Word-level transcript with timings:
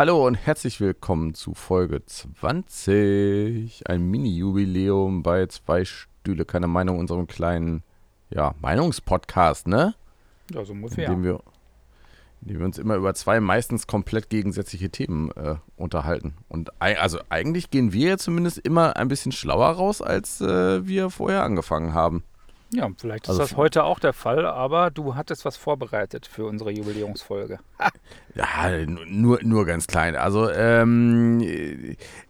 Hallo 0.00 0.26
und 0.26 0.34
herzlich 0.34 0.80
willkommen 0.80 1.34
zu 1.34 1.52
Folge 1.52 2.02
20. 2.06 3.86
Ein 3.86 4.10
Mini-Jubiläum 4.10 5.22
bei 5.22 5.44
zwei 5.44 5.84
Stühle, 5.84 6.46
keine 6.46 6.68
Meinung, 6.68 6.98
unserem 6.98 7.26
kleinen 7.26 7.82
ja, 8.30 8.54
Meinungspodcast, 8.62 9.68
ne? 9.68 9.94
Ja, 10.54 10.64
so 10.64 10.72
ungefähr. 10.72 11.04
In 11.04 11.16
dem 11.16 11.22
wir, 11.24 11.40
in 12.40 12.48
dem 12.48 12.58
wir 12.60 12.64
uns 12.64 12.78
immer 12.78 12.94
über 12.94 13.12
zwei 13.12 13.40
meistens 13.40 13.86
komplett 13.86 14.30
gegensätzliche 14.30 14.88
Themen 14.88 15.32
äh, 15.32 15.56
unterhalten. 15.76 16.32
Und 16.48 16.70
also 16.80 17.18
eigentlich 17.28 17.68
gehen 17.68 17.92
wir 17.92 18.08
ja 18.08 18.16
zumindest 18.16 18.56
immer 18.56 18.96
ein 18.96 19.08
bisschen 19.08 19.32
schlauer 19.32 19.68
raus, 19.68 20.00
als 20.00 20.40
äh, 20.40 20.86
wir 20.86 21.10
vorher 21.10 21.42
angefangen 21.42 21.92
haben. 21.92 22.24
Ja, 22.72 22.88
vielleicht 22.96 23.24
ist 23.24 23.30
Also 23.30 23.42
das 23.42 23.56
heute 23.56 23.84
auch 23.84 23.98
der 23.98 24.12
Fall, 24.12 24.46
aber 24.46 24.90
du 24.90 25.16
hattest 25.16 25.44
was 25.44 25.56
vorbereitet 25.56 26.26
für 26.26 26.44
unsere 26.46 26.70
Jubiläumsfolge. 26.70 27.58
Ja, 28.36 28.86
nur, 28.86 29.40
nur 29.42 29.66
ganz 29.66 29.88
klein. 29.88 30.14
Also 30.14 30.48
ähm, 30.48 31.40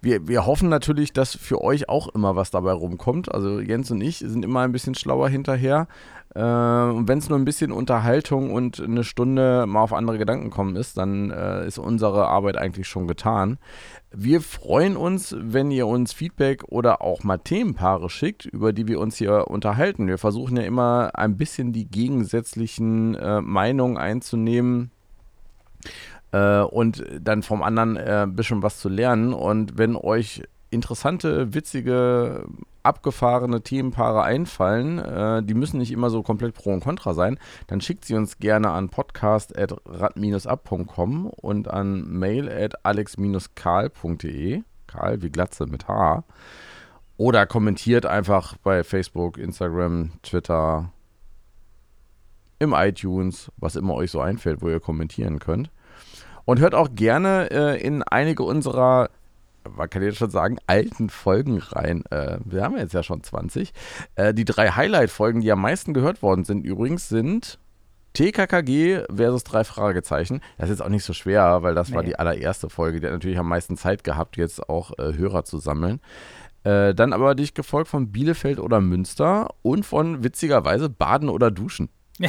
wir, 0.00 0.26
wir 0.26 0.46
hoffen 0.46 0.70
natürlich, 0.70 1.12
dass 1.12 1.36
für 1.36 1.60
euch 1.60 1.90
auch 1.90 2.08
immer 2.14 2.36
was 2.36 2.50
dabei 2.50 2.72
rumkommt. 2.72 3.30
Also 3.30 3.60
Jens 3.60 3.90
und 3.90 4.00
ich 4.00 4.16
sind 4.18 4.42
immer 4.42 4.60
ein 4.60 4.72
bisschen 4.72 4.94
schlauer 4.94 5.28
hinterher. 5.28 5.88
Äh, 6.34 6.40
und 6.40 7.08
wenn 7.08 7.18
es 7.18 7.28
nur 7.28 7.38
ein 7.38 7.44
bisschen 7.44 7.72
Unterhaltung 7.72 8.52
und 8.52 8.80
eine 8.80 9.04
Stunde 9.04 9.66
mal 9.66 9.82
auf 9.82 9.92
andere 9.92 10.18
Gedanken 10.18 10.50
kommen 10.50 10.76
ist, 10.76 10.96
dann 10.96 11.30
äh, 11.30 11.66
ist 11.66 11.78
unsere 11.78 12.28
Arbeit 12.28 12.56
eigentlich 12.56 12.88
schon 12.88 13.08
getan. 13.08 13.58
Wir 14.12 14.40
freuen 14.40 14.96
uns, 14.96 15.34
wenn 15.38 15.70
ihr 15.70 15.86
uns 15.86 16.12
Feedback 16.12 16.64
oder 16.68 17.02
auch 17.02 17.24
mal 17.24 17.38
Themenpaare 17.38 18.10
schickt, 18.10 18.44
über 18.44 18.72
die 18.72 18.86
wir 18.86 19.00
uns 19.00 19.16
hier 19.16 19.48
unterhalten. 19.48 20.06
Wir 20.06 20.18
versuchen 20.18 20.56
ja 20.56 20.62
immer 20.62 21.10
ein 21.14 21.36
bisschen 21.36 21.72
die 21.72 21.88
gegensätzlichen 21.88 23.14
äh, 23.14 23.40
Meinungen 23.40 23.96
einzunehmen 23.96 24.90
äh, 26.32 26.60
und 26.60 27.04
dann 27.20 27.42
vom 27.42 27.62
anderen 27.62 27.96
äh, 27.96 28.22
ein 28.22 28.36
bisschen 28.36 28.62
was 28.62 28.78
zu 28.78 28.88
lernen. 28.88 29.32
Und 29.32 29.78
wenn 29.78 29.96
euch 29.96 30.42
interessante, 30.70 31.54
witzige, 31.54 32.46
abgefahrene 32.82 33.62
Themenpaare 33.62 34.22
einfallen, 34.22 34.98
äh, 34.98 35.42
die 35.42 35.54
müssen 35.54 35.78
nicht 35.78 35.92
immer 35.92 36.10
so 36.10 36.22
komplett 36.22 36.54
pro 36.54 36.72
und 36.72 36.84
contra 36.84 37.14
sein, 37.14 37.38
dann 37.66 37.80
schickt 37.80 38.04
sie 38.04 38.14
uns 38.14 38.38
gerne 38.38 38.70
an 38.70 38.88
podcast.rad-ab.com 38.88 41.26
und 41.26 41.68
an 41.68 42.08
mail 42.08 42.48
at 42.48 42.84
alex-karl.de. 42.84 44.62
Karl 44.86 45.22
wie 45.22 45.30
Glatze 45.30 45.66
mit 45.66 45.88
H. 45.88 46.24
Oder 47.16 47.46
kommentiert 47.46 48.06
einfach 48.06 48.56
bei 48.56 48.82
Facebook, 48.82 49.38
Instagram, 49.38 50.12
Twitter, 50.22 50.90
im 52.58 52.74
iTunes, 52.74 53.50
was 53.56 53.74
immer 53.74 53.94
euch 53.94 54.10
so 54.10 54.20
einfällt, 54.20 54.62
wo 54.62 54.68
ihr 54.68 54.80
kommentieren 54.80 55.38
könnt. 55.38 55.70
Und 56.44 56.60
hört 56.60 56.74
auch 56.74 56.88
gerne 56.94 57.50
äh, 57.50 57.80
in 57.80 58.02
einige 58.02 58.42
unserer, 58.42 59.08
man 59.68 59.90
kann 59.90 60.02
jetzt 60.02 60.18
schon 60.18 60.30
sagen, 60.30 60.58
alten 60.66 61.10
Folgen 61.10 61.58
rein. 61.58 62.04
Äh, 62.10 62.38
wir 62.44 62.62
haben 62.62 62.76
jetzt 62.76 62.94
ja 62.94 63.02
schon 63.02 63.22
20. 63.22 63.72
Äh, 64.14 64.34
die 64.34 64.44
drei 64.44 64.70
Highlight-Folgen, 64.70 65.40
die 65.40 65.50
am 65.52 65.60
meisten 65.60 65.94
gehört 65.94 66.22
worden 66.22 66.44
sind, 66.44 66.64
übrigens 66.64 67.08
sind 67.08 67.58
TKKG 68.12 69.04
versus 69.14 69.44
drei 69.44 69.62
Fragezeichen. 69.64 70.40
Das 70.58 70.68
ist 70.68 70.78
jetzt 70.78 70.84
auch 70.84 70.90
nicht 70.90 71.04
so 71.04 71.12
schwer, 71.12 71.62
weil 71.62 71.74
das 71.74 71.92
war 71.92 72.02
Nee. 72.02 72.08
die 72.08 72.18
allererste 72.18 72.68
Folge. 72.68 72.98
Die 73.00 73.06
hat 73.06 73.12
natürlich 73.12 73.38
am 73.38 73.48
meisten 73.48 73.76
Zeit 73.76 74.02
gehabt, 74.02 74.36
jetzt 74.36 74.68
auch 74.68 74.92
äh, 74.98 75.12
Hörer 75.16 75.44
zu 75.44 75.58
sammeln. 75.58 76.00
Äh, 76.64 76.92
dann 76.94 77.12
aber 77.12 77.34
dich 77.34 77.54
gefolgt 77.54 77.88
von 77.88 78.10
Bielefeld 78.12 78.58
oder 78.58 78.80
Münster 78.80 79.48
und 79.62 79.86
von 79.86 80.24
witzigerweise 80.24 80.88
Baden 80.90 81.28
oder 81.28 81.50
Duschen. 81.50 81.88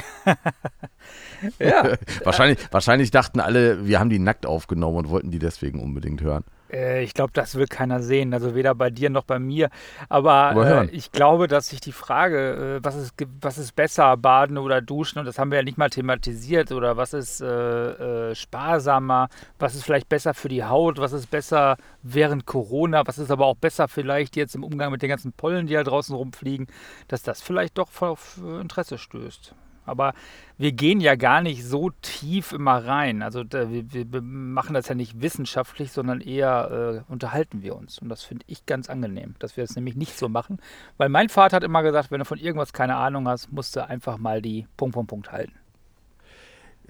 Ja, 1.59 1.95
wahrscheinlich, 2.23 2.59
wahrscheinlich 2.71 3.11
dachten 3.11 3.39
alle, 3.39 3.85
wir 3.87 3.99
haben 3.99 4.09
die 4.09 4.19
nackt 4.19 4.45
aufgenommen 4.45 4.97
und 4.97 5.09
wollten 5.09 5.31
die 5.31 5.39
deswegen 5.39 5.79
unbedingt 5.81 6.21
hören. 6.21 6.43
Äh, 6.71 7.03
ich 7.03 7.13
glaube, 7.13 7.31
das 7.33 7.55
will 7.55 7.67
keiner 7.67 8.01
sehen, 8.01 8.33
also 8.33 8.55
weder 8.55 8.75
bei 8.75 8.89
dir 8.89 9.09
noch 9.09 9.23
bei 9.23 9.39
mir. 9.39 9.69
Aber, 10.09 10.31
Aber 10.31 10.83
äh, 10.83 10.85
ich 10.87 11.11
glaube, 11.11 11.47
dass 11.47 11.69
sich 11.69 11.81
die 11.81 11.91
Frage, 11.91 12.77
äh, 12.77 12.83
was, 12.83 12.95
ist, 12.95 13.13
was 13.41 13.57
ist 13.57 13.75
besser, 13.75 14.17
baden 14.17 14.57
oder 14.57 14.81
duschen, 14.81 15.19
und 15.19 15.25
das 15.25 15.39
haben 15.39 15.51
wir 15.51 15.59
ja 15.59 15.63
nicht 15.63 15.77
mal 15.77 15.89
thematisiert, 15.89 16.71
oder 16.71 16.97
was 16.97 17.13
ist 17.13 17.41
äh, 17.41 18.31
äh, 18.31 18.35
sparsamer, 18.35 19.29
was 19.59 19.75
ist 19.75 19.83
vielleicht 19.83 20.09
besser 20.09 20.33
für 20.33 20.49
die 20.49 20.63
Haut, 20.63 20.99
was 20.99 21.13
ist 21.13 21.29
besser 21.29 21.77
während 22.03 22.45
Corona, 22.45 23.03
was 23.05 23.17
ist 23.17 23.31
aber 23.31 23.45
auch 23.45 23.57
besser 23.57 23.87
vielleicht 23.87 24.35
jetzt 24.35 24.55
im 24.55 24.63
Umgang 24.63 24.91
mit 24.91 25.01
den 25.01 25.09
ganzen 25.09 25.33
Pollen, 25.33 25.67
die 25.67 25.73
da 25.73 25.83
draußen 25.83 26.15
rumfliegen, 26.15 26.67
dass 27.07 27.23
das 27.23 27.41
vielleicht 27.41 27.77
doch 27.77 27.89
auf 28.01 28.39
Interesse 28.61 28.97
stößt. 28.97 29.53
Aber 29.85 30.13
wir 30.57 30.71
gehen 30.71 31.01
ja 31.01 31.15
gar 31.15 31.41
nicht 31.41 31.65
so 31.65 31.89
tief 32.01 32.51
immer 32.51 32.85
rein. 32.85 33.23
Also 33.23 33.43
wir 33.49 33.91
wir 33.91 34.21
machen 34.21 34.73
das 34.73 34.87
ja 34.87 34.95
nicht 34.95 35.21
wissenschaftlich, 35.21 35.91
sondern 35.91 36.21
eher 36.21 37.03
äh, 37.07 37.11
unterhalten 37.11 37.61
wir 37.61 37.75
uns. 37.75 37.99
Und 37.99 38.09
das 38.09 38.23
finde 38.23 38.45
ich 38.47 38.65
ganz 38.65 38.89
angenehm, 38.89 39.35
dass 39.39 39.57
wir 39.57 39.63
das 39.63 39.75
nämlich 39.75 39.95
nicht 39.95 40.17
so 40.17 40.29
machen. 40.29 40.59
Weil 40.97 41.09
mein 41.09 41.29
Vater 41.29 41.57
hat 41.57 41.63
immer 41.63 41.83
gesagt, 41.83 42.11
wenn 42.11 42.19
du 42.19 42.25
von 42.25 42.39
irgendwas 42.39 42.73
keine 42.73 42.95
Ahnung 42.95 43.27
hast, 43.27 43.51
musst 43.51 43.75
du 43.75 43.85
einfach 43.85 44.17
mal 44.17 44.41
die 44.41 44.67
Punkt, 44.77 44.93
Punkt, 44.93 45.09
Punkt 45.09 45.31
halten. 45.31 45.60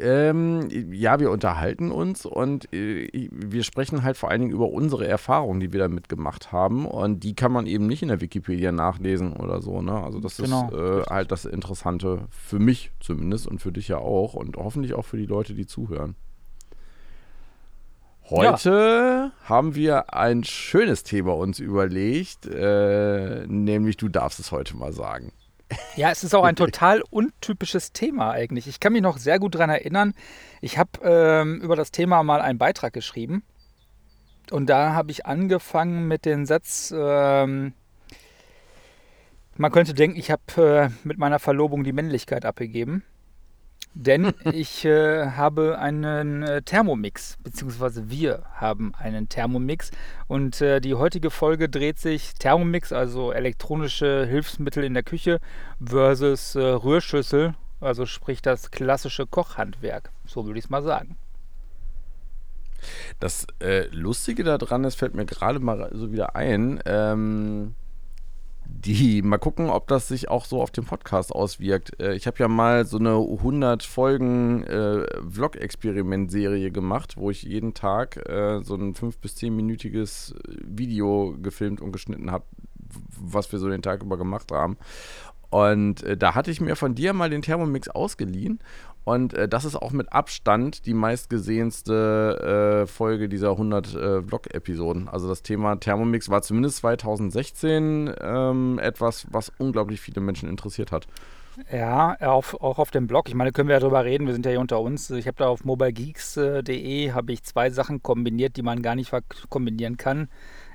Ähm, 0.02 0.68
ja, 0.92 1.20
wir 1.20 1.30
unterhalten 1.32 1.92
uns 1.92 2.26
und 2.26 2.74
äh, 2.74 3.30
wir 3.32 3.64
sprechen 3.64 4.04
halt 4.04 4.18
vor 4.18 4.30
allen 4.32 4.42
Dingen 4.42 4.54
über 4.54 4.70
unsere 4.70 5.08
Erfahrungen, 5.08 5.60
die 5.60 5.72
wir 5.72 5.80
damit 5.80 6.10
gemacht 6.10 6.52
haben. 6.52 6.86
Und 6.86 7.24
die 7.24 7.36
kann 7.36 7.52
man 7.52 7.68
eben 7.68 7.88
nicht 7.88 8.02
in 8.02 8.08
der 8.08 8.22
Wikipedia 8.22 8.72
nachlesen 8.72 9.34
oder 9.34 9.62
so. 9.62 9.82
Ne? 9.82 9.94
Also 9.94 10.20
das 10.20 10.38
Genau, 10.38 10.70
ist 10.70 10.74
äh, 10.74 11.04
halt 11.10 11.32
das 11.32 11.46
Interessante 11.46 12.28
für 12.32 12.60
mich 12.60 12.92
zumindest 13.00 13.48
und 13.48 13.60
für 13.60 13.72
dich 13.72 13.88
ja 13.90 13.98
auch 13.98 14.34
und 14.34 14.58
hoffentlich 14.58 14.94
auch 14.96 15.06
für 15.06 15.18
die 15.18 15.28
Leute, 15.28 15.54
die 15.54 15.68
zuhören. 15.68 16.16
Heute 18.30 19.34
haben 19.44 19.76
wir 19.76 20.14
ein 20.14 20.44
schönes 20.46 21.04
Thema 21.04 21.36
uns 21.36 21.60
überlegt, 21.60 22.46
äh, 22.46 23.46
nämlich 23.48 23.98
du 23.98 24.08
darfst 24.08 24.40
es 24.40 24.52
heute 24.52 24.78
mal 24.78 24.94
sagen. 24.94 25.34
Ja, 25.96 26.12
es 26.12 26.24
ist 26.24 26.34
auch 26.34 26.44
ein 26.44 26.56
total 26.58 27.02
untypisches 27.09 27.92
Thema 27.92 28.32
eigentlich. 28.32 28.68
Ich 28.68 28.80
kann 28.80 28.94
mich 28.94 29.02
noch 29.02 29.18
sehr 29.18 29.40
gut 29.40 29.56
daran 29.56 29.70
erinnern. 29.70 30.14
Ich 30.62 30.78
habe 30.78 30.92
ähm, 31.04 31.62
über 31.62 31.76
das 31.76 31.92
Thema 31.92 32.24
mal 32.24 32.42
einen 32.42 32.58
Beitrag 32.58 32.94
geschrieben. 32.94 33.44
Und 34.52 34.70
da 34.70 34.94
habe 34.94 35.12
ich 35.12 35.26
angefangen 35.26 36.08
mit 36.08 36.26
dem 36.26 36.46
Satz, 36.46 36.94
ähm, 36.96 37.74
man 39.56 39.72
könnte 39.72 39.94
denken, 39.94 40.18
ich 40.18 40.32
habe 40.32 40.42
äh, 40.58 41.08
mit 41.08 41.18
meiner 41.18 41.40
Verlobung 41.40 41.84
die 41.84 41.94
Männlichkeit 41.94 42.46
abgegeben. 42.46 43.03
Denn 43.94 44.34
ich 44.53 44.85
äh, 44.85 45.31
habe 45.31 45.78
einen 45.78 46.44
äh, 46.44 46.62
Thermomix, 46.62 47.38
beziehungsweise 47.44 48.09
wir 48.09 48.44
haben 48.53 48.94
einen 48.96 49.28
Thermomix. 49.28 49.91
Und 50.28 50.62
äh, 50.62 50.79
die 50.79 50.96
heutige 50.96 51.29
Folge 51.29 51.68
dreht 51.68 52.00
sich 52.00 52.34
Thermomix, 52.35 52.94
also 52.94 53.31
elektronische 53.34 54.25
Hilfsmittel 54.25 54.84
in 54.84 54.94
der 54.94 55.03
Küche, 55.03 55.40
versus 55.84 56.56
äh, 56.56 56.62
Rührschüssel, 56.62 57.53
also 57.81 58.06
sprich 58.06 58.41
das 58.41 58.72
klassische 58.72 59.28
Kochhandwerk. 59.28 60.12
So 60.25 60.46
würde 60.46 60.59
ich 60.59 60.66
es 60.66 60.72
mal 60.72 60.84
sagen. 60.84 61.18
Das 63.19 63.46
äh, 63.59 63.88
Lustige 63.91 64.44
daran 64.44 64.85
ist, 64.85 64.96
fällt 64.96 65.16
mir 65.16 65.25
gerade 65.25 65.59
mal 65.59 65.90
so 65.94 66.12
wieder 66.12 66.35
ein, 66.35 66.81
ähm, 66.85 67.75
die, 68.74 69.22
mal 69.22 69.38
gucken, 69.38 69.70
ob 69.70 69.88
das 69.88 70.08
sich 70.08 70.30
auch 70.30 70.46
so 70.46 70.62
auf 70.62 70.72
den 70.72 70.86
Podcast 70.86 71.34
auswirkt. 71.34 72.00
Äh, 72.00 72.16
ich 72.16 72.28
habe 72.28 72.38
ja 72.40 72.48
mal 72.48 72.86
so 72.86 72.98
eine 72.98 73.16
100 73.16 73.84
Folgen 73.84 74.64
äh, 74.64 75.06
Vlog-Experiment-Serie 75.30 76.72
gemacht, 76.72 77.18
wo 77.18 77.30
ich 77.30 77.44
jeden 77.44 77.74
Tag 77.74 78.18
äh, 78.30 78.62
so 78.64 78.76
ein 78.76 78.94
5- 78.94 79.16
bis 79.22 79.36
10-minütiges 79.38 80.36
Video 80.66 81.36
gefilmt 81.42 81.82
und 81.82 81.92
geschnitten 81.92 82.32
habe, 82.32 82.46
was 83.20 83.52
wir 83.52 83.59
so 83.59 83.70
den 83.70 83.82
Tag 83.82 84.04
über 84.04 84.18
gemacht 84.18 84.52
haben. 84.52 84.78
Und 85.52 86.02
äh, 86.04 86.18
da 86.18 86.34
hatte 86.34 86.50
ich 86.50 86.62
mir 86.62 86.76
von 86.76 86.96
dir 86.96 87.14
mal 87.14 87.30
den 87.30 87.44
Thermomix 87.44 87.90
ausgeliehen. 87.90 88.60
Und 89.04 89.34
äh, 89.34 89.48
das 89.48 89.66
ist 89.66 89.76
auch 89.76 89.92
mit 89.92 90.14
Abstand 90.14 90.86
die 90.86 90.94
meistgesehenste 90.94 92.84
äh, 92.84 92.88
Folge 92.88 93.28
dieser 93.30 93.52
100 93.52 93.96
äh, 93.96 94.22
Vlog-Episoden. 94.24 95.08
Also 95.09 95.28
das 95.28 95.44
Thema 95.44 95.76
Thermomix 95.76 96.30
war 96.30 96.42
zumindest 96.42 96.78
2016 96.78 98.14
ähm, 98.22 98.80
etwas, 98.80 99.28
was 99.30 99.52
unglaublich 99.58 100.00
viele 100.00 100.22
Menschen 100.22 100.48
interessiert 100.48 100.92
hat. 100.92 101.08
Ja, 101.72 102.16
auf, 102.22 102.62
auch 102.62 102.80
auf 102.80 102.92
dem 102.92 103.08
Blog. 103.08 103.28
Ich 103.28 103.36
meine, 103.36 103.52
können 103.52 103.68
wir 103.68 103.76
ja 103.76 103.82
drüber 103.82 104.06
reden. 104.06 104.26
Wir 104.26 104.34
sind 104.34 104.46
ja 104.46 104.52
hier 104.52 104.62
unter 104.62 104.80
uns. 104.80 105.09
Ich 105.09 105.28
habe 105.28 105.38
da 105.38 105.47
auf 105.47 105.66
mobilegeeks.de 105.66 107.12
habe 107.12 107.34
ich 107.34 107.44
zwei 107.44 107.70
Sachen 107.70 108.02
kombiniert, 108.02 108.56
die 108.56 108.62
man 108.62 108.82
gar 108.82 108.96
nicht 108.96 109.12
kombinieren 109.50 109.97
kann. 109.97 110.30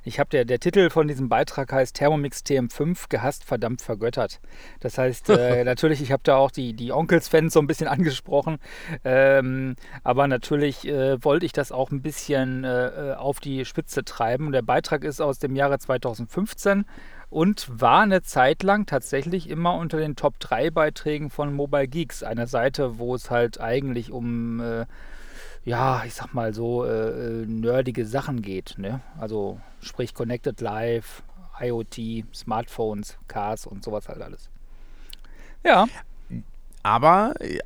Ich 0.06 0.20
habe 0.20 0.30
der, 0.30 0.44
der 0.44 0.60
Titel 0.60 0.88
von 0.88 1.08
diesem 1.08 1.28
Beitrag 1.28 1.72
heißt 1.72 1.96
Thermomix 1.96 2.44
TM5 2.44 3.06
gehasst, 3.08 3.42
verdammt 3.42 3.82
vergöttert. 3.82 4.40
Das 4.78 4.98
heißt, 4.98 5.30
äh, 5.30 5.64
natürlich, 5.64 6.00
ich 6.00 6.12
habe 6.12 6.22
da 6.22 6.36
auch 6.36 6.52
die, 6.52 6.74
die 6.74 6.92
Onkels-Fans 6.92 7.52
so 7.52 7.58
ein 7.58 7.66
bisschen 7.66 7.88
angesprochen. 7.88 8.58
Ähm, 9.02 9.74
aber 10.04 10.28
natürlich 10.28 10.86
äh, 10.86 11.22
wollte 11.24 11.44
ich 11.44 11.52
das 11.52 11.72
auch 11.72 11.90
ein 11.90 12.02
bisschen 12.02 12.62
äh, 12.62 13.16
auf 13.18 13.40
die 13.40 13.64
Spitze 13.64 14.04
treiben. 14.04 14.46
Und 14.46 14.52
der 14.52 14.62
Beitrag 14.62 15.02
ist 15.02 15.20
aus 15.20 15.40
dem 15.40 15.56
Jahre 15.56 15.80
2015 15.80 16.84
und 17.28 17.68
war 17.68 18.02
eine 18.02 18.22
Zeit 18.22 18.62
lang 18.62 18.86
tatsächlich 18.86 19.50
immer 19.50 19.74
unter 19.74 19.98
den 19.98 20.14
Top 20.14 20.38
3 20.38 20.70
Beiträgen 20.70 21.30
von 21.30 21.52
Mobile 21.52 21.88
Geeks, 21.88 22.22
einer 22.22 22.46
Seite, 22.46 23.00
wo 23.00 23.16
es 23.16 23.32
halt 23.32 23.60
eigentlich 23.60 24.12
um 24.12 24.60
äh, 24.60 24.86
ja, 25.66 26.04
ich 26.06 26.14
sag 26.14 26.32
mal 26.32 26.54
so, 26.54 26.84
äh, 26.84 27.42
äh, 27.42 27.46
nerdige 27.46 28.06
Sachen 28.06 28.40
geht. 28.40 28.76
Ne? 28.78 29.00
Also 29.18 29.60
sprich 29.80 30.14
Connected 30.14 30.60
Life, 30.60 31.22
IoT, 31.60 32.24
Smartphones, 32.32 33.18
Cars 33.26 33.66
und 33.66 33.82
sowas 33.82 34.08
halt 34.08 34.22
alles. 34.22 34.48
Ja. 35.64 35.86
Aber, 36.84 37.34
äh, 37.40 37.58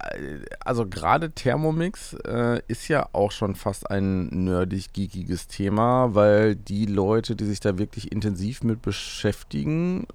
also 0.60 0.86
gerade 0.86 1.32
Thermomix 1.32 2.14
äh, 2.26 2.62
ist 2.68 2.88
ja 2.88 3.06
auch 3.12 3.32
schon 3.32 3.54
fast 3.54 3.90
ein 3.90 4.28
nerdig-geekiges 4.44 5.46
Thema, 5.46 6.14
weil 6.14 6.56
die 6.56 6.86
Leute, 6.86 7.36
die 7.36 7.44
sich 7.44 7.60
da 7.60 7.76
wirklich 7.76 8.12
intensiv 8.12 8.62
mit 8.62 8.80
beschäftigen, 8.80 10.06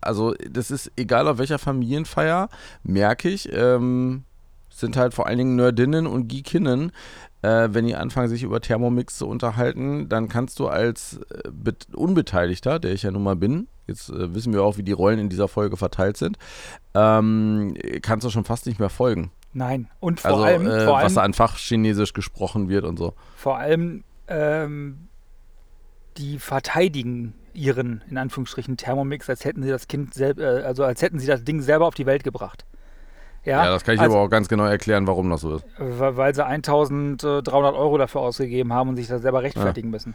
also 0.00 0.32
das 0.48 0.70
ist 0.70 0.92
egal 0.94 1.26
auf 1.26 1.38
welcher 1.38 1.58
Familienfeier, 1.58 2.48
merke 2.84 3.30
ich, 3.30 3.52
ähm, 3.52 4.22
sind 4.78 4.96
halt 4.96 5.14
vor 5.14 5.26
allen 5.26 5.38
Dingen 5.38 5.56
Nerdinnen 5.56 6.06
und 6.06 6.28
Geekinnen. 6.28 6.92
Äh, 7.42 7.68
wenn 7.72 7.86
die 7.86 7.94
anfangen, 7.94 8.28
sich 8.28 8.42
über 8.42 8.60
Thermomix 8.60 9.18
zu 9.18 9.28
unterhalten, 9.28 10.08
dann 10.08 10.28
kannst 10.28 10.58
du 10.58 10.68
als 10.68 11.20
äh, 11.44 11.72
Unbeteiligter, 11.94 12.78
der 12.78 12.92
ich 12.92 13.02
ja 13.02 13.10
nun 13.10 13.22
mal 13.22 13.36
bin, 13.36 13.68
jetzt 13.86 14.08
äh, 14.08 14.34
wissen 14.34 14.52
wir 14.52 14.62
auch, 14.62 14.78
wie 14.78 14.82
die 14.82 14.92
Rollen 14.92 15.18
in 15.18 15.28
dieser 15.28 15.48
Folge 15.48 15.76
verteilt 15.76 16.16
sind, 16.16 16.38
ähm, 16.94 17.74
kannst 18.02 18.24
du 18.24 18.30
schon 18.30 18.44
fast 18.44 18.66
nicht 18.66 18.78
mehr 18.80 18.88
folgen. 18.88 19.30
Nein, 19.52 19.88
und 20.00 20.20
vor 20.20 20.30
also, 20.32 20.42
allem, 20.44 20.66
äh, 20.66 20.84
vor 20.84 20.94
was 20.94 21.04
allem, 21.04 21.14
da 21.14 21.22
an 21.22 21.34
Fachchinesisch 21.34 22.12
gesprochen 22.12 22.68
wird 22.68 22.84
und 22.84 22.98
so. 22.98 23.14
Vor 23.36 23.58
allem, 23.58 24.04
ähm, 24.26 25.08
die 26.16 26.38
verteidigen 26.38 27.34
ihren, 27.52 28.02
in 28.10 28.18
Anführungsstrichen, 28.18 28.76
Thermomix, 28.76 29.30
als 29.30 29.44
hätten 29.44 29.62
sie 29.62 29.70
das 29.70 29.86
Kind 29.86 30.12
selbst, 30.14 30.42
äh, 30.42 30.62
also 30.64 30.84
als 30.84 31.02
hätten 31.02 31.18
sie 31.18 31.26
das 31.26 31.44
Ding 31.44 31.60
selber 31.60 31.86
auf 31.86 31.94
die 31.94 32.06
Welt 32.06 32.24
gebracht. 32.24 32.64
Ja, 33.44 33.64
ja 33.64 33.70
das 33.70 33.84
kann 33.84 33.94
ich 33.94 34.00
also, 34.00 34.16
aber 34.16 34.24
auch 34.24 34.30
ganz 34.30 34.48
genau 34.48 34.64
erklären, 34.64 35.06
warum 35.06 35.30
das 35.30 35.42
so 35.42 35.56
ist. 35.56 35.66
Weil 35.78 36.34
sie 36.34 36.44
1300 36.44 37.48
Euro 37.48 37.98
dafür 37.98 38.22
ausgegeben 38.22 38.72
haben 38.72 38.90
und 38.90 38.96
sich 38.96 39.08
da 39.08 39.18
selber 39.18 39.42
rechtfertigen 39.42 39.88
ja. 39.88 39.92
müssen. 39.92 40.14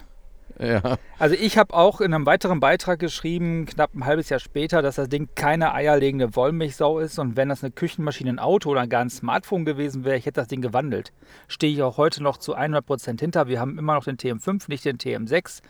Ja. 0.59 0.97
Also 1.17 1.35
ich 1.35 1.57
habe 1.57 1.73
auch 1.73 2.01
in 2.01 2.13
einem 2.13 2.25
weiteren 2.25 2.59
Beitrag 2.59 2.99
geschrieben, 2.99 3.65
knapp 3.65 3.93
ein 3.95 4.05
halbes 4.05 4.29
Jahr 4.29 4.39
später, 4.39 4.81
dass 4.81 4.95
das 4.95 5.07
Ding 5.07 5.29
keine 5.35 5.73
eierlegende 5.73 6.35
Wollmilchsau 6.35 6.99
ist 6.99 7.17
und 7.17 7.37
wenn 7.37 7.47
das 7.49 7.63
eine 7.63 7.71
Küchenmaschine, 7.71 8.31
ein 8.31 8.39
Auto 8.39 8.69
oder 8.69 8.85
gar 8.85 9.01
ein 9.01 9.09
Smartphone 9.09 9.63
gewesen 9.63 10.03
wäre, 10.03 10.17
ich 10.17 10.25
hätte 10.25 10.41
das 10.41 10.49
Ding 10.49 10.61
gewandelt. 10.61 11.13
Stehe 11.47 11.71
ich 11.71 11.81
auch 11.81 11.97
heute 11.97 12.21
noch 12.21 12.37
zu 12.37 12.57
100% 12.57 13.19
hinter. 13.19 13.47
Wir 13.47 13.59
haben 13.61 13.77
immer 13.77 13.93
noch 13.93 14.03
den 14.03 14.17
TM5, 14.17 14.65
nicht 14.67 14.83
den 14.83 14.97
TM6. 14.97 15.61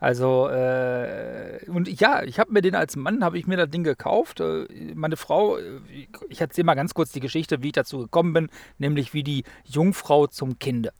Also, 0.00 0.48
äh, 0.48 1.58
und 1.66 1.88
ja, 2.00 2.22
ich 2.22 2.38
habe 2.38 2.52
mir 2.52 2.62
den 2.62 2.76
als 2.76 2.94
Mann, 2.94 3.24
habe 3.24 3.36
ich 3.36 3.46
mir 3.48 3.56
das 3.56 3.70
Ding 3.70 3.82
gekauft. 3.82 4.40
Äh, 4.40 4.66
meine 4.94 5.16
Frau, 5.16 5.56
äh, 5.58 5.80
ich 6.28 6.40
erzähle 6.40 6.66
mal 6.66 6.74
ganz 6.74 6.94
kurz 6.94 7.10
die 7.10 7.20
Geschichte, 7.20 7.62
wie 7.62 7.68
ich 7.68 7.72
dazu 7.72 7.98
gekommen 7.98 8.32
bin, 8.32 8.48
nämlich 8.78 9.12
wie 9.12 9.24
die 9.24 9.42
Jungfrau 9.64 10.28
zum 10.28 10.58
Kinde. 10.60 10.92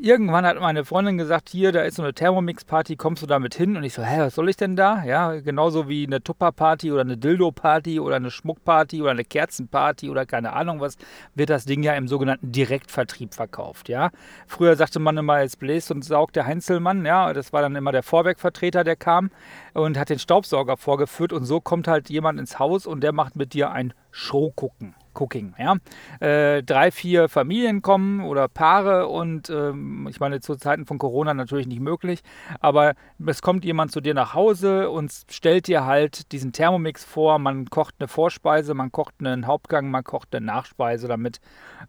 Irgendwann 0.00 0.46
hat 0.46 0.60
meine 0.60 0.84
Freundin 0.84 1.18
gesagt, 1.18 1.48
hier, 1.48 1.72
da 1.72 1.82
ist 1.82 1.96
so 1.96 2.04
eine 2.04 2.14
Thermomix-Party, 2.14 2.94
kommst 2.94 3.20
du 3.20 3.26
damit 3.26 3.56
hin? 3.56 3.76
Und 3.76 3.82
ich 3.82 3.94
so, 3.94 4.02
hä, 4.04 4.20
was 4.20 4.36
soll 4.36 4.48
ich 4.48 4.56
denn 4.56 4.76
da? 4.76 5.02
Ja, 5.02 5.32
genauso 5.40 5.88
wie 5.88 6.06
eine 6.06 6.22
Tupper-Party 6.22 6.92
oder 6.92 7.00
eine 7.00 7.16
Dildo-Party 7.16 7.98
oder 7.98 8.14
eine 8.14 8.30
Schmuck-Party 8.30 9.02
oder 9.02 9.10
eine 9.10 9.24
Kerzenparty 9.24 10.08
oder 10.08 10.24
keine 10.24 10.52
Ahnung 10.52 10.80
was, 10.80 10.98
wird 11.34 11.50
das 11.50 11.64
Ding 11.64 11.82
ja 11.82 11.94
im 11.94 12.06
sogenannten 12.06 12.52
Direktvertrieb 12.52 13.34
verkauft, 13.34 13.88
ja. 13.88 14.10
Früher 14.46 14.76
sagte 14.76 15.00
man 15.00 15.16
immer, 15.16 15.40
es 15.40 15.56
bläst 15.56 15.90
und 15.90 16.04
saugt 16.04 16.36
der 16.36 16.46
Heinzelmann, 16.46 17.04
ja, 17.04 17.32
das 17.32 17.52
war 17.52 17.62
dann 17.62 17.74
immer 17.74 17.90
der 17.90 18.04
Vorwerkvertreter, 18.04 18.84
der 18.84 18.94
kam 18.94 19.32
und 19.74 19.98
hat 19.98 20.10
den 20.10 20.20
Staubsauger 20.20 20.76
vorgeführt 20.76 21.32
und 21.32 21.44
so 21.44 21.60
kommt 21.60 21.88
halt 21.88 22.08
jemand 22.08 22.38
ins 22.38 22.60
Haus 22.60 22.86
und 22.86 23.00
der 23.00 23.12
macht 23.12 23.34
mit 23.34 23.52
dir 23.52 23.72
ein 23.72 23.92
Showgucken. 24.12 24.94
Cooking. 25.18 25.54
Ja? 25.58 25.76
Äh, 26.20 26.62
drei, 26.62 26.90
vier 26.90 27.28
Familien 27.28 27.82
kommen 27.82 28.20
oder 28.22 28.48
Paare 28.48 29.08
und 29.08 29.50
ähm, 29.50 30.06
ich 30.08 30.20
meine, 30.20 30.40
zu 30.40 30.56
Zeiten 30.56 30.86
von 30.86 30.98
Corona 30.98 31.34
natürlich 31.34 31.66
nicht 31.66 31.80
möglich, 31.80 32.22
aber 32.60 32.94
es 33.26 33.42
kommt 33.42 33.64
jemand 33.64 33.92
zu 33.92 34.00
dir 34.00 34.14
nach 34.14 34.34
Hause 34.34 34.90
und 34.90 35.12
stellt 35.30 35.66
dir 35.66 35.84
halt 35.84 36.32
diesen 36.32 36.52
Thermomix 36.52 37.04
vor. 37.04 37.38
Man 37.38 37.66
kocht 37.66 37.96
eine 37.98 38.08
Vorspeise, 38.08 38.74
man 38.74 38.92
kocht 38.92 39.14
einen 39.18 39.46
Hauptgang, 39.46 39.90
man 39.90 40.04
kocht 40.04 40.34
eine 40.34 40.46
Nachspeise 40.46 41.08
damit, 41.08 41.40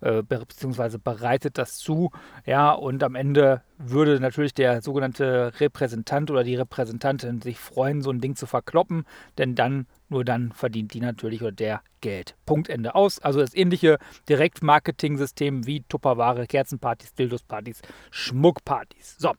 äh, 0.02 0.24
beziehungsweise 0.24 1.00
bereitet 1.00 1.58
das 1.58 1.78
zu. 1.78 2.12
Ja, 2.46 2.72
und 2.72 3.04
am 3.04 3.16
Ende 3.16 3.62
würde 3.78 4.20
natürlich 4.20 4.54
der 4.54 4.82
sogenannte 4.82 5.54
Repräsentant 5.60 6.30
oder 6.32 6.44
die 6.44 6.56
Repräsentantin 6.56 7.42
sich 7.42 7.60
freuen, 7.60 8.02
so 8.02 8.12
ein 8.12 8.20
Ding 8.20 8.36
zu 8.36 8.46
verkloppen, 8.46 9.06
denn 9.38 9.56
dann 9.56 9.88
nur 10.10 10.26
dann 10.26 10.52
verdient 10.52 10.94
die 10.94 11.00
natürlich 11.00 11.42
oder 11.42 11.52
der 11.52 11.82
Geld. 12.02 12.36
Punkt 12.46 12.70
Ende 12.70 12.96
aus. 12.96 13.20
Also 13.20 13.40
das 13.40 13.54
ähnliche 13.54 14.00
Direktmarketing-System 14.28 15.66
wie 15.66 15.82
Tupperware, 15.84 16.48
Kerzenpartys, 16.48 17.14
Dildospartys, 17.14 17.82
Schmuckpartys. 18.12 19.16
So. 19.18 19.34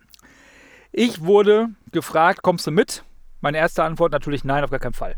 Ich 0.93 1.23
wurde 1.23 1.71
gefragt, 1.93 2.43
kommst 2.43 2.67
du 2.67 2.71
mit? 2.71 3.05
Meine 3.41 3.59
erste 3.59 3.83
Antwort 3.85 4.13
natürlich 4.13 4.45
nein, 4.45 4.65
auf 4.65 4.71
gar 4.71 4.81
keinen 4.81 4.93
Fall. 4.93 5.17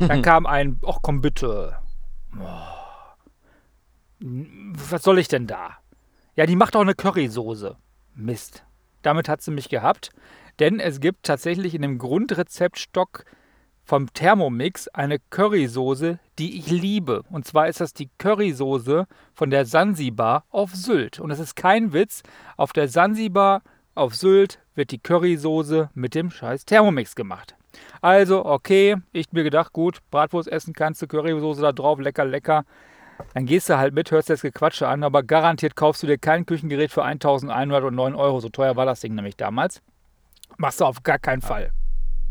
Dann 0.00 0.22
kam 0.22 0.46
ein, 0.46 0.80
ach 0.86 0.98
komm 1.02 1.20
bitte. 1.20 1.76
Was 4.20 5.02
soll 5.02 5.18
ich 5.18 5.28
denn 5.28 5.46
da? 5.46 5.78
Ja, 6.34 6.46
die 6.46 6.56
macht 6.56 6.74
auch 6.74 6.80
eine 6.80 6.94
Currysoße. 6.94 7.76
Mist. 8.14 8.64
Damit 9.02 9.28
hat 9.28 9.42
sie 9.42 9.50
mich 9.50 9.68
gehabt, 9.68 10.10
denn 10.58 10.80
es 10.80 11.00
gibt 11.00 11.26
tatsächlich 11.26 11.74
in 11.74 11.82
dem 11.82 11.98
Grundrezeptstock 11.98 13.24
vom 13.84 14.12
Thermomix 14.12 14.88
eine 14.88 15.18
Currysoße, 15.18 16.18
die 16.38 16.58
ich 16.58 16.70
liebe. 16.70 17.22
Und 17.30 17.46
zwar 17.46 17.68
ist 17.68 17.80
das 17.80 17.92
die 17.92 18.10
Currysoße 18.18 19.06
von 19.34 19.50
der 19.50 19.66
Sansibar 19.66 20.44
auf 20.50 20.74
Sylt. 20.74 21.20
Und 21.20 21.30
es 21.30 21.38
ist 21.38 21.54
kein 21.54 21.92
Witz, 21.92 22.22
auf 22.56 22.72
der 22.72 22.88
Sansibar 22.88 23.62
auf 23.94 24.14
Sylt 24.14 24.58
wird 24.74 24.90
die 24.90 24.98
Currysoße 24.98 25.90
mit 25.94 26.14
dem 26.14 26.30
scheiß 26.30 26.64
Thermomix 26.64 27.14
gemacht. 27.14 27.54
Also, 28.00 28.44
okay, 28.44 28.96
ich 29.12 29.32
mir 29.32 29.44
gedacht, 29.44 29.72
gut, 29.72 29.98
Bratwurst 30.10 30.48
essen 30.48 30.74
kannst 30.74 31.02
du, 31.02 31.06
Currysoße 31.06 31.60
da 31.60 31.72
drauf, 31.72 31.98
lecker, 31.98 32.24
lecker. 32.24 32.64
Dann 33.34 33.46
gehst 33.46 33.68
du 33.68 33.78
halt 33.78 33.94
mit, 33.94 34.10
hörst 34.10 34.30
das 34.30 34.42
Gequatsche 34.42 34.88
an, 34.88 35.04
aber 35.04 35.22
garantiert 35.22 35.76
kaufst 35.76 36.02
du 36.02 36.06
dir 36.06 36.18
kein 36.18 36.46
Küchengerät 36.46 36.90
für 36.90 37.04
1109 37.04 38.14
Euro. 38.14 38.40
So 38.40 38.48
teuer 38.48 38.76
war 38.76 38.86
das 38.86 39.00
Ding 39.00 39.14
nämlich 39.14 39.36
damals. 39.36 39.82
Machst 40.56 40.80
du 40.80 40.84
auf 40.84 41.02
gar 41.02 41.18
keinen 41.18 41.42
Fall. 41.42 41.72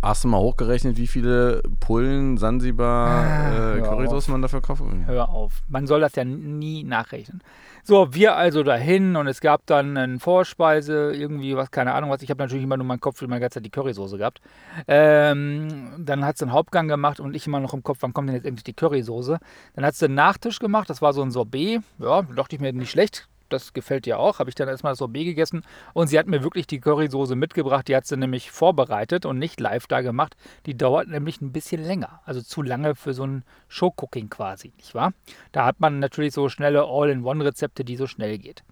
Hast 0.03 0.25
du 0.25 0.27
mal 0.27 0.39
hochgerechnet, 0.39 0.97
wie 0.97 1.07
viele 1.07 1.63
Pullen, 1.79 2.37
Sansibar, 2.37 3.23
ah, 3.23 3.75
äh, 3.77 3.79
Currysoße 3.79 4.29
man 4.31 4.41
dafür 4.41 4.59
kauft? 4.59 4.83
Hör 5.05 5.29
auf. 5.29 5.61
Man 5.69 5.87
soll 5.87 6.01
das 6.01 6.13
ja 6.15 6.25
nie 6.25 6.83
nachrechnen. 6.83 7.41
So, 7.83 8.13
wir 8.13 8.35
also 8.35 8.63
dahin 8.63 9.15
und 9.15 9.27
es 9.27 9.39
gab 9.39 9.65
dann 9.65 9.95
eine 9.95 10.19
Vorspeise, 10.19 11.13
irgendwie 11.13 11.55
was, 11.55 11.71
keine 11.71 11.93
Ahnung 11.93 12.09
was. 12.09 12.21
Ich 12.21 12.29
habe 12.29 12.43
natürlich 12.43 12.65
immer 12.65 12.75
nur 12.75 12.85
meinen 12.85 12.99
Kopf 12.99 13.19
für 13.19 13.27
meine 13.29 13.39
ganze 13.39 13.55
Zeit 13.55 13.65
die 13.65 13.69
Currysoße 13.69 14.17
gehabt. 14.17 14.41
Ähm, 14.89 15.93
dann 15.99 16.25
hat 16.25 16.37
sie 16.37 16.43
einen 16.43 16.53
Hauptgang 16.53 16.89
gemacht 16.89 17.21
und 17.21 17.33
ich 17.33 17.47
immer 17.47 17.61
noch 17.61 17.73
im 17.73 17.81
Kopf, 17.81 17.99
wann 18.01 18.11
kommt 18.11 18.27
denn 18.27 18.35
jetzt 18.35 18.45
endlich 18.45 18.65
die 18.65 18.73
Currysoße? 18.73 19.39
Dann 19.75 19.85
hat 19.85 19.95
sie 19.95 20.05
einen 20.05 20.15
Nachtisch 20.15 20.59
gemacht, 20.59 20.89
das 20.89 21.01
war 21.01 21.13
so 21.13 21.21
ein 21.21 21.31
Sorbet. 21.31 21.81
Ja, 21.99 22.23
dachte 22.23 22.57
ich 22.57 22.61
mir 22.61 22.73
nicht 22.73 22.91
schlecht 22.91 23.29
das 23.53 23.73
gefällt 23.73 24.05
dir 24.05 24.19
auch. 24.19 24.39
Habe 24.39 24.49
ich 24.49 24.55
dann 24.55 24.67
erstmal 24.67 24.91
das 24.91 24.99
Sorbet 24.99 25.25
gegessen 25.25 25.63
und 25.93 26.07
sie 26.07 26.19
hat 26.19 26.27
mir 26.27 26.43
wirklich 26.43 26.67
die 26.67 26.79
Currysoße 26.79 27.35
mitgebracht. 27.35 27.87
Die 27.87 27.95
hat 27.95 28.05
sie 28.05 28.17
nämlich 28.17 28.51
vorbereitet 28.51 29.25
und 29.25 29.39
nicht 29.39 29.59
live 29.59 29.87
da 29.87 30.01
gemacht. 30.01 30.35
Die 30.65 30.75
dauert 30.75 31.07
nämlich 31.07 31.41
ein 31.41 31.51
bisschen 31.51 31.83
länger. 31.83 32.21
Also 32.25 32.41
zu 32.41 32.61
lange 32.61 32.95
für 32.95 33.13
so 33.13 33.25
ein 33.25 33.43
Showcooking 33.67 34.29
quasi, 34.29 34.73
nicht 34.77 34.95
wahr? 34.95 35.13
Da 35.51 35.65
hat 35.65 35.79
man 35.79 35.99
natürlich 35.99 36.33
so 36.33 36.49
schnelle 36.49 36.83
All-in-One-Rezepte, 36.83 37.85
die 37.85 37.95
so 37.95 38.07
schnell 38.07 38.37
geht. 38.37 38.63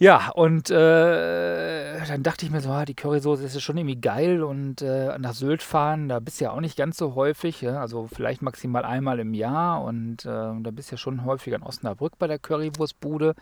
Ja, 0.00 0.30
und 0.30 0.70
äh, 0.70 2.06
dann 2.06 2.22
dachte 2.22 2.46
ich 2.46 2.52
mir 2.52 2.60
so, 2.60 2.70
ah, 2.70 2.84
die 2.84 2.94
Currysoße 2.94 3.42
ist 3.42 3.60
schon 3.60 3.78
irgendwie 3.78 4.00
geil 4.00 4.44
und 4.44 4.80
äh, 4.80 5.18
nach 5.18 5.34
Sylt 5.34 5.60
fahren, 5.60 6.08
da 6.08 6.20
bist 6.20 6.40
du 6.40 6.44
ja 6.44 6.52
auch 6.52 6.60
nicht 6.60 6.76
ganz 6.76 6.98
so 6.98 7.16
häufig, 7.16 7.62
ja? 7.62 7.80
also 7.80 8.06
vielleicht 8.06 8.40
maximal 8.40 8.84
einmal 8.84 9.18
im 9.18 9.34
Jahr 9.34 9.82
und 9.82 10.24
äh, 10.24 10.28
da 10.28 10.70
bist 10.70 10.90
du 10.90 10.94
ja 10.94 10.98
schon 10.98 11.24
häufig 11.24 11.52
an 11.52 11.64
Osnabrück 11.64 12.16
bei 12.16 12.28
der 12.28 12.38
Currywurstbude. 12.38 13.34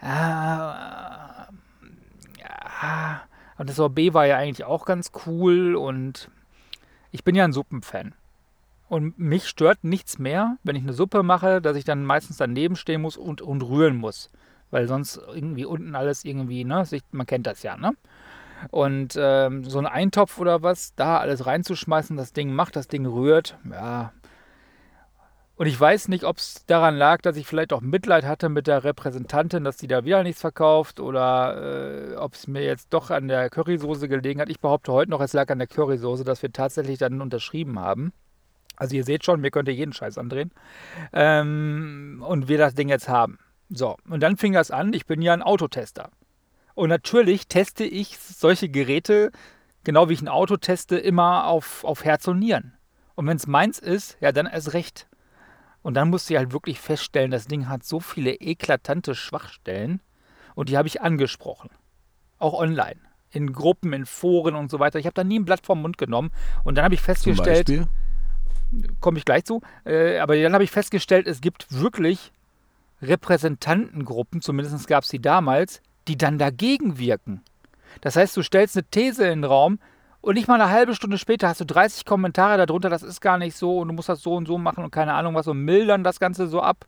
Äh, 0.00 0.06
ja, 2.40 3.22
und 3.58 3.68
das 3.68 3.76
Sorbet 3.76 4.14
war 4.14 4.26
ja 4.26 4.36
eigentlich 4.36 4.64
auch 4.64 4.84
ganz 4.84 5.10
cool 5.26 5.74
und 5.74 6.30
ich 7.10 7.24
bin 7.24 7.34
ja 7.34 7.44
ein 7.44 7.52
Suppenfan. 7.52 8.14
Und 8.88 9.18
mich 9.18 9.46
stört 9.48 9.84
nichts 9.84 10.18
mehr, 10.18 10.56
wenn 10.62 10.76
ich 10.76 10.82
eine 10.82 10.94
Suppe 10.94 11.22
mache, 11.22 11.60
dass 11.60 11.76
ich 11.76 11.84
dann 11.84 12.04
meistens 12.04 12.38
daneben 12.38 12.74
stehen 12.76 13.02
muss 13.02 13.16
und, 13.18 13.42
und 13.42 13.62
rühren 13.62 13.96
muss 13.96 14.30
weil 14.70 14.86
sonst 14.86 15.16
irgendwie 15.16 15.64
unten 15.64 15.94
alles 15.94 16.24
irgendwie, 16.24 16.64
ne, 16.64 16.84
man 17.12 17.26
kennt 17.26 17.46
das 17.46 17.62
ja, 17.62 17.76
ne? 17.76 17.92
Und 18.70 19.16
ähm, 19.16 19.64
so 19.64 19.78
ein 19.78 19.86
Eintopf 19.86 20.38
oder 20.38 20.62
was, 20.62 20.94
da 20.96 21.18
alles 21.18 21.46
reinzuschmeißen, 21.46 22.16
das 22.16 22.32
Ding 22.32 22.52
macht, 22.52 22.74
das 22.74 22.88
Ding 22.88 23.06
rührt, 23.06 23.56
ja. 23.70 24.12
Und 25.58 25.66
ich 25.66 25.78
weiß 25.78 26.06
nicht, 26.06 26.22
ob 26.22 26.36
es 26.36 26.64
daran 26.66 26.96
lag, 26.96 27.20
dass 27.20 27.36
ich 27.36 27.44
vielleicht 27.44 27.72
auch 27.72 27.80
Mitleid 27.80 28.24
hatte 28.24 28.48
mit 28.48 28.68
der 28.68 28.84
Repräsentantin, 28.84 29.64
dass 29.64 29.76
die 29.76 29.88
da 29.88 30.04
wieder 30.04 30.22
nichts 30.22 30.40
verkauft 30.40 31.00
oder 31.00 32.12
äh, 32.12 32.14
ob 32.14 32.34
es 32.34 32.46
mir 32.46 32.62
jetzt 32.62 32.94
doch 32.94 33.10
an 33.10 33.26
der 33.26 33.50
Currysoße 33.50 34.08
gelegen 34.08 34.40
hat. 34.40 34.50
Ich 34.50 34.60
behaupte 34.60 34.92
heute 34.92 35.10
noch, 35.10 35.20
es 35.20 35.32
lag 35.32 35.50
an 35.50 35.58
der 35.58 35.66
Currysoße, 35.66 36.22
dass 36.22 36.42
wir 36.42 36.52
tatsächlich 36.52 36.98
dann 36.98 37.20
unterschrieben 37.20 37.80
haben. 37.80 38.12
Also 38.76 38.94
ihr 38.94 39.02
seht 39.02 39.24
schon, 39.24 39.40
mir 39.40 39.50
könnte 39.50 39.72
jeden 39.72 39.92
Scheiß 39.92 40.16
andrehen. 40.16 40.52
Ähm, 41.12 42.24
und 42.24 42.46
wir 42.46 42.58
das 42.58 42.76
Ding 42.76 42.88
jetzt 42.88 43.08
haben. 43.08 43.40
So, 43.68 43.96
und 44.08 44.22
dann 44.22 44.36
fing 44.36 44.52
das 44.52 44.70
an, 44.70 44.92
ich 44.92 45.06
bin 45.06 45.20
ja 45.20 45.32
ein 45.32 45.42
Autotester. 45.42 46.10
Und 46.74 46.88
natürlich 46.88 47.48
teste 47.48 47.82
ich 47.82 48.16
solche 48.16 48.68
Geräte, 48.68 49.32
genau 49.82 50.08
wie 50.08 50.12
ich 50.12 50.22
ein 50.22 50.28
Auto 50.28 50.56
teste, 50.56 50.98
immer 50.98 51.48
auf, 51.48 51.82
auf 51.82 52.04
Herz 52.04 52.28
und 52.28 52.38
Nieren. 52.38 52.74
Und 53.16 53.26
wenn 53.26 53.36
es 53.36 53.48
meins 53.48 53.80
ist, 53.80 54.16
ja, 54.20 54.30
dann 54.30 54.46
erst 54.46 54.72
recht. 54.72 55.08
Und 55.82 55.94
dann 55.94 56.10
musste 56.10 56.34
ich 56.34 56.38
halt 56.38 56.52
wirklich 56.52 56.80
feststellen, 56.80 57.30
das 57.30 57.46
Ding 57.46 57.68
hat 57.68 57.84
so 57.84 58.00
viele 58.00 58.34
eklatante 58.34 59.14
Schwachstellen 59.14 60.00
und 60.54 60.68
die 60.68 60.76
habe 60.76 60.88
ich 60.88 61.00
angesprochen. 61.00 61.70
Auch 62.38 62.54
online. 62.54 63.00
In 63.30 63.52
Gruppen, 63.52 63.92
in 63.92 64.06
Foren 64.06 64.54
und 64.54 64.70
so 64.70 64.78
weiter. 64.78 64.98
Ich 64.98 65.06
habe 65.06 65.14
da 65.14 65.24
nie 65.24 65.38
ein 65.38 65.44
Blatt 65.44 65.64
vom 65.64 65.82
Mund 65.82 65.98
genommen. 65.98 66.30
Und 66.64 66.76
dann 66.76 66.84
habe 66.84 66.94
ich 66.94 67.00
festgestellt, 67.00 67.86
komme 69.00 69.18
ich 69.18 69.24
gleich 69.24 69.44
zu, 69.44 69.60
äh, 69.84 70.18
aber 70.18 70.40
dann 70.40 70.52
habe 70.52 70.64
ich 70.64 70.70
festgestellt, 70.70 71.26
es 71.26 71.40
gibt 71.40 71.66
wirklich 71.70 72.32
Repräsentantengruppen, 73.02 74.40
zumindest 74.40 74.86
gab 74.88 75.04
es 75.04 75.10
die 75.10 75.20
damals, 75.20 75.80
die 76.08 76.16
dann 76.16 76.38
dagegen 76.38 76.98
wirken. 76.98 77.42
Das 78.00 78.16
heißt, 78.16 78.36
du 78.36 78.42
stellst 78.42 78.76
eine 78.76 78.84
These 78.84 79.24
in 79.24 79.42
den 79.42 79.44
Raum 79.44 79.78
und 80.28 80.34
nicht 80.34 80.46
mal 80.46 80.60
eine 80.60 80.70
halbe 80.70 80.94
Stunde 80.94 81.16
später 81.16 81.48
hast 81.48 81.62
du 81.62 81.64
30 81.64 82.04
Kommentare 82.04 82.66
darunter, 82.66 82.90
das 82.90 83.02
ist 83.02 83.22
gar 83.22 83.38
nicht 83.38 83.56
so 83.56 83.78
und 83.78 83.88
du 83.88 83.94
musst 83.94 84.10
das 84.10 84.20
so 84.20 84.34
und 84.34 84.46
so 84.46 84.58
machen 84.58 84.84
und 84.84 84.90
keine 84.90 85.14
Ahnung 85.14 85.34
was 85.34 85.48
und 85.48 85.64
mildern 85.64 86.04
das 86.04 86.20
Ganze 86.20 86.48
so 86.48 86.60
ab. 86.60 86.84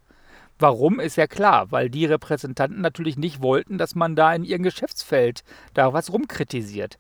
Warum 0.59 1.01
ist 1.01 1.17
ja 1.17 1.27
klar, 1.27 1.73
weil 1.73 1.89
die 1.89 2.05
Repräsentanten 2.05 2.83
natürlich 2.83 3.17
nicht 3.17 3.41
wollten, 3.41 3.79
dass 3.79 3.95
man 3.95 4.15
da 4.15 4.35
in 4.35 4.45
ihrem 4.45 4.63
Geschäftsfeld 4.63 5.43
da 5.73 5.95
was 5.95 6.13
rumkritisiert. 6.13 6.99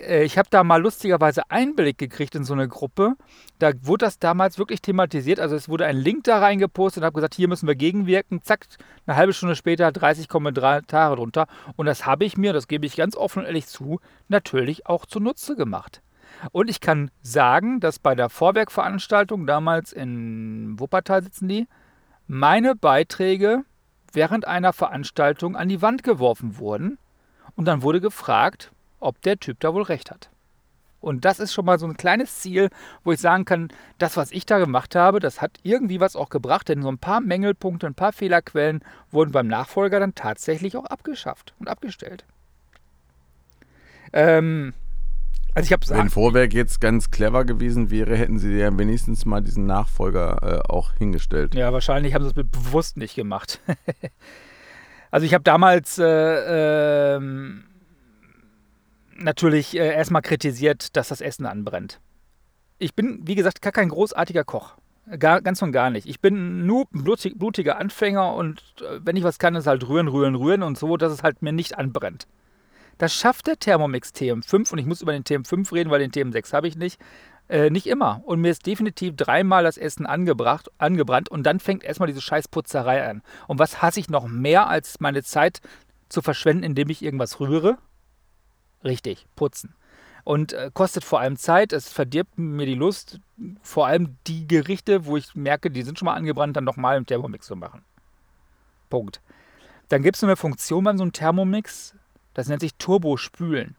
Äh, 0.00 0.24
ich 0.24 0.38
habe 0.38 0.48
da 0.50 0.64
mal 0.64 0.80
lustigerweise 0.80 1.50
Einblick 1.50 1.98
gekriegt 1.98 2.34
in 2.34 2.44
so 2.44 2.52
eine 2.52 2.68
Gruppe. 2.68 3.14
Da 3.58 3.72
wurde 3.82 4.06
das 4.06 4.18
damals 4.18 4.58
wirklich 4.58 4.82
thematisiert. 4.82 5.40
Also 5.40 5.56
es 5.56 5.68
wurde 5.68 5.86
ein 5.86 5.96
Link 5.96 6.24
da 6.24 6.38
reingepostet 6.38 7.02
und 7.02 7.06
habe 7.06 7.14
gesagt, 7.14 7.34
hier 7.34 7.48
müssen 7.48 7.66
wir 7.66 7.74
gegenwirken. 7.74 8.42
Zack, 8.42 8.66
eine 9.06 9.16
halbe 9.16 9.32
Stunde 9.32 9.56
später 9.56 9.90
30 9.92 10.28
Kommentare 10.28 11.16
drunter. 11.16 11.46
Und 11.76 11.86
das 11.86 12.06
habe 12.06 12.24
ich 12.24 12.36
mir, 12.36 12.52
das 12.52 12.68
gebe 12.68 12.86
ich 12.86 12.96
ganz 12.96 13.16
offen 13.16 13.40
und 13.40 13.46
ehrlich 13.46 13.66
zu, 13.66 14.00
natürlich 14.28 14.86
auch 14.86 15.06
zunutze 15.06 15.56
gemacht. 15.56 16.02
Und 16.52 16.68
ich 16.68 16.80
kann 16.80 17.10
sagen, 17.22 17.80
dass 17.80 17.98
bei 17.98 18.14
der 18.14 18.28
Vorwerkveranstaltung, 18.28 19.46
damals 19.46 19.92
in 19.92 20.78
Wuppertal 20.78 21.22
sitzen 21.22 21.48
die, 21.48 21.68
meine 22.26 22.74
Beiträge 22.74 23.64
während 24.12 24.46
einer 24.46 24.72
Veranstaltung 24.72 25.56
an 25.56 25.68
die 25.68 25.82
Wand 25.82 26.02
geworfen 26.02 26.58
wurden. 26.58 26.98
Und 27.56 27.66
dann 27.66 27.82
wurde 27.82 28.00
gefragt, 28.00 28.72
ob 29.04 29.20
der 29.22 29.38
Typ 29.38 29.60
da 29.60 29.74
wohl 29.74 29.82
recht 29.82 30.10
hat. 30.10 30.30
Und 31.00 31.26
das 31.26 31.38
ist 31.38 31.52
schon 31.52 31.66
mal 31.66 31.78
so 31.78 31.86
ein 31.86 31.98
kleines 31.98 32.40
Ziel, 32.40 32.70
wo 33.04 33.12
ich 33.12 33.20
sagen 33.20 33.44
kann, 33.44 33.68
das, 33.98 34.16
was 34.16 34.32
ich 34.32 34.46
da 34.46 34.58
gemacht 34.58 34.96
habe, 34.96 35.20
das 35.20 35.42
hat 35.42 35.58
irgendwie 35.62 36.00
was 36.00 36.16
auch 36.16 36.30
gebracht, 36.30 36.70
denn 36.70 36.80
so 36.80 36.88
ein 36.88 36.96
paar 36.96 37.20
Mängelpunkte, 37.20 37.86
ein 37.86 37.94
paar 37.94 38.14
Fehlerquellen 38.14 38.80
wurden 39.10 39.30
beim 39.30 39.46
Nachfolger 39.46 40.00
dann 40.00 40.14
tatsächlich 40.14 40.78
auch 40.78 40.86
abgeschafft 40.86 41.52
und 41.58 41.68
abgestellt. 41.68 42.24
Ähm, 44.14 44.72
also 45.54 45.66
ich 45.66 45.72
habe 45.72 45.86
Wenn 45.88 46.08
Vorwerk 46.08 46.54
jetzt 46.54 46.80
ganz 46.80 47.10
clever 47.10 47.44
gewesen 47.44 47.90
wäre, 47.90 48.16
hätten 48.16 48.38
sie 48.38 48.56
ja 48.56 48.76
wenigstens 48.76 49.26
mal 49.26 49.42
diesen 49.42 49.66
Nachfolger 49.66 50.38
äh, 50.42 50.72
auch 50.72 50.94
hingestellt. 50.94 51.54
Ja, 51.54 51.72
wahrscheinlich 51.72 52.14
haben 52.14 52.24
sie 52.24 52.30
es 52.30 52.34
bewusst 52.34 52.96
nicht 52.96 53.14
gemacht. 53.14 53.60
also 55.10 55.26
ich 55.26 55.34
habe 55.34 55.44
damals 55.44 55.98
äh, 55.98 57.16
ähm, 57.16 57.64
natürlich 59.16 59.76
äh, 59.76 59.94
erstmal 59.94 60.22
kritisiert, 60.22 60.96
dass 60.96 61.08
das 61.08 61.20
Essen 61.20 61.46
anbrennt. 61.46 62.00
Ich 62.78 62.94
bin, 62.94 63.20
wie 63.24 63.34
gesagt, 63.34 63.62
gar 63.62 63.72
kein 63.72 63.88
großartiger 63.88 64.44
Koch. 64.44 64.76
Gar, 65.18 65.42
ganz 65.42 65.60
und 65.60 65.72
gar 65.72 65.90
nicht. 65.90 66.08
Ich 66.08 66.20
bin 66.20 66.64
nur 66.64 66.86
blutig, 66.90 67.38
blutiger 67.38 67.78
Anfänger 67.78 68.34
und 68.34 68.60
äh, 68.80 69.00
wenn 69.02 69.16
ich 69.16 69.24
was 69.24 69.38
kann, 69.38 69.54
ist 69.54 69.66
halt 69.66 69.86
rühren, 69.86 70.08
rühren, 70.08 70.34
rühren 70.34 70.62
und 70.62 70.78
so, 70.78 70.96
dass 70.96 71.12
es 71.12 71.22
halt 71.22 71.42
mir 71.42 71.52
nicht 71.52 71.76
anbrennt. 71.76 72.26
Das 72.98 73.14
schafft 73.14 73.46
der 73.46 73.58
Thermomix 73.58 74.10
TM5 74.10 74.72
und 74.72 74.78
ich 74.78 74.86
muss 74.86 75.02
über 75.02 75.12
den 75.12 75.24
TM5 75.24 75.72
reden, 75.72 75.90
weil 75.90 75.98
den 75.98 76.12
TM6 76.12 76.52
habe 76.52 76.68
ich 76.68 76.76
nicht. 76.76 77.00
Äh, 77.48 77.68
nicht 77.68 77.86
immer. 77.86 78.22
Und 78.24 78.40
mir 78.40 78.50
ist 78.50 78.66
definitiv 78.66 79.16
dreimal 79.16 79.64
das 79.64 79.76
Essen 79.76 80.06
angebracht, 80.06 80.70
angebrannt 80.78 81.28
und 81.28 81.42
dann 81.44 81.60
fängt 81.60 81.84
erstmal 81.84 82.06
diese 82.06 82.22
Scheißputzerei 82.22 83.06
an. 83.06 83.22
Und 83.46 83.58
was 83.58 83.82
hasse 83.82 84.00
ich 84.00 84.08
noch 84.08 84.26
mehr, 84.26 84.68
als 84.68 85.00
meine 85.00 85.22
Zeit 85.22 85.60
zu 86.08 86.22
verschwenden, 86.22 86.62
indem 86.62 86.88
ich 86.88 87.02
irgendwas 87.02 87.40
rühre? 87.40 87.76
Richtig, 88.84 89.26
putzen. 89.34 89.74
Und 90.24 90.52
äh, 90.52 90.70
kostet 90.72 91.04
vor 91.04 91.20
allem 91.20 91.36
Zeit, 91.36 91.72
es 91.72 91.92
verdirbt 91.92 92.38
mir 92.38 92.66
die 92.66 92.74
Lust, 92.74 93.20
vor 93.62 93.86
allem 93.86 94.16
die 94.26 94.46
Gerichte, 94.46 95.06
wo 95.06 95.16
ich 95.16 95.34
merke, 95.34 95.70
die 95.70 95.82
sind 95.82 95.98
schon 95.98 96.06
mal 96.06 96.14
angebrannt, 96.14 96.56
dann 96.56 96.64
nochmal 96.64 96.96
im 96.96 97.06
Thermomix 97.06 97.46
zu 97.46 97.56
machen. 97.56 97.82
Punkt. 98.88 99.20
Dann 99.88 100.02
gibt 100.02 100.16
es 100.16 100.24
eine 100.24 100.36
Funktion 100.36 100.84
bei 100.84 100.96
so 100.96 101.02
einem 101.02 101.12
Thermomix, 101.12 101.94
das 102.32 102.48
nennt 102.48 102.62
sich 102.62 102.74
Turbo-Spülen. 102.76 103.76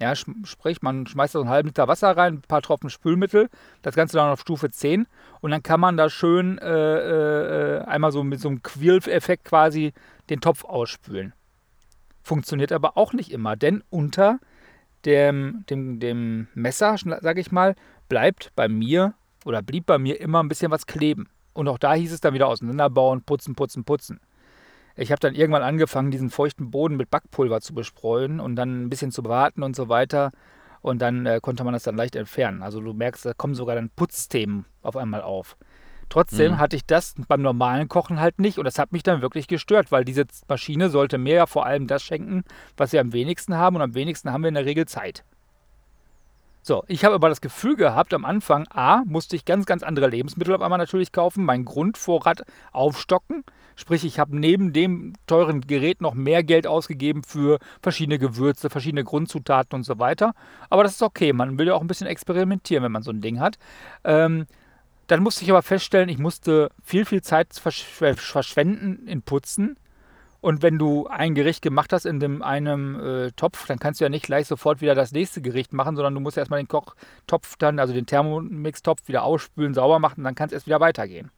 Ja, 0.00 0.14
sprich, 0.16 0.82
man 0.82 1.06
schmeißt 1.06 1.34
da 1.34 1.38
so 1.38 1.44
einen 1.44 1.50
halben 1.50 1.68
Liter 1.68 1.86
Wasser 1.86 2.16
rein, 2.16 2.34
ein 2.34 2.40
paar 2.42 2.62
Tropfen 2.62 2.90
Spülmittel, 2.90 3.48
das 3.82 3.94
Ganze 3.94 4.16
dann 4.16 4.30
auf 4.30 4.40
Stufe 4.40 4.70
10 4.70 5.06
und 5.40 5.50
dann 5.52 5.62
kann 5.62 5.78
man 5.78 5.96
da 5.96 6.10
schön 6.10 6.58
äh, 6.58 7.78
äh, 7.78 7.84
einmal 7.84 8.10
so 8.10 8.24
mit 8.24 8.40
so 8.40 8.48
einem 8.48 8.62
Quirl-Effekt 8.62 9.44
quasi 9.44 9.92
den 10.28 10.40
Topf 10.40 10.64
ausspülen. 10.64 11.32
Funktioniert 12.24 12.72
aber 12.72 12.96
auch 12.96 13.12
nicht 13.12 13.30
immer, 13.30 13.54
denn 13.54 13.84
unter 13.90 14.40
dem, 15.04 15.64
dem, 15.68 16.00
dem 16.00 16.48
Messer, 16.54 16.96
sage 16.96 17.40
ich 17.40 17.52
mal, 17.52 17.74
bleibt 18.08 18.50
bei 18.56 18.66
mir 18.66 19.12
oder 19.44 19.60
blieb 19.60 19.84
bei 19.84 19.98
mir 19.98 20.18
immer 20.20 20.42
ein 20.42 20.48
bisschen 20.48 20.70
was 20.70 20.86
kleben. 20.86 21.28
Und 21.52 21.68
auch 21.68 21.76
da 21.76 21.92
hieß 21.92 22.12
es 22.12 22.22
dann 22.22 22.32
wieder 22.32 22.48
auseinanderbauen, 22.48 23.22
putzen, 23.22 23.54
putzen, 23.54 23.84
putzen. 23.84 24.20
Ich 24.96 25.12
habe 25.12 25.20
dann 25.20 25.34
irgendwann 25.34 25.62
angefangen, 25.62 26.10
diesen 26.10 26.30
feuchten 26.30 26.70
Boden 26.70 26.96
mit 26.96 27.10
Backpulver 27.10 27.60
zu 27.60 27.74
bespreuen 27.74 28.40
und 28.40 28.56
dann 28.56 28.84
ein 28.84 28.88
bisschen 28.88 29.10
zu 29.10 29.22
warten 29.24 29.62
und 29.62 29.76
so 29.76 29.90
weiter. 29.90 30.32
Und 30.80 31.02
dann 31.02 31.26
äh, 31.26 31.40
konnte 31.42 31.62
man 31.62 31.74
das 31.74 31.82
dann 31.82 31.96
leicht 31.96 32.16
entfernen. 32.16 32.62
Also 32.62 32.80
du 32.80 32.94
merkst, 32.94 33.26
da 33.26 33.34
kommen 33.34 33.54
sogar 33.54 33.74
dann 33.74 33.90
Putzthemen 33.90 34.64
auf 34.80 34.96
einmal 34.96 35.20
auf. 35.20 35.58
Trotzdem 36.08 36.52
mhm. 36.52 36.58
hatte 36.58 36.76
ich 36.76 36.86
das 36.86 37.14
beim 37.28 37.42
normalen 37.42 37.88
Kochen 37.88 38.20
halt 38.20 38.38
nicht 38.38 38.58
und 38.58 38.64
das 38.64 38.78
hat 38.78 38.92
mich 38.92 39.02
dann 39.02 39.22
wirklich 39.22 39.48
gestört, 39.48 39.92
weil 39.92 40.04
diese 40.04 40.24
Maschine 40.48 40.90
sollte 40.90 41.18
mir 41.18 41.34
ja 41.34 41.46
vor 41.46 41.66
allem 41.66 41.86
das 41.86 42.02
schenken, 42.02 42.44
was 42.76 42.92
wir 42.92 43.00
am 43.00 43.12
wenigsten 43.12 43.56
haben 43.56 43.76
und 43.76 43.82
am 43.82 43.94
wenigsten 43.94 44.32
haben 44.32 44.42
wir 44.42 44.48
in 44.48 44.54
der 44.54 44.66
Regel 44.66 44.86
Zeit. 44.86 45.24
So, 46.66 46.82
ich 46.88 47.04
habe 47.04 47.14
aber 47.14 47.28
das 47.28 47.42
Gefühl 47.42 47.76
gehabt, 47.76 48.14
am 48.14 48.24
Anfang, 48.24 48.66
A, 48.70 49.02
musste 49.04 49.36
ich 49.36 49.44
ganz, 49.44 49.66
ganz 49.66 49.82
andere 49.82 50.08
Lebensmittel 50.08 50.54
auf 50.54 50.62
einmal 50.62 50.78
natürlich 50.78 51.12
kaufen, 51.12 51.44
meinen 51.44 51.66
Grundvorrat 51.66 52.42
aufstocken. 52.72 53.44
Sprich, 53.76 54.02
ich 54.02 54.18
habe 54.18 54.34
neben 54.34 54.72
dem 54.72 55.12
teuren 55.26 55.60
Gerät 55.60 56.00
noch 56.00 56.14
mehr 56.14 56.42
Geld 56.42 56.66
ausgegeben 56.66 57.22
für 57.22 57.58
verschiedene 57.82 58.18
Gewürze, 58.18 58.70
verschiedene 58.70 59.04
Grundzutaten 59.04 59.76
und 59.76 59.82
so 59.84 59.98
weiter. 59.98 60.32
Aber 60.70 60.84
das 60.84 60.92
ist 60.92 61.02
okay, 61.02 61.34
man 61.34 61.58
will 61.58 61.66
ja 61.66 61.74
auch 61.74 61.82
ein 61.82 61.86
bisschen 61.86 62.06
experimentieren, 62.06 62.82
wenn 62.82 62.92
man 62.92 63.02
so 63.02 63.10
ein 63.10 63.20
Ding 63.20 63.40
hat. 63.40 63.58
Ähm, 64.02 64.46
dann 65.06 65.22
musste 65.22 65.44
ich 65.44 65.50
aber 65.50 65.62
feststellen, 65.62 66.08
ich 66.08 66.18
musste 66.18 66.70
viel, 66.82 67.04
viel 67.04 67.22
Zeit 67.22 67.48
verschwenden 67.52 69.06
in 69.06 69.22
Putzen. 69.22 69.76
Und 70.40 70.62
wenn 70.62 70.78
du 70.78 71.06
ein 71.06 71.34
Gericht 71.34 71.62
gemacht 71.62 71.92
hast 71.94 72.04
in 72.04 72.20
dem 72.20 72.42
einem 72.42 73.00
äh, 73.00 73.32
Topf, 73.32 73.66
dann 73.66 73.78
kannst 73.78 74.00
du 74.00 74.04
ja 74.04 74.10
nicht 74.10 74.26
gleich 74.26 74.46
sofort 74.46 74.82
wieder 74.82 74.94
das 74.94 75.12
nächste 75.12 75.40
Gericht 75.40 75.72
machen, 75.72 75.96
sondern 75.96 76.12
du 76.12 76.20
musst 76.20 76.36
erstmal 76.36 76.60
den 76.60 76.68
Kochtopf 76.68 77.56
dann, 77.56 77.78
also 77.78 77.94
den 77.94 78.04
Thermomix-Topf 78.04 79.08
wieder 79.08 79.22
ausspülen, 79.22 79.72
sauber 79.72 79.98
machen 79.98 80.20
und 80.20 80.24
dann 80.24 80.34
kann 80.34 80.48
es 80.48 80.52
erst 80.52 80.66
wieder 80.66 80.80
weitergehen. 80.80 81.30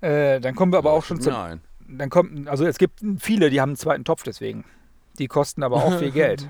Äh, 0.00 0.40
dann 0.40 0.56
kommen 0.56 0.72
wir 0.72 0.78
aber 0.78 0.92
auch 0.92 1.04
schon 1.04 1.20
zu. 1.20 1.30
Nein. 1.30 1.60
Dann 1.86 2.10
kommt, 2.10 2.48
also 2.48 2.66
es 2.66 2.78
gibt 2.78 3.00
viele, 3.18 3.48
die 3.48 3.60
haben 3.60 3.70
einen 3.70 3.76
zweiten 3.76 4.04
Topf 4.04 4.24
deswegen. 4.24 4.64
Die 5.20 5.28
kosten 5.28 5.62
aber 5.62 5.76
auch 5.76 5.94
viel 5.98 6.10
Geld. 6.10 6.48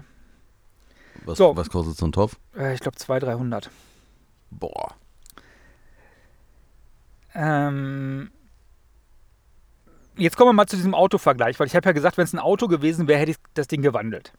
Was, 1.26 1.38
so, 1.38 1.56
was 1.56 1.68
kostet 1.68 1.96
so 1.96 2.06
ein 2.06 2.12
Topf? 2.12 2.36
Äh, 2.56 2.72
ich 2.72 2.80
glaube 2.80 2.96
200, 2.96 3.28
300. 3.28 3.70
Boah. 4.58 4.94
Ähm, 7.34 8.30
jetzt 10.16 10.36
kommen 10.36 10.50
wir 10.50 10.52
mal 10.52 10.66
zu 10.66 10.76
diesem 10.76 10.94
Autovergleich, 10.94 11.58
weil 11.58 11.66
ich 11.66 11.76
habe 11.76 11.86
ja 11.86 11.92
gesagt, 11.92 12.16
wenn 12.16 12.24
es 12.24 12.32
ein 12.32 12.38
Auto 12.38 12.68
gewesen 12.68 13.08
wäre, 13.08 13.18
hätte 13.20 13.32
ich 13.32 13.36
das 13.54 13.66
Ding 13.66 13.82
gewandelt. 13.82 14.32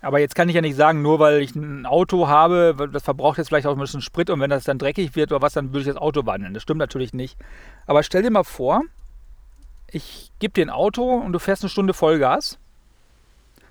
Aber 0.00 0.20
jetzt 0.20 0.36
kann 0.36 0.48
ich 0.48 0.54
ja 0.54 0.60
nicht 0.60 0.76
sagen, 0.76 1.02
nur 1.02 1.18
weil 1.18 1.40
ich 1.42 1.56
ein 1.56 1.84
Auto 1.84 2.28
habe, 2.28 2.88
das 2.92 3.02
verbraucht 3.02 3.38
jetzt 3.38 3.48
vielleicht 3.48 3.66
auch 3.66 3.72
ein 3.72 3.80
bisschen 3.80 4.00
Sprit 4.00 4.30
und 4.30 4.40
wenn 4.40 4.50
das 4.50 4.62
dann 4.62 4.78
dreckig 4.78 5.16
wird 5.16 5.32
oder 5.32 5.42
was, 5.42 5.54
dann 5.54 5.72
würde 5.72 5.80
ich 5.80 5.86
das 5.86 5.96
Auto 5.96 6.24
wandeln. 6.24 6.54
Das 6.54 6.62
stimmt 6.62 6.78
natürlich 6.78 7.12
nicht. 7.12 7.36
Aber 7.86 8.04
stell 8.04 8.22
dir 8.22 8.30
mal 8.30 8.44
vor, 8.44 8.82
ich 9.90 10.30
gebe 10.38 10.54
dir 10.54 10.66
ein 10.66 10.70
Auto 10.70 11.02
und 11.02 11.32
du 11.32 11.40
fährst 11.40 11.64
eine 11.64 11.70
Stunde 11.70 11.94
Vollgas. 11.94 12.58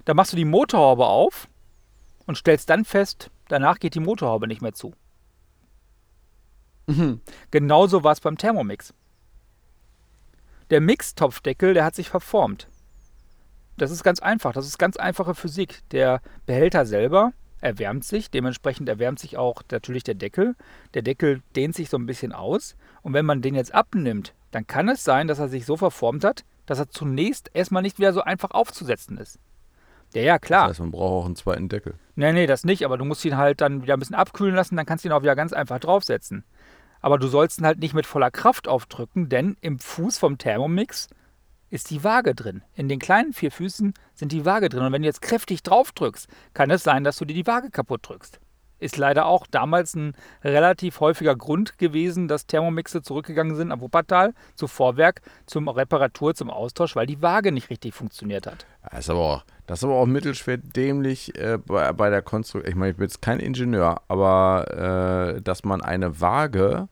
Da 0.04 0.14
machst 0.14 0.34
du 0.34 0.38
die 0.38 0.46
Motorhaube 0.46 1.06
auf 1.06 1.48
und 2.26 2.38
stellst 2.38 2.70
dann 2.70 2.84
fest, 2.84 3.32
danach 3.48 3.80
geht 3.80 3.96
die 3.96 4.02
Motorhaube 4.02 4.48
nicht 4.48 4.62
mehr 4.62 4.74
zu. 4.74 4.94
Mhm. 6.88 7.22
Genauso 7.52 8.04
war 8.04 8.14
es 8.14 8.22
beim 8.22 8.38
Thermomix. 8.38 8.94
Der 10.70 10.82
Mixtopfdeckel, 10.82 11.74
der 11.74 11.86
hat 11.86 11.96
sich 11.96 12.10
verformt. 12.10 12.68
Das 13.78 13.92
ist 13.92 14.04
ganz 14.04 14.20
einfach. 14.20 14.54
Das 14.54 14.66
ist 14.66 14.78
ganz 14.78 14.98
einfache 14.98 15.36
Physik. 15.36 15.82
Der 15.92 16.22
Behälter 16.46 16.86
selber 16.86 17.34
erwärmt 17.62 18.04
sich, 18.04 18.30
dementsprechend 18.30 18.90
erwärmt 18.90 19.20
sich 19.20 19.38
auch 19.38 19.62
natürlich 19.72 20.04
der 20.04 20.16
Deckel. 20.16 20.56
Der 20.94 21.02
Deckel 21.02 21.42
dehnt 21.56 21.76
sich 21.76 21.90
so 21.90 21.98
ein 21.98 22.06
bisschen 22.06 22.34
aus. 22.34 22.76
Und 23.02 23.14
wenn 23.14 23.26
man 23.26 23.42
den 23.42 23.56
jetzt 23.56 23.74
abnimmt 23.74 24.34
dann 24.52 24.68
kann 24.68 24.90
es 24.90 25.04
sein, 25.04 25.28
dass 25.28 25.40
er 25.40 25.50
sich 25.50 25.66
so 25.66 25.78
verformt 25.78 26.24
hat, 26.24 26.44
dass 26.66 26.80
er 26.80 26.90
zunächst 26.90 27.52
erstmal 27.54 27.82
nicht 27.82 28.00
wieder 28.00 28.14
so 28.14 28.22
einfach 28.22 28.52
aufzusetzen 28.52 29.18
ist. 29.18 29.40
Ja, 30.14 30.22
ja, 30.22 30.40
klar. 30.40 30.64
Das 30.64 30.72
heißt, 30.72 30.80
man 30.80 30.92
braucht 30.92 31.24
auch 31.24 31.26
einen 31.26 31.36
zweiten 31.36 31.70
Deckel. 31.70 31.96
Nee, 32.16 32.32
nee, 32.32 32.48
das 32.48 32.64
nicht, 32.64 32.86
aber 32.86 32.98
du 32.98 33.06
musst 33.06 33.26
ihn 33.26 33.38
halt 33.38 33.62
dann 33.62 33.84
wieder 33.84 33.96
ein 33.96 34.00
bisschen 34.00 34.16
abkühlen 34.16 34.56
lassen, 34.56 34.76
dann 34.78 34.86
kannst 34.86 35.04
du 35.04 35.10
ihn 35.10 35.12
auch 35.12 35.22
wieder 35.22 35.36
ganz 35.36 35.54
einfach 35.54 35.80
draufsetzen. 35.80 36.44
Aber 37.08 37.18
du 37.18 37.28
sollst 37.28 37.58
ihn 37.58 37.66
halt 37.66 37.80
nicht 37.80 37.94
mit 37.94 38.06
voller 38.06 38.32
Kraft 38.32 38.68
aufdrücken, 38.68 39.30
denn 39.30 39.56
im 39.62 39.80
Fuß 39.80 40.18
vom 40.18 40.38
Thermomix 40.38 41.08
ist 41.70 41.90
die 41.90 42.04
Waage 42.04 42.36
drin. 42.36 42.64
In 42.76 42.90
den 42.90 43.00
kleinen 43.00 43.32
vier 43.32 43.50
Füßen 43.50 43.94
sind 44.14 44.34
die 44.34 44.44
Waage 44.44 44.68
drin. 44.68 44.84
Und 44.84 44.92
wenn 44.92 45.04
du 45.04 45.08
jetzt 45.08 45.22
kräftig 45.22 45.64
drauf 45.64 45.94
drückst, 45.94 46.28
kann 46.54 46.70
es 46.70 46.84
sein, 46.84 47.06
dass 47.06 47.16
du 47.16 47.24
dir 47.24 47.34
die 47.34 47.48
Waage 47.48 47.70
kaputt 47.70 48.02
drückst. 48.04 48.42
Ist 48.80 48.98
leider 48.98 49.26
auch 49.26 49.48
damals 49.48 49.96
ein 49.96 50.16
relativ 50.44 51.00
häufiger 51.00 51.38
Grund 51.38 51.78
gewesen, 51.78 52.28
dass 52.28 52.46
Thermomixe 52.46 53.02
zurückgegangen 53.02 53.56
sind 53.56 53.72
am 53.72 53.80
Wuppertal 53.80 54.34
zu 54.56 54.68
Vorwerk, 54.68 55.22
zum 55.46 55.70
Reparatur, 55.70 56.36
zum 56.36 56.50
Austausch, 56.50 56.98
weil 56.98 57.08
die 57.08 57.22
Waage 57.22 57.54
nicht 57.54 57.70
richtig 57.70 57.94
funktioniert 57.94 58.48
hat. 58.48 58.66
Das 58.92 59.00
ist 59.00 59.10
aber 59.10 59.20
auch, 59.22 59.46
das 59.66 59.80
ist 59.80 59.86
aber 59.86 59.96
auch 59.96 60.06
mittelschwer 60.08 60.58
dämlich 60.58 61.38
äh, 61.40 61.58
bei, 61.58 61.94
bei, 61.94 62.10
der 62.10 62.22
Konstruktion. 62.22 62.70
Ich 62.70 62.76
meine, 62.76 62.92
ich 62.92 62.98
bin 62.98 63.06
jetzt 63.06 63.22
kein 63.22 63.40
Ingenieur, 63.40 64.02
aber 64.10 65.38
äh, 65.38 65.42
dass 65.42 65.64
man 65.64 65.82
eine 65.82 66.20
Waage 66.20 66.90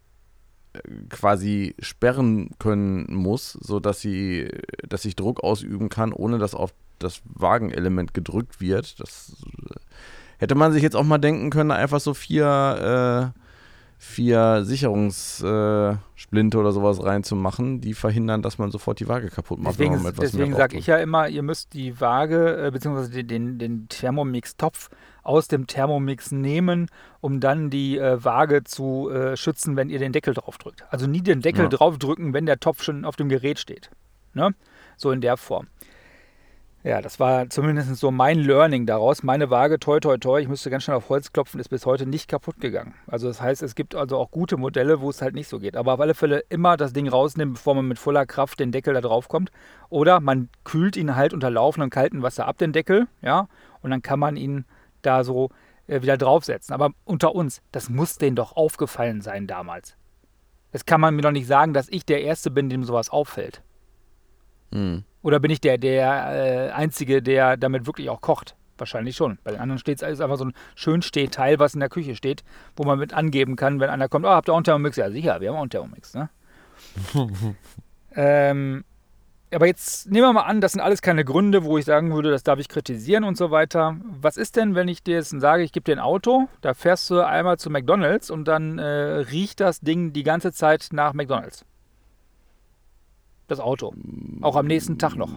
quasi 1.10 1.76
sperren 1.80 2.52
können 2.60 3.14
muss, 3.14 3.54
sodass 3.54 4.02
sie, 4.02 4.50
dass 4.88 5.04
sich 5.04 5.16
Druck 5.16 5.44
ausüben 5.44 5.90
kann, 5.90 6.14
ohne 6.14 6.38
dass 6.38 6.56
auf 6.56 6.74
das 7.00 7.22
Wagenelement 7.26 8.14
gedrückt 8.14 8.62
wird. 8.62 9.00
Das 9.00 9.36
äh, 9.70 9.76
Hätte 10.38 10.56
man 10.56 10.74
sich 10.74 10.84
jetzt 10.84 10.96
auch 10.96 11.04
mal 11.04 11.18
denken 11.18 11.50
können, 11.50 11.72
einfach 11.72 12.00
so 12.00 12.14
vier, 12.14 13.34
äh, 13.34 13.40
vier 13.98 14.66
Sicherungssplinte 14.66 16.58
äh, 16.58 16.60
oder 16.60 16.72
sowas 16.74 17.02
reinzumachen, 17.02 17.80
die 17.80 17.94
verhindern, 17.94 18.42
dass 18.42 18.58
man 18.58 18.70
sofort 18.70 19.00
die 19.00 19.08
Waage 19.08 19.30
kaputt 19.30 19.60
macht. 19.60 19.80
Deswegen, 19.80 20.04
deswegen 20.20 20.56
sage 20.56 20.78
ich 20.78 20.88
ja 20.88 20.98
immer, 20.98 21.30
ihr 21.30 21.42
müsst 21.42 21.74
die 21.74 22.00
Waage 22.02 22.66
äh, 22.66 22.72
bzw. 22.72 23.24
den, 23.24 23.58
den 23.60 23.88
Thermomix-Topf 23.88 24.90
aus 25.26 25.48
dem 25.48 25.68
Thermomix 25.68 26.32
nehmen, 26.32 26.88
um 27.20 27.40
dann 27.40 27.70
die 27.70 27.98
äh, 27.98 28.24
Waage 28.24 28.64
zu 28.64 29.10
äh, 29.10 29.36
schützen, 29.36 29.76
wenn 29.76 29.90
ihr 29.90 30.00
den 30.00 30.14
Deckel 30.14 30.34
drauf 30.34 30.58
drückt. 30.58 30.84
Also 30.90 31.08
nie 31.08 31.22
den 31.22 31.42
Deckel 31.42 31.64
ja. 31.64 31.70
drauf 31.70 31.98
drücken, 31.98 32.34
wenn 32.34 32.46
der 32.46 32.60
Topf 32.60 32.84
schon 32.84 33.04
auf 33.04 33.16
dem 33.16 33.28
Gerät 33.28 33.60
steht. 33.60 33.90
Ne? 34.34 34.54
So 34.98 35.12
in 35.12 35.22
der 35.22 35.36
Form. 35.36 35.68
Ja, 36.84 37.02
das 37.02 37.20
war 37.20 37.50
zumindest 37.50 37.96
so 37.96 38.12
mein 38.12 38.38
Learning 38.38 38.86
daraus. 38.86 39.24
Meine 39.24 39.50
Waage, 39.50 39.80
toi, 39.80 40.00
toi, 40.00 40.20
toi, 40.20 40.40
ich 40.40 40.48
müsste 40.48 40.70
ganz 40.70 40.84
schnell 40.84 40.98
auf 40.98 41.10
Holz 41.10 41.34
klopfen, 41.34 41.60
ist 41.60 41.70
bis 41.70 41.88
heute 41.88 42.06
nicht 42.06 42.30
kaputt 42.30 42.60
gegangen. 42.62 42.94
Also 43.08 43.28
das 43.28 43.42
heißt, 43.42 43.64
es 43.64 43.74
gibt 43.74 43.96
also 43.96 44.18
auch 44.18 44.30
gute 44.30 44.56
Modelle, 44.56 45.02
wo 45.02 45.10
es 45.10 45.24
halt 45.24 45.34
nicht 45.34 45.48
so 45.48 45.58
geht. 45.58 45.76
Aber 45.76 45.96
auf 45.96 46.00
alle 46.00 46.14
Fälle 46.14 46.44
immer 46.50 46.78
das 46.78 46.94
Ding 46.94 47.08
rausnehmen, 47.08 47.56
bevor 47.56 47.74
man 47.74 47.88
mit 47.88 47.98
voller 47.98 48.28
Kraft 48.28 48.60
den 48.60 48.72
Deckel 48.72 48.94
da 48.94 49.02
drauf 49.02 49.30
kommt. 49.30 49.50
Oder 49.90 50.20
man 50.20 50.48
kühlt 50.64 50.96
ihn 50.96 51.16
halt 51.16 51.34
unter 51.34 51.50
laufendem 51.50 51.90
kaltem 51.90 52.22
Wasser 52.22 52.48
ab, 52.48 52.60
den 52.60 52.72
Deckel, 52.72 53.08
ja, 53.24 53.48
und 53.82 53.90
dann 53.90 54.04
kann 54.04 54.20
man 54.20 54.36
ihn 54.36 54.66
da 55.06 55.24
so 55.24 55.50
äh, 55.88 56.02
wieder 56.02 56.18
draufsetzen. 56.18 56.74
Aber 56.74 56.92
unter 57.04 57.36
uns, 57.36 57.62
das 57.72 57.90
muss 57.90 58.18
denen 58.18 58.36
doch 58.36 58.56
aufgefallen 58.56 59.22
sein 59.22 59.48
damals. 59.48 59.96
Das 60.72 60.86
kann 60.86 61.00
man 61.00 61.16
mir 61.16 61.22
doch 61.22 61.32
nicht 61.32 61.48
sagen, 61.48 61.74
dass 61.74 61.88
ich 61.90 62.06
der 62.06 62.22
Erste 62.22 62.52
bin, 62.52 62.70
dem 62.70 62.84
sowas 62.84 63.10
auffällt. 63.10 63.62
Hm. 64.72 65.04
Oder 65.22 65.40
bin 65.40 65.52
ich 65.52 65.62
der, 65.62 65.78
der 65.78 66.70
äh, 66.70 66.72
Einzige, 66.72 67.22
der 67.22 67.58
damit 67.58 67.88
wirklich 67.88 68.10
auch 68.10 68.22
kocht? 68.22 68.56
Wahrscheinlich 68.78 69.16
schon. 69.16 69.40
Bei 69.44 69.52
den 69.52 69.62
anderen 69.62 69.80
steht 69.80 70.02
es 70.02 70.20
einfach 70.20 70.38
so 70.38 70.46
ein 70.46 70.54
schön 70.76 71.00
Teil, 71.02 71.60
was 71.60 71.74
in 71.74 71.80
der 71.80 71.90
Küche 71.90 72.16
steht, 72.16 72.44
wo 72.76 72.84
man 72.84 73.00
mit 73.00 73.14
angeben 73.14 73.56
kann, 73.56 73.80
wenn 73.80 73.90
einer 73.90 74.10
kommt, 74.10 74.26
oh, 74.26 74.30
habt 74.30 74.50
ihr 74.50 74.52
auch 74.52 74.58
einen 74.58 74.66
Thermomix? 74.66 74.98
Ja, 74.98 75.10
sicher, 75.10 75.40
wir 75.40 75.50
haben 75.50 75.56
auch 75.56 75.62
einen 75.62 75.70
Thermomix. 75.70 76.14
Ne? 76.14 76.30
ähm, 78.16 78.84
aber 79.54 79.68
jetzt 79.68 80.10
nehmen 80.10 80.28
wir 80.28 80.34
mal 80.34 80.42
an, 80.42 80.62
das 80.62 80.74
sind 80.74 80.82
alles 80.82 81.02
keine 81.02 81.24
Gründe, 81.24 81.64
wo 81.64 81.78
ich 81.78 81.86
sagen 81.86 82.14
würde, 82.14 82.32
das 82.32 82.44
darf 82.44 82.60
ich 82.60 82.68
kritisieren 82.68 83.24
und 83.24 83.38
so 83.38 83.52
weiter. 83.52 83.98
Was 84.04 84.38
ist 84.38 84.56
denn, 84.56 84.76
wenn 84.76 84.88
ich 84.88 85.04
dir 85.04 85.16
jetzt 85.16 85.30
sage, 85.30 85.64
ich 85.64 85.72
gebe 85.72 85.84
dir 85.84 85.94
ein 85.94 86.00
Auto, 86.00 86.50
da 86.62 86.74
fährst 86.74 87.10
du 87.10 87.26
einmal 87.26 87.58
zu 87.58 87.70
McDonalds 87.70 88.30
und 88.30 88.48
dann 88.48 88.80
äh, 88.80 88.84
riecht 88.84 89.60
das 89.60 89.82
Ding 89.82 90.14
die 90.14 90.24
ganze 90.24 90.52
Zeit 90.52 90.90
nach 90.92 91.14
McDonalds? 91.14 91.66
das 93.48 93.60
Auto. 93.60 93.94
Auch 94.42 94.56
am 94.56 94.66
nächsten 94.68 94.98
Tag 94.98 95.16
noch. 95.16 95.32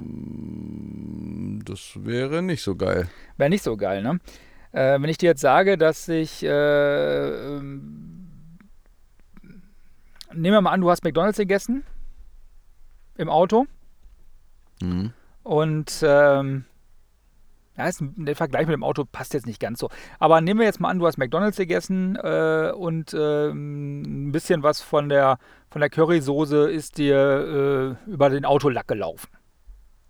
Das 1.65 1.93
wäre 1.97 2.43
nicht 2.43 2.63
so 2.63 2.77
geil. 2.77 3.09
Wäre 3.37 3.51
nicht 3.51 3.63
so 3.63 3.77
geil, 3.77 4.03
ne? 4.03 4.21
Äh, 4.73 5.01
wenn 5.01 5.09
ich 5.09 5.19
dir 5.19 5.27
jetzt 5.27 5.41
sage, 5.41 5.79
dass 5.79 6.09
ich. 6.09 6.43
Äh, 6.43 6.49
ähm, 7.57 8.29
nehmen 10.33 10.55
wir 10.55 10.61
mal 10.61 10.73
an, 10.73 10.81
du 10.81 10.91
hast 10.91 11.05
McDonalds 11.05 11.39
gegessen. 11.39 11.85
Im 13.17 13.29
Auto. 13.29 13.67
Mhm. 14.83 15.13
Und 15.43 16.03
ähm, 16.03 16.65
ja, 17.79 17.87
ist 17.87 18.03
der 18.03 18.37
Vergleich 18.37 18.67
mit 18.67 18.75
dem 18.75 18.83
Auto 18.83 19.05
passt 19.05 19.35
jetzt 19.35 19.47
nicht 19.47 19.61
ganz 19.61 19.79
so. 19.79 19.89
Aber 20.19 20.41
nehmen 20.41 20.59
wir 20.59 20.67
jetzt 20.67 20.81
mal 20.81 20.91
an, 20.91 20.99
du 20.99 21.07
hast 21.07 21.17
McDonalds 21.17 21.57
gegessen 21.57 22.17
äh, 22.17 22.73
und 22.75 23.15
äh, 23.15 23.51
ein 23.51 24.33
bisschen 24.33 24.65
was 24.65 24.81
von 24.81 25.09
der, 25.09 25.39
von 25.71 25.81
der 25.81 25.89
Currysoße 25.89 26.71
ist 26.71 26.99
dir 26.99 27.97
äh, 28.07 28.11
über 28.11 28.31
den 28.31 28.45
Autolack 28.45 28.89
gelaufen. 28.89 29.29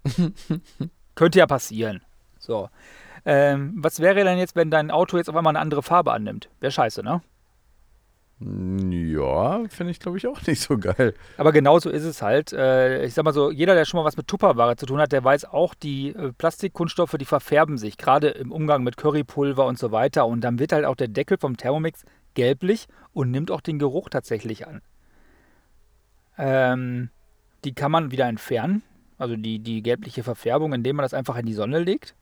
Könnte 1.15 1.39
ja 1.39 1.47
passieren. 1.47 2.01
So. 2.39 2.71
Ähm, 3.27 3.75
was 3.77 4.01
wäre 4.01 4.25
denn 4.25 4.39
jetzt, 4.39 4.57
wenn 4.57 4.71
dein 4.71 4.91
Auto 4.91 5.19
jetzt 5.19 5.29
auf 5.29 5.37
einmal 5.37 5.51
eine 5.51 5.61
andere 5.61 5.83
Farbe 5.83 6.13
annimmt? 6.13 6.49
Wäre 6.61 6.73
scheiße, 6.73 7.03
ne? 7.03 7.21
Ja, 8.41 9.65
finde 9.69 9.91
ich, 9.91 9.99
glaube 9.99 10.17
ich, 10.17 10.27
auch 10.29 10.41
nicht 10.47 10.61
so 10.61 10.79
geil. 10.79 11.15
Aber 11.37 11.51
genauso 11.51 11.91
ist 11.91 12.05
es 12.05 12.23
halt. 12.23 12.53
Äh, 12.53 13.05
ich 13.05 13.15
sag 13.15 13.25
mal 13.25 13.33
so, 13.33 13.51
jeder, 13.51 13.75
der 13.75 13.85
schon 13.85 13.99
mal 13.99 14.05
was 14.05 14.17
mit 14.17 14.29
Tupperware 14.29 14.77
zu 14.77 14.87
tun 14.87 15.01
hat, 15.01 15.11
der 15.11 15.25
weiß 15.25 15.47
auch, 15.47 15.75
die 15.75 16.11
äh, 16.11 16.33
Plastikkunststoffe, 16.33 17.17
die 17.19 17.25
verfärben 17.25 17.79
sich, 17.79 17.97
gerade 17.97 18.29
im 18.29 18.53
Umgang 18.53 18.85
mit 18.85 18.97
Currypulver 18.97 19.67
und 19.67 19.77
so 19.77 19.91
weiter. 19.91 20.27
Und 20.27 20.43
dann 20.43 20.61
wird 20.61 20.73
halt 20.73 20.85
auch 20.85 20.95
der 20.95 21.09
Deckel 21.09 21.37
vom 21.37 21.57
Thermomix 21.57 22.05
gelblich 22.35 22.87
und 23.13 23.33
nimmt 23.33 23.51
auch 23.51 23.61
den 23.61 23.81
Geruch 23.81 24.09
tatsächlich 24.09 24.69
an. 24.69 24.83
Ähm, 26.39 27.11
die 27.65 27.75
kann 27.75 27.91
man 27.91 28.13
wieder 28.13 28.29
entfernen, 28.29 28.83
also 29.19 29.35
die, 29.35 29.59
die 29.59 29.83
gelbliche 29.83 30.23
Verfärbung, 30.23 30.73
indem 30.73 30.95
man 30.95 31.03
das 31.03 31.15
einfach 31.15 31.37
in 31.37 31.47
die 31.47 31.55
Sonne 31.55 31.81
legt. 31.81 32.15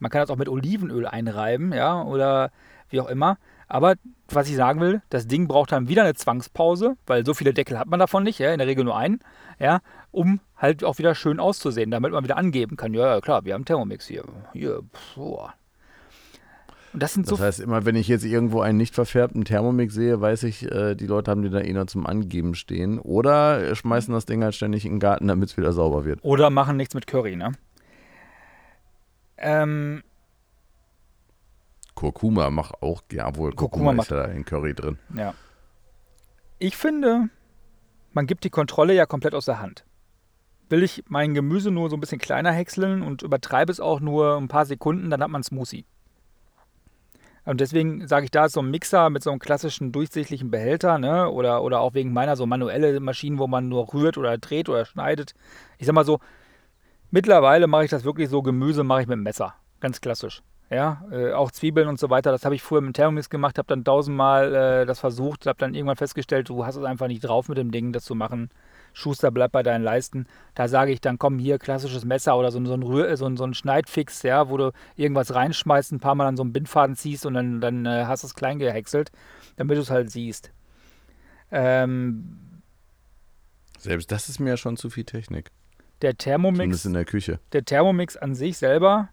Man 0.00 0.10
kann 0.10 0.20
das 0.20 0.30
auch 0.30 0.36
mit 0.36 0.48
Olivenöl 0.48 1.06
einreiben, 1.06 1.72
ja, 1.72 2.02
oder 2.02 2.50
wie 2.88 3.00
auch 3.00 3.08
immer. 3.08 3.38
Aber 3.68 3.94
was 4.28 4.48
ich 4.48 4.56
sagen 4.56 4.80
will, 4.80 5.02
das 5.10 5.26
Ding 5.26 5.46
braucht 5.46 5.72
dann 5.72 5.88
wieder 5.88 6.02
eine 6.02 6.14
Zwangspause, 6.14 6.96
weil 7.06 7.24
so 7.24 7.34
viele 7.34 7.54
Deckel 7.54 7.78
hat 7.78 7.88
man 7.88 8.00
davon 8.00 8.24
nicht, 8.24 8.38
ja, 8.38 8.52
in 8.52 8.58
der 8.58 8.66
Regel 8.66 8.84
nur 8.84 8.96
einen, 8.96 9.20
ja, 9.58 9.80
um 10.10 10.40
halt 10.56 10.84
auch 10.84 10.98
wieder 10.98 11.14
schön 11.14 11.38
auszusehen, 11.38 11.90
damit 11.90 12.12
man 12.12 12.24
wieder 12.24 12.36
angeben 12.36 12.76
kann, 12.76 12.94
ja, 12.94 13.14
ja 13.14 13.20
klar, 13.20 13.44
wir 13.44 13.54
haben 13.54 13.64
Thermomix 13.64 14.06
hier. 14.06 14.24
Hier, 14.52 14.80
boah. 15.14 15.54
Und 16.92 17.02
das 17.02 17.12
sind 17.12 17.30
das 17.30 17.38
so 17.38 17.44
heißt, 17.44 17.60
immer 17.60 17.84
wenn 17.84 17.96
ich 17.96 18.08
jetzt 18.08 18.24
irgendwo 18.24 18.60
einen 18.60 18.78
nicht 18.78 18.94
verfärbten 18.94 19.44
Thermomix 19.44 19.94
sehe, 19.94 20.20
weiß 20.20 20.44
ich, 20.44 20.70
äh, 20.70 20.94
die 20.94 21.06
Leute 21.06 21.30
haben 21.30 21.42
die 21.42 21.50
da 21.50 21.60
eh 21.60 21.72
noch 21.72 21.86
zum 21.86 22.06
Angeben 22.06 22.54
stehen. 22.54 22.98
Oder 22.98 23.74
schmeißen 23.74 24.12
das 24.12 24.24
Ding 24.24 24.42
halt 24.42 24.54
ständig 24.54 24.86
in 24.86 24.94
den 24.94 25.00
Garten, 25.00 25.28
damit 25.28 25.50
es 25.50 25.56
wieder 25.56 25.72
sauber 25.72 26.04
wird. 26.04 26.20
Oder 26.22 26.48
machen 26.50 26.76
nichts 26.78 26.94
mit 26.94 27.06
Curry, 27.06 27.36
ne? 27.36 27.52
Ähm, 29.36 30.02
Kurkuma 31.98 32.48
macht 32.50 32.80
auch, 32.80 33.02
ja 33.10 33.34
wohl, 33.34 33.50
Kurkuma, 33.50 33.56
Kurkuma 33.56 33.92
macht, 33.92 34.12
ist 34.12 34.16
ja 34.16 34.24
in 34.26 34.44
Curry 34.44 34.72
drin. 34.72 34.98
Ja. 35.16 35.34
Ich 36.60 36.76
finde, 36.76 37.28
man 38.12 38.28
gibt 38.28 38.44
die 38.44 38.50
Kontrolle 38.50 38.94
ja 38.94 39.04
komplett 39.04 39.34
aus 39.34 39.46
der 39.46 39.58
Hand. 39.58 39.84
Will 40.68 40.84
ich 40.84 41.02
mein 41.08 41.34
Gemüse 41.34 41.72
nur 41.72 41.90
so 41.90 41.96
ein 41.96 42.00
bisschen 42.00 42.20
kleiner 42.20 42.52
häckseln 42.52 43.02
und 43.02 43.22
übertreibe 43.22 43.72
es 43.72 43.80
auch 43.80 43.98
nur 43.98 44.36
ein 44.36 44.46
paar 44.46 44.64
Sekunden, 44.64 45.10
dann 45.10 45.20
hat 45.20 45.28
man 45.28 45.42
Smoothie. 45.42 45.86
Und 47.44 47.60
deswegen 47.60 48.06
sage 48.06 48.26
ich 48.26 48.30
da 48.30 48.48
so 48.48 48.60
ein 48.60 48.70
Mixer 48.70 49.10
mit 49.10 49.24
so 49.24 49.30
einem 49.30 49.40
klassischen 49.40 49.90
durchsichtigen 49.90 50.52
Behälter, 50.52 50.98
ne? 50.98 51.28
Oder, 51.28 51.64
oder 51.64 51.80
auch 51.80 51.94
wegen 51.94 52.12
meiner 52.12 52.36
so 52.36 52.46
manuelle 52.46 53.00
Maschinen, 53.00 53.40
wo 53.40 53.48
man 53.48 53.68
nur 53.68 53.92
rührt 53.92 54.16
oder 54.18 54.38
dreht 54.38 54.68
oder 54.68 54.84
schneidet. 54.84 55.34
Ich 55.78 55.86
sag 55.86 55.96
mal 55.96 56.04
so, 56.04 56.20
mittlerweile 57.10 57.66
mache 57.66 57.86
ich 57.86 57.90
das 57.90 58.04
wirklich 58.04 58.28
so, 58.28 58.42
Gemüse 58.42 58.84
mache 58.84 59.00
ich 59.00 59.08
mit 59.08 59.16
dem 59.16 59.24
Messer. 59.24 59.56
Ganz 59.80 60.00
klassisch. 60.00 60.44
Ja, 60.70 61.02
äh, 61.10 61.32
auch 61.32 61.50
Zwiebeln 61.50 61.88
und 61.88 61.98
so 61.98 62.10
weiter. 62.10 62.30
Das 62.30 62.44
habe 62.44 62.54
ich 62.54 62.62
früher 62.62 62.82
mit 62.82 62.94
Thermomix 62.94 63.30
gemacht, 63.30 63.56
habe 63.56 63.68
dann 63.68 63.84
tausendmal 63.84 64.54
äh, 64.54 64.86
das 64.86 65.00
versucht, 65.00 65.46
habe 65.46 65.58
dann 65.58 65.74
irgendwann 65.74 65.96
festgestellt, 65.96 66.50
du 66.50 66.66
hast 66.66 66.76
es 66.76 66.84
einfach 66.84 67.06
nicht 67.06 67.22
drauf 67.22 67.48
mit 67.48 67.56
dem 67.56 67.70
Ding, 67.70 67.92
das 67.92 68.04
zu 68.04 68.14
machen. 68.14 68.50
Schuster 68.92 69.30
bleibt 69.30 69.52
bei 69.52 69.62
deinen 69.62 69.82
Leisten. 69.82 70.26
Da 70.54 70.68
sage 70.68 70.92
ich 70.92 71.00
dann, 71.00 71.18
komm 71.18 71.38
hier, 71.38 71.58
klassisches 71.58 72.04
Messer 72.04 72.36
oder 72.36 72.50
so, 72.50 72.62
so, 72.66 72.74
ein, 72.74 72.82
Rühr, 72.82 73.16
so, 73.16 73.26
ein, 73.26 73.36
so 73.36 73.44
ein 73.44 73.54
Schneidfix, 73.54 74.22
ja, 74.22 74.50
wo 74.50 74.56
du 74.56 74.72
irgendwas 74.96 75.34
reinschmeißt, 75.34 75.92
ein 75.92 76.00
paar 76.00 76.14
Mal 76.14 76.26
an 76.26 76.36
so 76.36 76.42
einen 76.42 76.52
Bindfaden 76.52 76.96
ziehst 76.96 77.24
und 77.24 77.34
dann, 77.34 77.60
dann 77.60 77.86
äh, 77.86 78.04
hast 78.06 78.24
du 78.24 78.26
es 78.26 78.34
klein 78.34 78.58
gehäckselt, 78.58 79.10
damit 79.56 79.78
du 79.78 79.82
es 79.82 79.90
halt 79.90 80.10
siehst. 80.10 80.52
Ähm, 81.50 82.60
Selbst 83.78 84.12
das 84.12 84.28
ist 84.28 84.38
mir 84.38 84.50
ja 84.50 84.56
schon 84.58 84.76
zu 84.76 84.90
viel 84.90 85.04
Technik. 85.04 85.50
Der 86.02 86.16
Thermomix. 86.16 86.58
Zumindest 86.58 86.86
in 86.86 86.92
der 86.92 87.04
Küche. 87.04 87.40
Der 87.52 87.64
Thermomix 87.64 88.16
an 88.16 88.34
sich 88.34 88.58
selber 88.58 89.08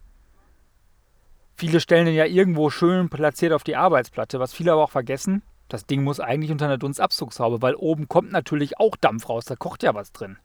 Viele 1.56 1.80
stellen 1.80 2.06
den 2.06 2.15
ja 2.15 2.26
irgendwo 2.26 2.70
schön 2.70 3.10
platziert 3.10 3.54
auf 3.54 3.63
die 3.63 3.76
Arbeitsplatte, 3.76 4.39
was 4.39 4.54
viele 4.54 4.74
aber 4.74 4.84
auch 4.84 4.91
vergessen. 4.91 5.41
Das 5.70 5.86
Ding 5.86 6.04
muss 6.04 6.20
eigentlich 6.20 6.52
unter 6.52 6.65
einer 6.65 6.78
Dunstabzugshaube, 6.78 7.62
weil 7.62 7.76
oben 7.76 8.08
kommt 8.08 8.32
natürlich 8.32 8.80
auch 8.80 8.96
Dampf 8.98 9.30
raus, 9.30 9.46
da 9.46 9.56
kocht 9.56 9.84
ja 9.84 9.96
was 9.96 10.12
drin. 10.12 10.38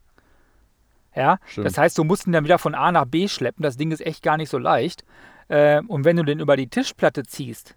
Ja, 1.15 1.37
Stimmt. 1.45 1.67
das 1.67 1.77
heißt, 1.77 1.97
du 1.97 2.05
musst 2.05 2.25
ihn 2.25 2.31
dann 2.31 2.45
wieder 2.45 2.57
von 2.57 2.73
A 2.73 2.91
nach 2.91 3.05
B 3.05 3.27
schleppen. 3.27 3.63
Das 3.63 3.75
Ding 3.75 3.91
ist 3.91 3.99
echt 3.99 4.23
gar 4.23 4.37
nicht 4.37 4.49
so 4.49 4.57
leicht. 4.57 5.03
Äh, 5.49 5.81
und 5.87 6.05
wenn 6.05 6.15
du 6.15 6.23
den 6.23 6.39
über 6.39 6.55
die 6.55 6.67
Tischplatte 6.67 7.23
ziehst, 7.23 7.75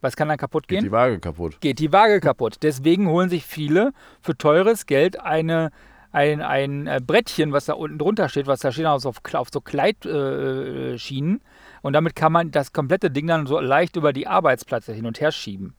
was 0.00 0.16
kann 0.16 0.28
dann 0.28 0.38
kaputt 0.38 0.66
Geht 0.66 0.78
gehen? 0.78 0.84
die 0.84 0.92
Waage 0.92 1.18
kaputt. 1.20 1.60
geht 1.60 1.78
die 1.78 1.92
Waage 1.92 2.20
kaputt. 2.20 2.56
Deswegen 2.62 3.08
holen 3.08 3.28
sich 3.28 3.44
viele 3.44 3.92
für 4.22 4.36
teures 4.36 4.86
Geld 4.86 5.20
eine, 5.20 5.70
ein, 6.10 6.40
ein 6.40 6.86
äh, 6.86 7.00
Brettchen, 7.06 7.52
was 7.52 7.66
da 7.66 7.74
unten 7.74 7.98
drunter 7.98 8.30
steht, 8.30 8.46
was 8.46 8.60
da 8.60 8.72
steht 8.72 8.86
auf, 8.86 9.04
auf, 9.04 9.18
auf 9.34 9.48
so 9.52 9.60
Kleidschienen. 9.60 10.94
Äh, 10.94 10.98
Schienen. 10.98 11.42
Und 11.82 11.92
damit 11.92 12.14
kann 12.16 12.32
man 12.32 12.50
das 12.50 12.72
komplette 12.72 13.10
Ding 13.10 13.26
dann 13.26 13.46
so 13.46 13.58
leicht 13.60 13.96
über 13.96 14.12
die 14.12 14.26
Arbeitsplatte 14.26 14.92
hin 14.92 15.06
und 15.06 15.20
her 15.20 15.32
schieben. 15.32 15.74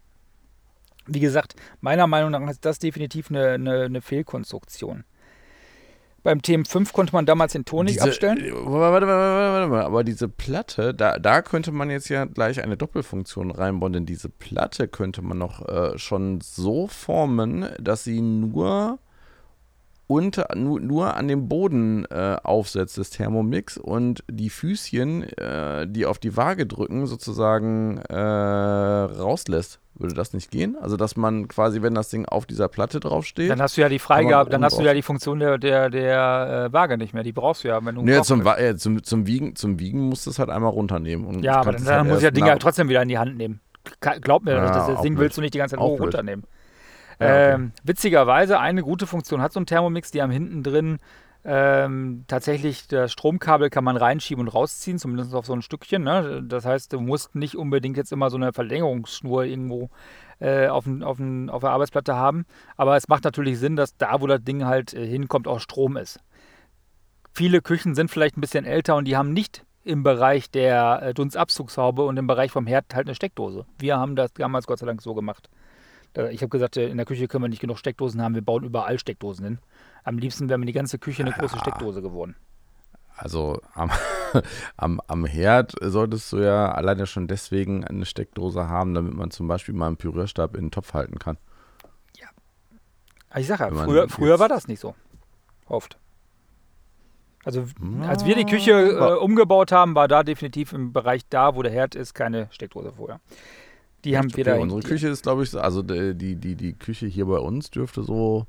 Wie 1.08 1.20
gesagt, 1.20 1.56
meiner 1.82 2.08
Meinung 2.08 2.32
nach 2.32 2.50
ist 2.50 2.64
das 2.66 2.80
definitiv 2.80 3.30
eine, 3.30 3.50
eine, 3.52 3.84
eine 3.84 4.02
Fehlkonstruktion. 4.02 5.04
Beim 6.24 6.38
TM5 6.38 6.94
konnte 6.94 7.14
man 7.14 7.26
damals 7.26 7.54
den 7.54 7.66
Ton 7.66 7.86
nicht 7.86 7.96
Diese- 7.96 8.06
abstellen. 8.10 8.38
äh, 8.38 8.52
Warte, 8.54 9.08
warte, 9.08 9.08
warte, 9.08 9.72
warte. 9.72 9.86
Aber 9.88 10.04
diese 10.04 10.30
Platte, 10.30 10.94
da, 10.94 11.18
da 11.18 11.42
könnte 11.42 11.72
man 11.72 11.90
jetzt 11.90 12.10
ja 12.10 12.26
gleich 12.26 12.62
eine 12.64 12.78
Doppelfunktion 12.78 13.50
reinbauen, 13.50 13.94
denn 13.94 14.06
diese 14.06 14.30
Platte 14.30 14.88
könnte 14.88 15.24
man 15.24 15.40
noch 15.40 15.68
äh, 15.68 15.98
schon 15.98 16.40
so 16.42 16.86
formen, 16.86 17.68
dass 17.80 18.04
sie 18.04 18.22
nur 18.22 19.00
unter, 20.12 20.54
nur, 20.56 21.16
an 21.16 21.30
dem 21.30 21.48
Boden 21.48 22.06
äh, 22.12 22.36
aufsetzt 22.44 22.98
des 22.98 23.12
Thermomix 23.12 23.78
und 23.78 24.26
die 24.30 24.50
Füßchen, 24.50 25.24
äh, 25.38 25.88
die 25.88 26.06
auf 26.06 26.20
die 26.20 26.36
Waage 26.36 26.66
drücken, 26.66 27.08
sozusagen 27.08 27.98
äh, 27.98 28.16
rauslässt. 28.16 29.80
Würde 29.96 30.16
das 30.16 30.34
nicht 30.34 30.52
gehen? 30.52 30.76
Also, 30.82 30.98
dass 30.98 31.16
man 31.16 31.48
quasi, 31.48 31.82
wenn 31.82 31.94
das 31.94 32.10
Ding 32.10 32.26
auf 32.26 32.46
dieser 32.46 32.68
Platte 32.68 33.00
draufsteht. 33.00 33.52
Dann 33.52 33.62
hast 33.62 33.78
du 33.78 33.82
ja 33.82 33.90
die 33.90 34.00
Freigabe, 34.00 34.50
dann 34.50 34.64
hast 34.64 34.80
du 34.80 34.84
ja 34.84 34.94
die 34.94 35.04
Funktion 35.04 35.40
der, 35.40 35.58
der, 35.58 35.90
der 35.90 36.66
äh, 36.70 36.74
Waage 36.74 36.98
nicht 36.98 37.14
mehr. 37.14 37.24
Die 37.24 37.34
brauchst 37.34 37.64
du 37.64 37.68
ja, 37.68 37.86
wenn 37.86 37.96
du 37.96 38.02
Nee, 38.02 38.22
zum, 38.24 38.46
äh, 38.46 38.76
zum, 38.76 39.04
zum, 39.04 39.28
Wiegen, 39.28 39.56
zum 39.56 39.80
Wiegen 39.80 40.00
musst 40.10 40.26
du 40.26 40.32
es 40.32 40.40
halt 40.40 40.50
einmal 40.50 40.72
runternehmen. 40.72 41.26
Und 41.28 41.44
Ja, 41.44 41.58
aber 41.60 41.74
dann, 41.74 41.86
dann 41.86 42.08
muss 42.08 42.18
ich 42.18 42.24
das 42.24 42.34
Ding 42.34 42.46
ja 42.46 42.54
nach- 42.54 42.60
trotzdem 42.60 42.90
wieder 42.90 43.02
in 43.04 43.10
die 43.10 43.18
Hand 43.20 43.38
nehmen. 43.38 43.62
Glaub 44.22 44.44
mir, 44.44 44.54
Ja, 44.56 44.72
das, 44.74 44.88
das 44.88 45.02
Ding 45.02 45.18
willst 45.18 45.38
du 45.38 45.42
nicht 45.42 45.54
die 45.54 45.60
ganze 45.60 45.76
Zeit 45.76 45.84
hoch 45.84 46.00
runternehmen. 46.00 46.46
Ähm, 47.22 47.72
witzigerweise, 47.84 48.60
eine 48.60 48.84
gute 48.84 49.08
Funktion 49.08 49.42
hat 49.42 49.54
so 49.54 49.60
ein 49.60 49.66
Thermomix, 49.66 50.12
die 50.12 50.22
haben 50.22 50.32
hinten 50.32 50.64
drin 50.64 51.00
ähm, 51.44 52.24
tatsächlich 52.28 52.88
das 52.88 53.12
Stromkabel 53.12 53.72
kann 53.72 53.84
man 53.84 53.98
reinschieben 53.98 54.46
und 54.46 54.54
rausziehen, 54.54 55.00
zumindest 55.00 55.34
auf 55.34 55.46
so 55.48 55.54
ein 55.54 55.64
Stückchen. 55.64 56.04
Ne? 56.04 56.44
Das 56.48 56.66
heißt, 56.66 56.94
du 56.94 57.00
musst 57.00 57.34
nicht 57.34 57.56
unbedingt 57.56 57.98
jetzt 57.98 58.12
immer 58.12 58.30
so 58.30 58.38
eine 58.38 58.54
Verlängerungsschnur 58.54 59.46
irgendwo 59.46 59.90
äh, 60.40 60.68
auf, 60.68 60.86
auf, 60.86 61.20
auf 61.20 61.62
der 61.62 61.72
Arbeitsplatte 61.72 62.16
haben. 62.16 62.46
Aber 62.78 62.96
es 62.96 63.08
macht 63.08 63.24
natürlich 63.24 63.58
Sinn, 63.58 63.76
dass 63.76 63.98
da, 63.98 64.22
wo 64.22 64.28
das 64.28 64.44
Ding 64.44 64.66
halt 64.66 64.94
äh, 64.94 65.06
hinkommt, 65.06 65.48
auch 65.48 65.60
Strom 65.60 65.98
ist. 65.98 66.20
Viele 67.34 67.62
Küchen 67.62 67.96
sind 67.96 68.12
vielleicht 68.12 68.38
ein 68.38 68.42
bisschen 68.42 68.66
älter 68.66 68.96
und 68.96 69.06
die 69.06 69.18
haben 69.18 69.34
nicht 69.34 69.66
im 69.84 70.04
Bereich 70.04 70.52
der 70.52 71.02
äh, 71.02 71.14
Dunstabzugshaube 71.16 72.04
und 72.04 72.18
im 72.18 72.28
Bereich 72.28 72.52
vom 72.52 72.68
Herd 72.68 72.94
halt 72.94 73.08
eine 73.08 73.16
Steckdose. 73.16 73.66
Wir 73.80 73.98
haben 73.98 74.16
das 74.16 74.32
damals 74.34 74.68
Gott 74.68 74.78
sei 74.78 74.86
Dank 74.86 75.02
so 75.02 75.16
gemacht. 75.16 75.50
Äh, 76.16 76.34
Ich 76.34 76.42
habe 76.42 76.50
gesagt, 76.50 76.78
äh, 76.78 76.88
in 76.90 76.98
der 76.98 77.06
Küche 77.06 77.28
können 77.28 77.44
wir 77.44 77.50
nicht 77.50 77.62
genug 77.62 77.78
Steckdosen 77.78 78.22
haben, 78.22 78.36
wir 78.36 78.42
bauen 78.42 78.64
überall 78.64 79.00
Steckdosen 79.00 79.46
hin. 79.46 79.60
Am 80.04 80.18
liebsten 80.18 80.50
wäre 80.50 80.58
mir 80.60 80.66
die 80.66 80.74
ganze 80.74 81.00
Küche 81.00 81.24
eine 81.24 81.32
große 81.32 81.60
Steckdose 81.60 82.02
geworden. 82.02 82.36
Also 83.16 83.62
am, 83.74 83.92
am, 84.78 85.02
am 85.08 85.26
Herd 85.26 85.74
solltest 85.80 86.32
du 86.32 86.38
ja 86.38 86.72
alleine 86.72 87.06
schon 87.06 87.28
deswegen 87.28 87.84
eine 87.84 88.06
Steckdose 88.06 88.68
haben, 88.68 88.94
damit 88.94 89.14
man 89.14 89.32
zum 89.32 89.48
Beispiel 89.48 89.76
mal 89.76 89.88
einen 89.88 89.98
Pürierstab 89.98 90.56
in 90.56 90.66
den 90.66 90.72
Topf 90.72 90.94
halten 90.94 91.20
kann. 91.20 91.38
Aber 93.32 93.40
ich 93.40 93.48
sage 93.48 93.64
ja, 93.64 93.72
früher, 93.72 94.10
früher 94.10 94.40
war 94.40 94.50
das 94.50 94.68
nicht 94.68 94.80
so. 94.80 94.94
Oft. 95.68 95.98
Also 97.44 97.66
als 98.06 98.26
wir 98.26 98.36
die 98.36 98.46
Küche 98.46 98.72
äh, 98.72 99.16
umgebaut 99.16 99.72
haben, 99.72 99.96
war 99.96 100.08
da 100.08 100.22
definitiv 100.24 100.74
im 100.74 100.94
Bereich 100.94 101.22
da, 101.30 101.56
wo 101.56 101.64
der 101.64 101.72
Herd 101.72 101.96
ist, 101.96 102.14
keine 102.14 102.48
Steckdose 102.52 102.92
vorher. 102.92 103.20
Die 104.06 104.18
haben 104.18 104.30
wir 104.30 104.34
okay, 104.36 104.44
da. 104.44 104.58
Unsere 104.58 104.82
Küche 104.82 105.08
ist, 105.10 105.24
glaube 105.24 105.44
ich, 105.44 105.50
so- 105.52 105.60
also 105.60 105.82
die, 105.84 106.16
die, 106.16 106.36
die, 106.36 106.56
die 106.56 106.74
Küche 106.74 107.06
hier 107.08 107.26
bei 107.26 107.38
uns 107.38 107.70
dürfte 107.70 108.04
so, 108.04 108.46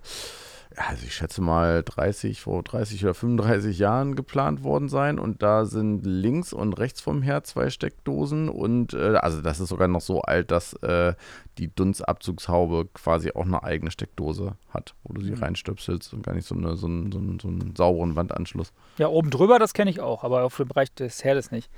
also 0.75 1.05
ich 1.05 1.15
schätze 1.15 1.43
mal 1.43 1.83
30, 1.83 2.41
vor 2.41 2.63
30 2.63 3.05
oder 3.05 3.13
35 3.13 3.79
Jahren 3.79 4.15
geplant 4.17 4.63
worden 4.65 4.89
sein. 4.89 5.19
Und 5.19 5.43
da 5.43 5.67
sind 5.67 6.07
links 6.07 6.55
und 6.55 6.73
rechts 6.79 7.03
vom 7.03 7.21
Herd 7.21 7.47
zwei 7.47 7.69
Steckdosen. 7.69 8.49
Und 8.49 8.95
äh, 8.95 9.17
also 9.17 9.43
das 9.43 9.61
ist 9.61 9.69
sogar 9.69 9.89
noch 9.89 10.01
so 10.01 10.23
alt, 10.23 10.51
dass 10.51 10.73
äh, 10.83 11.13
die 11.59 11.69
Dunstabzugshaube 11.75 12.89
quasi 12.95 13.33
auch 13.33 13.45
eine 13.45 13.63
eigene 13.63 13.91
Steckdose 13.91 14.55
hat, 14.71 14.95
wo 15.05 15.13
du 15.13 15.21
sie 15.21 15.33
Mhm. 15.33 15.43
reinstöpselst 15.43 16.15
und 16.15 16.23
gar 16.25 16.35
nicht 16.35 16.47
so, 16.49 16.55
eine, 16.55 16.75
so, 16.77 16.87
einen, 16.87 17.13
so, 17.13 17.19
einen, 17.19 17.39
so 17.39 17.49
einen 17.49 17.77
sauberen 17.77 18.17
Wandanschluss. 18.17 18.73
Ja, 18.97 19.09
oben 19.09 19.29
drüber, 19.29 19.59
das 19.59 19.75
kenne 19.75 19.91
ich 19.91 20.01
auch, 20.01 20.25
aber 20.25 20.45
auf 20.45 20.57
dem 20.57 20.69
Bereich 20.69 20.93
des 20.95 21.23
Herdes 21.23 21.51
nicht. 21.51 21.71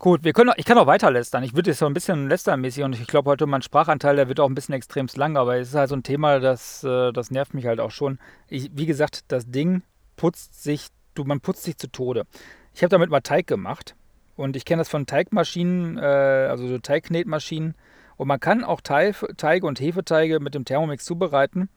Gut, 0.00 0.22
wir 0.22 0.32
können, 0.32 0.52
ich 0.56 0.64
kann 0.64 0.78
auch 0.78 0.86
weiter 0.86 1.10
lästern. 1.10 1.42
Ich 1.42 1.56
würde 1.56 1.70
jetzt 1.70 1.80
so 1.80 1.86
ein 1.86 1.92
bisschen 1.92 2.28
lästermäßig 2.28 2.84
und 2.84 2.92
ich 2.92 3.08
glaube 3.08 3.30
heute 3.30 3.46
mein 3.46 3.62
Sprachanteil, 3.62 4.14
der 4.14 4.28
wird 4.28 4.38
auch 4.38 4.48
ein 4.48 4.54
bisschen 4.54 4.76
extremst 4.76 5.16
lang, 5.16 5.36
aber 5.36 5.56
es 5.56 5.70
ist 5.70 5.74
halt 5.74 5.88
so 5.88 5.96
ein 5.96 6.04
Thema, 6.04 6.38
das, 6.38 6.84
äh, 6.84 7.10
das 7.10 7.32
nervt 7.32 7.52
mich 7.52 7.66
halt 7.66 7.80
auch 7.80 7.90
schon. 7.90 8.20
Ich, 8.46 8.70
wie 8.74 8.86
gesagt, 8.86 9.24
das 9.26 9.50
Ding 9.50 9.82
putzt 10.14 10.62
sich, 10.62 10.86
du, 11.14 11.24
man 11.24 11.40
putzt 11.40 11.64
sich 11.64 11.78
zu 11.78 11.90
Tode. 11.90 12.26
Ich 12.74 12.84
habe 12.84 12.90
damit 12.90 13.10
mal 13.10 13.22
Teig 13.22 13.48
gemacht 13.48 13.96
und 14.36 14.54
ich 14.54 14.64
kenne 14.64 14.82
das 14.82 14.88
von 14.88 15.04
Teigmaschinen, 15.04 15.98
äh, 15.98 16.02
also 16.48 16.68
so 16.68 16.78
Teigknetmaschinen 16.78 17.74
und 18.16 18.28
man 18.28 18.38
kann 18.38 18.62
auch 18.62 18.80
Teig, 18.80 19.16
Teige 19.36 19.66
und 19.66 19.80
Hefeteige 19.80 20.38
mit 20.38 20.54
dem 20.54 20.64
Thermomix 20.64 21.04
zubereiten. 21.04 21.70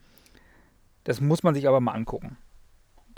Das 1.05 1.21
muss 1.21 1.41
man 1.41 1.55
sich 1.55 1.67
aber 1.67 1.79
mal 1.79 1.93
angucken 1.93 2.37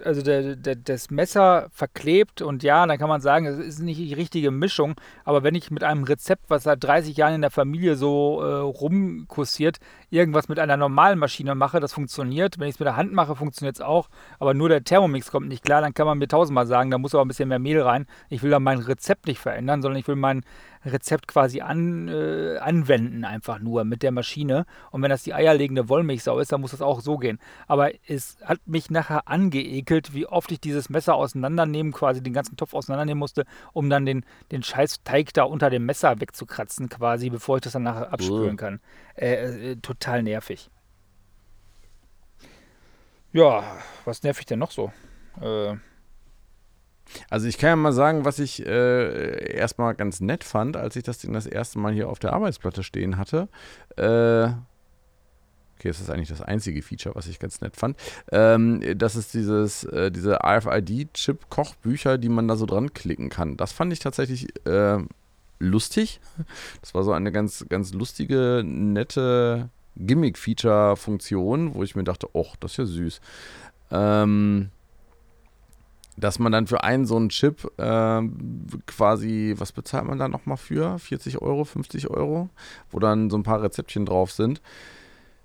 also 0.04 0.22
der, 0.22 0.56
der, 0.56 0.76
das 0.76 1.12
Messer 1.12 1.68
verklebt 1.72 2.42
und 2.42 2.64
ja, 2.64 2.86
dann 2.86 2.98
kann 2.98 3.10
man 3.10 3.22
sagen, 3.22 3.46
es 3.46 3.58
ist 3.58 3.80
nicht 3.80 4.00
die 4.00 4.14
richtige 4.14 4.52
Mischung, 4.52 4.96
aber 5.26 5.44
wenn 5.44 5.56
ich 5.56 5.72
mit 5.72 5.84
einem 5.84 6.04
Rezept, 6.04 6.50
was 6.50 6.64
seit 6.64 6.84
30 6.84 7.16
Jahren 7.18 7.36
in 7.36 7.42
der 7.42 7.52
Familie 7.52 7.96
so 7.96 8.42
äh, 8.42 8.56
rumkursiert, 8.56 9.78
irgendwas 10.10 10.50
mit 10.50 10.60
einer 10.60 10.78
normalen 10.78 11.20
Maschine 11.20 11.56
mache, 11.56 11.80
das 11.80 11.94
funktioniert. 11.94 12.60
Wenn 12.60 12.68
ich 12.68 12.76
es 12.76 12.80
mit 12.80 12.88
der 12.88 12.96
Hand 12.96 13.14
mache, 13.14 13.36
funktioniert 13.36 13.76
es 13.76 13.82
auch, 13.82 14.10
aber 14.40 14.54
nur 14.54 14.70
der 14.70 14.84
Thermomix 14.84 15.32
kommt 15.32 15.48
nicht 15.48 15.64
klar, 15.64 15.82
dann 15.82 15.94
kann 15.94 16.06
man 16.06 16.18
mir 16.18 16.28
tausendmal 16.28 16.68
sagen, 16.68 16.92
da 16.92 16.98
muss 16.98 17.14
aber 17.14 17.26
ein 17.26 17.28
bisschen 17.28 17.50
mehr 17.50 17.60
Mehl 17.60 17.82
rein. 17.82 18.06
Ich 18.30 18.44
will 18.44 18.52
dann 18.52 18.64
mein 18.64 18.80
Rezept 18.80 19.28
nicht 19.28 19.40
verändern, 19.40 19.82
sondern 19.82 20.00
ich 20.00 20.08
will 20.08 20.16
mein 20.16 20.44
Rezept 20.86 21.28
quasi 21.28 21.62
an, 21.62 22.08
äh, 22.08 22.58
anwenden, 22.58 23.26
einfach 23.26 23.60
nur 23.60 23.84
mit 23.84 24.04
der 24.04 24.12
Maschine. 24.12 24.66
Und 24.92 25.02
wenn 25.02 25.10
das 25.10 25.24
die 25.24 25.34
eierlegende 25.34 25.90
Wollmilchsau 25.90 26.40
ist, 26.40 26.52
dann 26.52 26.62
muss 26.62 26.72
das 26.72 26.82
auch 26.82 27.02
so 27.02 27.18
gehen. 27.18 27.40
Aber 27.68 27.92
es 28.08 28.38
hat 28.44 28.60
mich 28.66 28.90
nachher 28.90 29.28
angeekelt, 29.28 30.14
wie 30.14 30.26
oft 30.26 30.52
ich 30.52 30.60
dieses 30.60 30.90
Messer 30.90 31.16
auseinandernehmen, 31.16 31.92
quasi 31.92 32.22
den 32.22 32.34
ganzen 32.34 32.58
Topf 32.58 32.74
auseinandernehmen 32.74 33.20
musste, 33.20 33.46
um 33.74 33.90
dann 33.90 34.06
den, 34.06 34.26
den 34.52 34.64
scheiß 34.64 35.04
Teig 35.04 35.34
da 35.34 35.44
unter 35.44 35.70
dem 35.70 35.86
Messer 35.86 36.20
wegzukratzen, 36.20 36.90
quasi, 36.90 37.30
bevor 37.30 37.58
ich 37.58 37.62
das 37.62 37.74
dann 37.74 37.84
nachher 37.84 38.12
abspülen 38.12 38.58
kann. 38.58 38.80
Äh, 39.16 39.72
äh, 39.72 39.76
total 39.78 40.24
nervig. 40.24 40.70
Ja, 43.32 43.64
was 44.06 44.22
nervig 44.22 44.46
denn 44.46 44.60
noch 44.60 44.72
so? 44.72 44.92
Äh, 45.42 45.76
Also 47.30 47.48
ich 47.48 47.58
kann 47.58 47.70
ja 47.70 47.76
mal 47.76 47.94
sagen, 47.94 48.26
was 48.26 48.40
ich 48.40 48.66
äh, 48.66 49.56
erstmal 49.56 49.96
ganz 49.96 50.22
nett 50.22 50.44
fand, 50.44 50.78
als 50.78 50.96
ich 50.96 51.04
das 51.04 51.20
Ding 51.20 51.34
das 51.34 51.46
erste 51.46 51.80
Mal 51.80 51.94
hier 51.94 52.10
auf 52.10 52.20
der 52.20 52.34
Arbeitsplatte 52.34 52.84
stehen 52.84 53.18
hatte. 53.18 53.48
Äh, 53.98 54.54
okay, 55.84 55.90
das 55.90 56.00
ist 56.00 56.10
eigentlich 56.10 56.30
das 56.30 56.42
einzige 56.42 56.82
Feature, 56.82 57.16
was 57.16 57.28
ich 57.28 57.40
ganz 57.40 57.62
nett 57.62 57.76
fand. 57.76 57.98
Ähm, 58.32 58.82
das 58.98 59.16
ist 59.16 59.34
dieses, 59.34 59.84
äh, 59.86 60.12
diese 60.12 60.40
RFID-Chip-Kochbücher, 60.44 62.18
die 62.18 62.30
man 62.30 62.48
da 62.48 62.56
so 62.56 62.66
dran 62.66 62.94
klicken 62.94 63.30
kann. 63.30 63.58
Das 63.58 63.72
fand 63.72 63.92
ich 63.92 64.00
tatsächlich 64.00 64.48
äh, 64.66 65.00
lustig. 65.60 66.20
Das 66.82 66.94
war 66.94 67.04
so 67.04 67.12
eine 67.12 67.32
ganz, 67.32 67.66
ganz 67.70 67.94
lustige, 67.94 68.64
nette 68.66 69.70
Gimmick-Feature-Funktion, 69.96 71.76
wo 71.76 71.84
ich 71.84 71.96
mir 71.96 72.04
dachte, 72.04 72.34
och, 72.34 72.56
das 72.60 72.72
ist 72.72 72.78
ja 72.78 72.86
süß. 72.86 73.22
Ähm, 73.92 74.70
dass 76.18 76.38
man 76.40 76.52
dann 76.52 76.68
für 76.68 76.84
einen 76.84 77.06
so 77.06 77.16
einen 77.16 77.30
Chip 77.30 77.72
ähm, 77.78 78.68
quasi, 78.86 79.56
was 79.58 79.72
bezahlt 79.72 80.06
man 80.06 80.20
da 80.20 80.28
nochmal 80.28 80.58
für? 80.58 81.00
40 81.00 81.42
Euro, 81.42 81.64
50 81.66 82.10
Euro? 82.10 82.50
Wo 82.92 83.00
dann 83.00 83.30
so 83.30 83.38
ein 83.38 83.44
paar 83.44 83.62
Rezeptchen 83.62 84.06
drauf 84.06 84.32
sind. 84.32 84.62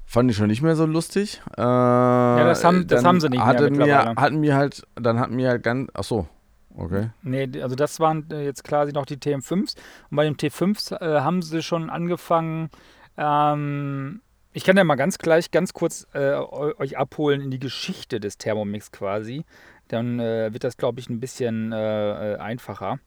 Fand 0.04 0.30
ich 0.30 0.36
schon 0.36 0.46
nicht 0.46 0.62
mehr 0.62 0.74
so 0.76 0.86
lustig. 0.86 1.42
Äh, 1.56 1.60
ja, 1.60 2.44
das 2.44 2.64
haben- 2.64 2.86
das 2.86 3.04
haben 3.04 3.20
sie 3.20 3.28
nicht 3.28 3.38
mehr 3.38 3.46
hatte 3.46 3.64
mir, 3.64 3.70
mittlerweile. 3.78 4.16
hatten 4.16 4.40
mir 4.40 4.56
halt, 4.56 4.86
dann 4.94 5.18
hatten 5.20 5.36
mir 5.36 5.48
halt 5.50 5.62
ganz, 5.62 5.90
ach 5.94 6.04
so, 6.04 6.26
okay. 6.74 7.10
Nee, 7.22 7.48
also 7.62 7.76
das 7.76 8.00
waren 8.00 8.26
äh, 8.30 8.44
jetzt 8.44 8.64
quasi 8.64 8.92
noch 8.92 9.04
die 9.04 9.16
TM5s. 9.18 9.74
Und 10.10 10.16
bei 10.16 10.24
dem 10.24 10.36
T5s 10.36 10.92
äh, 11.00 11.20
haben 11.20 11.42
sie 11.42 11.62
schon 11.62 11.90
angefangen. 11.90 12.70
Ähm, 13.18 14.22
ich 14.52 14.64
kann 14.64 14.76
ja 14.76 14.84
mal 14.84 14.94
ganz 14.96 15.18
gleich, 15.18 15.50
ganz 15.50 15.72
kurz 15.74 16.06
äh, 16.14 16.18
eu- 16.34 16.74
euch 16.78 16.96
abholen 16.98 17.42
in 17.42 17.50
die 17.50 17.58
Geschichte 17.58 18.18
des 18.18 18.38
Thermomix 18.38 18.90
quasi. 18.90 19.44
Dann 19.88 20.20
äh, 20.20 20.52
wird 20.52 20.64
das, 20.64 20.76
glaube 20.76 21.00
ich, 21.00 21.08
ein 21.08 21.20
bisschen 21.20 21.72
äh, 21.72 22.34
äh, 22.34 22.36
einfacher. 22.36 22.98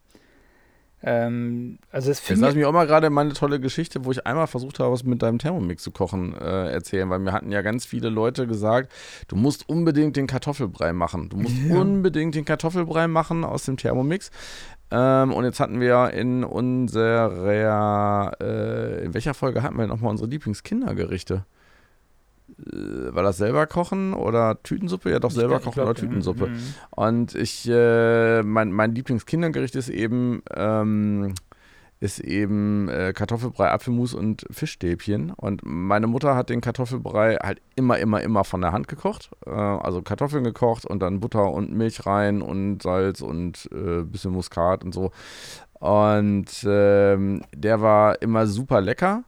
Ähm, 1.04 1.78
also 1.90 2.10
es 2.12 2.28
Jetzt 2.28 2.40
lass 2.40 2.54
mich 2.54 2.64
auch 2.64 2.72
mal 2.72 2.86
gerade 2.86 3.10
meine 3.10 3.32
tolle 3.32 3.58
Geschichte, 3.58 4.04
wo 4.04 4.12
ich 4.12 4.24
einmal 4.24 4.46
versucht 4.46 4.78
habe, 4.78 4.92
was 4.92 5.02
mit 5.02 5.20
deinem 5.20 5.38
Thermomix 5.38 5.82
zu 5.82 5.90
kochen, 5.90 6.32
äh, 6.34 6.70
erzählen, 6.70 7.10
weil 7.10 7.18
mir 7.18 7.32
hatten 7.32 7.50
ja 7.50 7.62
ganz 7.62 7.84
viele 7.84 8.08
Leute 8.08 8.46
gesagt, 8.46 8.92
du 9.26 9.34
musst 9.34 9.68
unbedingt 9.68 10.16
den 10.16 10.28
Kartoffelbrei 10.28 10.92
machen. 10.92 11.28
Du 11.28 11.38
musst 11.38 11.56
ja. 11.68 11.76
unbedingt 11.76 12.36
den 12.36 12.44
Kartoffelbrei 12.44 13.08
machen 13.08 13.42
aus 13.44 13.64
dem 13.64 13.76
Thermomix. 13.76 14.30
Ähm, 14.92 15.32
und 15.32 15.44
jetzt 15.44 15.58
hatten 15.58 15.80
wir 15.80 16.10
in 16.10 16.44
unserer, 16.44 18.32
äh, 18.40 19.04
in 19.04 19.14
welcher 19.14 19.34
Folge 19.34 19.62
hatten 19.62 19.78
wir 19.78 19.88
nochmal 19.88 20.10
unsere 20.10 20.28
Lieblingskindergerichte? 20.28 21.44
Äh, 22.72 23.14
war 23.14 23.22
das 23.22 23.36
selber 23.36 23.66
kochen 23.66 24.14
oder 24.14 24.62
Tütensuppe? 24.62 25.10
Ja, 25.10 25.18
doch 25.18 25.30
selber 25.30 25.56
ich 25.56 25.62
kochen 25.62 25.74
glaub, 25.74 25.88
oder 25.88 25.94
Tütensuppe. 25.94 26.48
Mhm. 26.48 26.74
Und 26.90 27.34
ich, 27.34 27.68
äh, 27.68 28.42
mein, 28.42 28.72
mein 28.72 28.94
Lieblingskindergericht 28.94 29.74
ist 29.76 29.88
eben, 29.88 30.42
ähm, 30.54 31.34
ist 32.00 32.18
eben 32.18 32.88
äh, 32.88 33.12
Kartoffelbrei, 33.12 33.70
Apfelmus 33.70 34.12
und 34.12 34.44
Fischstäbchen. 34.50 35.30
Und 35.30 35.62
meine 35.64 36.08
Mutter 36.08 36.34
hat 36.34 36.50
den 36.50 36.60
Kartoffelbrei 36.60 37.36
halt 37.36 37.62
immer, 37.76 37.98
immer, 37.98 38.20
immer 38.22 38.42
von 38.42 38.60
der 38.60 38.72
Hand 38.72 38.88
gekocht. 38.88 39.30
Äh, 39.46 39.50
also 39.50 40.02
Kartoffeln 40.02 40.42
gekocht 40.42 40.84
und 40.84 41.00
dann 41.00 41.20
Butter 41.20 41.52
und 41.52 41.72
Milch 41.72 42.04
rein 42.04 42.42
und 42.42 42.82
Salz 42.82 43.20
und 43.20 43.68
äh, 43.72 44.02
bisschen 44.02 44.32
Muskat 44.32 44.82
und 44.84 44.92
so. 44.92 45.12
Und 45.82 46.46
ähm, 46.64 47.42
der 47.54 47.80
war 47.80 48.20
immer 48.22 48.46
super 48.46 48.80
lecker. 48.80 49.24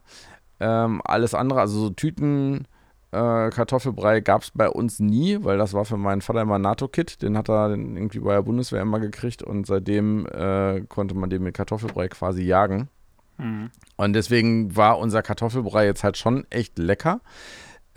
Ähm, 0.59 1.01
alles 1.03 1.33
andere, 1.33 1.59
also 1.59 1.79
so 1.79 1.89
Tüten 1.89 2.67
äh, 3.15 3.49
Kartoffelbrei 3.49 4.19
gab 4.19 4.41
es 4.41 4.51
bei 4.51 4.69
uns 4.69 4.99
nie, 4.99 5.43
weil 5.43 5.57
das 5.57 5.73
war 5.73 5.85
für 5.85 5.97
meinen 5.97 6.21
Vater 6.21 6.41
immer 6.41 6.59
NATO-Kit. 6.59 7.21
Den 7.21 7.37
hat 7.37 7.49
er 7.49 7.69
irgendwie 7.71 8.19
bei 8.19 8.33
der 8.33 8.41
Bundeswehr 8.41 8.81
immer 8.81 8.99
gekriegt 8.99 9.41
und 9.41 9.65
seitdem 9.65 10.25
äh, 10.27 10.81
konnte 10.81 11.15
man 11.15 11.29
den 11.29 11.43
mit 11.43 11.55
Kartoffelbrei 11.55 12.09
quasi 12.09 12.43
jagen. 12.43 12.89
Mhm. 13.37 13.69
Und 13.97 14.13
deswegen 14.13 14.75
war 14.75 14.99
unser 14.99 15.21
Kartoffelbrei 15.21 15.85
jetzt 15.85 16.03
halt 16.03 16.17
schon 16.17 16.45
echt 16.49 16.77
lecker. 16.77 17.21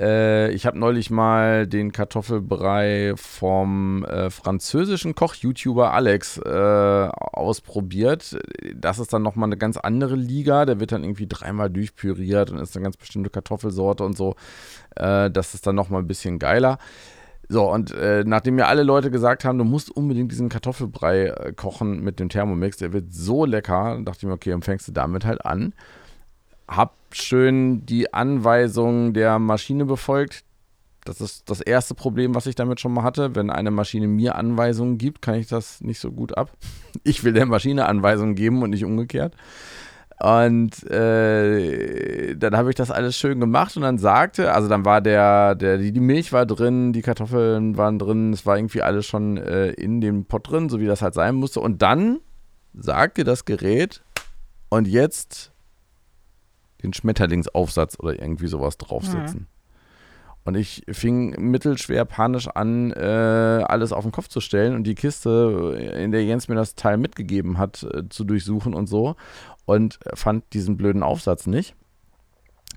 Äh, 0.00 0.52
ich 0.52 0.66
habe 0.66 0.78
neulich 0.78 1.11
mal 1.11 1.66
den 1.66 1.92
Kartoffelbrei 1.92 3.14
vom 3.16 4.04
äh, 4.04 4.30
französischen 4.30 5.14
Koch-YouTuber 5.14 5.92
Alex 5.92 6.38
äh, 6.38 6.48
ausprobiert. 6.48 8.38
Das 8.74 8.98
ist 8.98 9.12
dann 9.12 9.22
nochmal 9.22 9.48
eine 9.48 9.56
ganz 9.56 9.76
andere 9.76 10.14
Liga. 10.14 10.66
Der 10.66 10.80
wird 10.80 10.92
dann 10.92 11.04
irgendwie 11.04 11.26
dreimal 11.26 11.70
durchpüriert 11.70 12.50
und 12.50 12.58
ist 12.58 12.76
eine 12.76 12.84
ganz 12.84 12.96
bestimmte 12.96 13.30
Kartoffelsorte 13.30 14.04
und 14.04 14.16
so. 14.16 14.37
Äh, 14.96 15.30
das 15.30 15.54
ist 15.54 15.66
dann 15.66 15.74
nochmal 15.74 16.02
ein 16.02 16.08
bisschen 16.08 16.38
geiler. 16.38 16.78
So, 17.50 17.72
und 17.72 17.92
äh, 17.92 18.24
nachdem 18.26 18.56
mir 18.56 18.66
alle 18.66 18.82
Leute 18.82 19.11
gesagt 19.11 19.44
haben, 19.44 19.56
du 19.56 19.64
musst 19.64 19.90
unbedingt 19.90 20.30
diesen 20.30 20.50
Kartoffelbrei 20.50 21.28
äh, 21.28 21.52
kochen 21.54 22.04
mit 22.04 22.20
dem 22.20 22.28
Thermomix, 22.28 22.76
der 22.76 22.92
wird 22.92 23.11
so 23.11 23.46
lecker, 23.46 23.98
dachte 24.04 24.18
ich 24.18 24.24
mir, 24.24 24.34
okay, 24.34 24.50
dann 24.50 24.61
fängst 24.61 24.87
du 24.87 24.92
damit 24.92 25.24
halt 25.24 25.46
an 25.46 25.72
hab 26.68 26.94
schön 27.12 27.87
die 27.87 28.12
Anweisungen 28.12 29.14
der 29.14 29.38
Maschine 29.38 29.85
befolgt. 29.85 30.44
Das 31.04 31.22
ist 31.22 31.48
das 31.48 31.62
erste 31.62 31.94
Problem, 31.94 32.35
was 32.35 32.46
ich 32.46 32.54
damit 32.54 32.81
schon 32.81 32.92
mal 32.92 33.02
hatte. 33.02 33.35
Wenn 33.35 33.48
eine 33.50 33.70
Maschine 33.70 34.07
mir 34.07 34.35
Anweisungen 34.35 34.98
gibt, 34.98 35.22
kann 35.22 35.37
ich 35.37 35.48
das 35.48 35.81
nicht 35.81 36.00
so 36.00 36.12
gut 36.12 36.37
ab. 36.37 36.50
Ich 37.04 37.22
will 37.22 37.33
der 37.33 37.46
Maschine 37.46 37.87
Anweisungen 37.87 38.35
geben 38.35 38.62
und 38.62 38.70
nicht 38.70 38.85
umgekehrt. 38.85 39.35
Und 40.20 40.85
äh, 40.90 42.35
dann 42.35 42.57
habe 42.57 42.70
ich 42.70 42.74
das 42.74 42.90
alles 42.90 43.16
schön 43.16 43.38
gemacht 43.38 43.76
und 43.76 43.83
dann 43.83 43.98
sagte, 43.98 44.52
also 44.52 44.68
dann 44.68 44.85
war 44.85 45.00
der, 45.00 45.54
der 45.54 45.78
die, 45.78 46.00
Milch 46.00 46.33
war 46.33 46.44
drin, 46.44 46.92
die 46.92 47.02
Kartoffeln 47.02 47.76
waren 47.76 48.00
drin, 48.00 48.33
es 48.33 48.44
war 48.44 48.59
irgendwie 48.59 48.83
alles 48.83 49.07
schon 49.07 49.37
äh, 49.37 49.70
in 49.70 50.00
dem 50.00 50.24
Pot 50.24 50.50
drin, 50.50 50.68
so 50.68 50.81
wie 50.81 50.87
das 50.87 51.02
halt 51.02 51.14
sein 51.14 51.37
musste. 51.37 51.61
Und 51.61 51.83
dann 51.83 52.18
sagte 52.74 53.22
das 53.22 53.44
Gerät, 53.44 54.02
und 54.70 54.88
jetzt 54.88 55.52
den 56.82 56.92
Schmetterlingsaufsatz 56.92 57.96
oder 57.98 58.20
irgendwie 58.20 58.46
sowas 58.46 58.78
draufsetzen. 58.78 59.40
Mhm. 59.40 59.46
Und 60.44 60.54
ich 60.54 60.82
fing 60.90 61.50
mittelschwer 61.50 62.06
panisch 62.06 62.48
an, 62.48 62.90
äh, 62.92 63.64
alles 63.66 63.92
auf 63.92 64.04
den 64.04 64.12
Kopf 64.12 64.28
zu 64.28 64.40
stellen 64.40 64.74
und 64.74 64.84
die 64.84 64.94
Kiste, 64.94 65.92
in 65.94 66.10
der 66.10 66.24
Jens 66.24 66.48
mir 66.48 66.54
das 66.54 66.74
Teil 66.74 66.96
mitgegeben 66.96 67.58
hat, 67.58 67.82
äh, 67.82 68.08
zu 68.08 68.24
durchsuchen 68.24 68.72
und 68.72 68.86
so. 68.86 69.16
Und 69.66 69.98
fand 70.14 70.44
diesen 70.54 70.78
blöden 70.78 71.02
Aufsatz 71.02 71.46
nicht. 71.46 71.74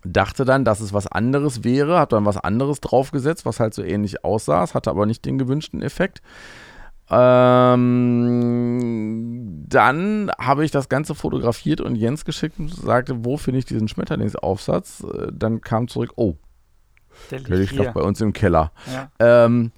Dachte 0.03 0.43
dann, 0.43 0.65
dass 0.65 0.81
es 0.81 0.91
was 0.93 1.07
anderes 1.07 1.63
wäre, 1.63 1.97
hat 1.97 2.11
dann 2.11 2.25
was 2.25 2.35
anderes 2.35 2.81
draufgesetzt, 2.81 3.45
was 3.45 3.61
halt 3.61 3.73
so 3.73 3.83
ähnlich 3.83 4.25
aussah. 4.25 4.63
Es 4.63 4.73
hatte 4.73 4.89
aber 4.89 5.05
nicht 5.05 5.23
den 5.23 5.37
gewünschten 5.37 5.81
Effekt. 5.81 6.21
Ähm, 7.13 8.71
dann 9.67 10.32
habe 10.39 10.63
ich 10.63 10.71
das 10.71 10.88
Ganze 10.88 11.13
fotografiert 11.13 11.82
und 11.82 11.95
Jens 11.95 12.24
geschickt 12.24 12.58
und 12.58 12.74
sagte, 12.74 13.26
wo 13.26 13.36
finde 13.36 13.60
ich 13.60 13.65
diesen 13.65 13.89
Schmetterlingsaufsatz? 13.89 15.04
Äh, 15.04 15.28
dann 15.34 15.60
kam 15.62 15.89
zurück, 15.89 16.13
oh, 16.15 16.36
der 17.30 17.39
liegt 17.41 17.78
doch 17.78 17.91
bei 17.91 18.02
uns 18.02 18.21
im 18.21 18.32
Keller. 18.34 18.71
Ja. 18.91 19.12
Ähm, 19.19 19.71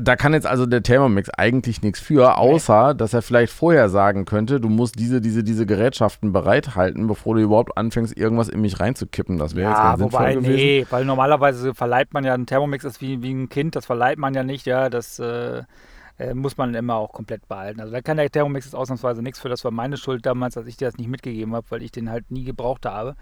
da 0.00 0.16
kann 0.16 0.34
jetzt 0.34 0.46
also 0.46 0.66
der 0.66 0.82
Thermomix 0.82 1.30
eigentlich 1.30 1.82
nichts 1.82 2.00
für, 2.00 2.36
außer 2.36 2.88
nee. 2.88 2.98
dass 2.98 3.14
er 3.14 3.22
vielleicht 3.22 3.52
vorher 3.52 3.88
sagen 3.88 4.24
könnte, 4.24 4.60
du 4.60 4.68
musst 4.68 4.98
diese, 4.98 5.20
diese, 5.20 5.42
diese 5.42 5.64
Gerätschaften 5.64 6.32
bereithalten, 6.32 7.06
bevor 7.06 7.34
du 7.34 7.40
überhaupt 7.40 7.76
anfängst, 7.78 8.16
irgendwas 8.16 8.48
in 8.48 8.60
mich 8.60 8.80
reinzukippen. 8.80 9.38
Das 9.38 9.54
wäre 9.54 9.70
ja, 9.70 9.76
jetzt 9.76 10.00
ganz 10.00 10.12
wobei, 10.12 10.32
sinnvoll 10.32 10.42
gewesen. 10.42 10.66
Nee, 10.66 10.86
weil 10.90 11.04
normalerweise 11.04 11.74
verleiht 11.74 12.12
man 12.12 12.24
ja, 12.24 12.34
ein 12.34 12.46
Thermomix 12.46 12.84
ist 12.84 13.00
wie, 13.00 13.22
wie 13.22 13.32
ein 13.32 13.48
Kind, 13.48 13.76
das 13.76 13.86
verleiht 13.86 14.18
man 14.18 14.34
ja 14.34 14.42
nicht, 14.42 14.66
ja, 14.66 14.90
das 14.90 15.18
äh, 15.18 15.62
äh, 16.18 16.32
muss 16.32 16.56
man 16.56 16.74
immer 16.74 16.94
auch 16.94 17.12
komplett 17.12 17.48
behalten. 17.48 17.80
Also 17.80 17.92
da 17.92 18.00
kann 18.00 18.16
der 18.16 18.30
Thermomix 18.30 18.66
jetzt 18.66 18.74
ausnahmsweise 18.74 19.22
nichts 19.22 19.40
für. 19.40 19.48
Das 19.48 19.64
war 19.64 19.70
meine 19.70 19.96
Schuld 19.96 20.24
damals, 20.24 20.54
dass 20.54 20.66
ich 20.66 20.76
dir 20.76 20.86
das 20.86 20.96
nicht 20.96 21.08
mitgegeben 21.08 21.54
habe, 21.54 21.66
weil 21.70 21.82
ich 21.82 21.90
den 21.90 22.10
halt 22.10 22.30
nie 22.30 22.44
gebraucht 22.44 22.86
habe. 22.86 23.16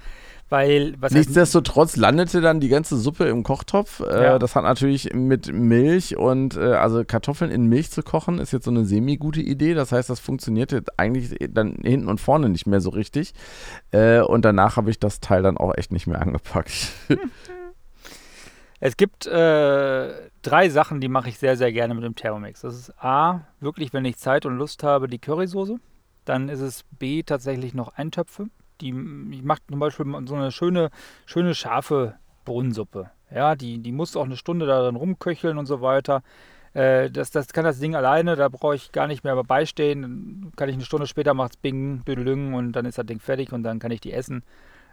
Weil, 0.51 0.95
Nichtsdestotrotz 1.11 1.97
landete 1.97 2.43
dann 2.43 2.61
die 2.61 2.69
ganze 2.69 2.99
Suppe 2.99 3.25
im 3.25 3.43
Kochtopf. 3.43 4.01
Äh, 4.01 4.25
ja. 4.25 4.39
das 4.39 4.55
hat 4.55 4.65
natürlich 4.65 5.15
mit 5.15 5.51
Milch 5.51 6.17
und 6.19 6.57
äh, 6.57 6.75
also 6.75 7.05
Kartoffeln 7.05 7.51
in 7.51 7.67
Milch 7.67 7.91
zu 7.91 8.03
kochen, 8.03 8.39
ist 8.39 8.53
jetzt 8.53 8.67
so 8.67 8.71
eine 8.71 8.85
semi-gute 8.85 9.41
Idee. 9.41 9.73
Das 9.73 9.93
heißt, 9.93 10.11
das 10.11 10.21
funktionierte 10.21 10.85
eigentlich 10.99 11.35
dann 11.51 11.77
hinten 11.83 12.09
und 12.09 12.21
vorne 12.21 12.51
nicht 12.51 12.67
mehr 12.67 12.81
so 12.81 12.91
richtig. 12.91 13.33
Und 13.93 14.45
danach 14.45 14.77
habe 14.77 14.91
ich 14.91 14.99
das 14.99 15.21
Teil 15.21 15.43
dann 15.43 15.57
auch 15.57 15.75
echt 15.77 15.93
nicht 15.93 16.07
mehr 16.07 16.21
angepackt. 16.21 16.73
Es 18.85 18.97
gibt 18.97 19.29
äh, 19.29 20.11
drei 20.43 20.69
Sachen, 20.69 21.01
die 21.01 21.09
mache 21.09 21.29
ich 21.29 21.39
sehr, 21.39 21.57
sehr 21.57 21.73
gerne 21.73 21.95
mit 21.95 22.05
dem 22.05 22.15
Thermomix. 22.15 22.61
Das 22.61 22.75
ist 22.75 23.03
A, 23.03 23.43
wirklich, 23.61 23.93
wenn 23.93 24.05
ich 24.05 24.19
Zeit 24.19 24.45
und 24.47 24.59
Lust 24.59 24.83
habe, 24.83 25.09
die 25.09 25.19
Currysoße. 25.19 25.79
Dann 26.25 26.49
ist 26.49 26.61
es 26.61 26.85
B, 26.99 27.23
tatsächlich 27.23 27.75
noch 27.75 27.95
Eintöpfe. 27.97 28.47
Die, 28.81 28.89
ich 29.31 29.43
mache 29.43 29.61
zum 29.69 29.79
Beispiel 29.79 30.07
so 30.27 30.35
eine 30.35 30.51
schöne, 30.51 30.91
schöne 31.27 31.55
scharfe 31.55 32.17
Bohnensuppe. 32.45 33.11
Ja, 33.35 33.55
die, 33.55 33.79
die 33.79 33.93
muss 33.93 34.17
auch 34.17 34.25
eine 34.25 34.37
Stunde 34.37 34.67
darin 34.67 34.97
rumköcheln 34.97 35.59
und 35.59 35.67
so 35.67 35.81
weiter. 35.81 36.23
Äh, 36.75 37.11
das, 37.11 37.31
das 37.31 37.49
kann 37.49 37.65
das 37.65 37.79
Ding 37.79 37.95
alleine, 37.95 38.37
da 38.37 38.49
brauche 38.49 38.75
ich 38.75 38.93
gar 38.93 39.07
nicht 39.07 39.25
mehr 39.25 39.43
beistehen. 39.45 40.03
Dann 40.03 40.53
kann 40.57 40.69
ich 40.69 40.75
eine 40.75 40.85
Stunde 40.85 41.07
später 41.07 41.35
macht 41.35 41.53
es 41.53 41.57
Bing, 41.57 42.03
Büdelüng 42.05 42.55
und 42.55 42.73
dann 42.73 42.87
ist 42.87 42.99
das 42.99 43.07
Ding 43.07 43.21
fertig 43.21 43.53
und 43.53 43.63
dann 43.63 43.79
kann 43.79 43.91
ich 43.91 44.01
die 44.01 44.13
essen. 44.13 44.43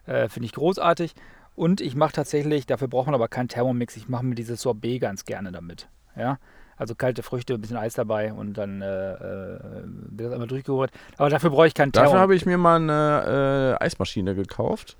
Äh, 0.06 0.30
Finde 0.30 0.46
ich 0.46 0.54
großartig. 0.54 1.14
Und 1.60 1.82
ich 1.82 1.93
mache 1.93 2.13
tatsächlich, 2.13 2.67
dafür 2.67 2.88
braucht 2.88 3.08
man 3.08 3.15
aber 3.15 3.28
keinen 3.28 3.50
Thermomix, 3.50 3.98
ich 3.98 4.08
mache 4.08 4.24
mir 4.24 4.34
dieses 4.34 4.62
Sorbet 4.62 5.02
ganz 5.02 5.26
gerne 5.26 5.52
damit. 5.52 5.89
Ja, 6.15 6.38
also 6.78 6.95
kalte 6.95 7.22
Früchte, 7.22 7.54
ein 7.54 7.60
bisschen 7.60 7.76
Eis 7.76 7.95
dabei 7.95 8.32
und 8.32 8.54
dann 8.54 8.82
äh, 8.82 8.86
äh, 8.86 9.60
wird 9.84 10.28
das 10.28 10.32
einmal 10.32 10.48
durchgeholt. 10.48 10.89
Aber 11.17 11.30
dafür 11.30 11.50
brauche 11.50 11.67
ich 11.67 11.74
keinen 11.74 11.91
Thermomix. 11.91 12.12
Dafür 12.12 12.22
habe 12.22 12.34
ich 12.34 12.45
mir 12.45 12.58
mal 12.58 12.78
eine 12.78 13.76
äh, 13.78 13.84
Eismaschine 13.84 14.36
gekauft 14.36 14.95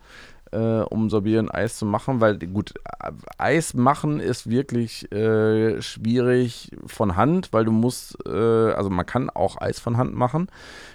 äh, 0.52 0.82
um 0.82 1.10
Sorbieren 1.10 1.50
Eis 1.50 1.78
zu 1.78 1.86
machen, 1.86 2.22
weil 2.22 2.38
gut, 2.38 2.74
Eis 3.38 3.74
machen 3.74 4.20
ist 4.20 4.50
wirklich 4.50 5.12
äh, 5.12 5.82
schwierig 5.82 6.72
von 6.86 7.16
Hand, 7.16 7.54
weil 7.54 7.66
du 7.66 7.72
musst, 7.72 8.18
äh, 8.26 8.72
also 8.72 8.90
man 8.90 9.06
kann 9.06 9.30
auch 9.30 9.60
Eis 9.60 9.80
von 9.80 9.98
Hand 9.98 10.16
machen. 10.16 10.48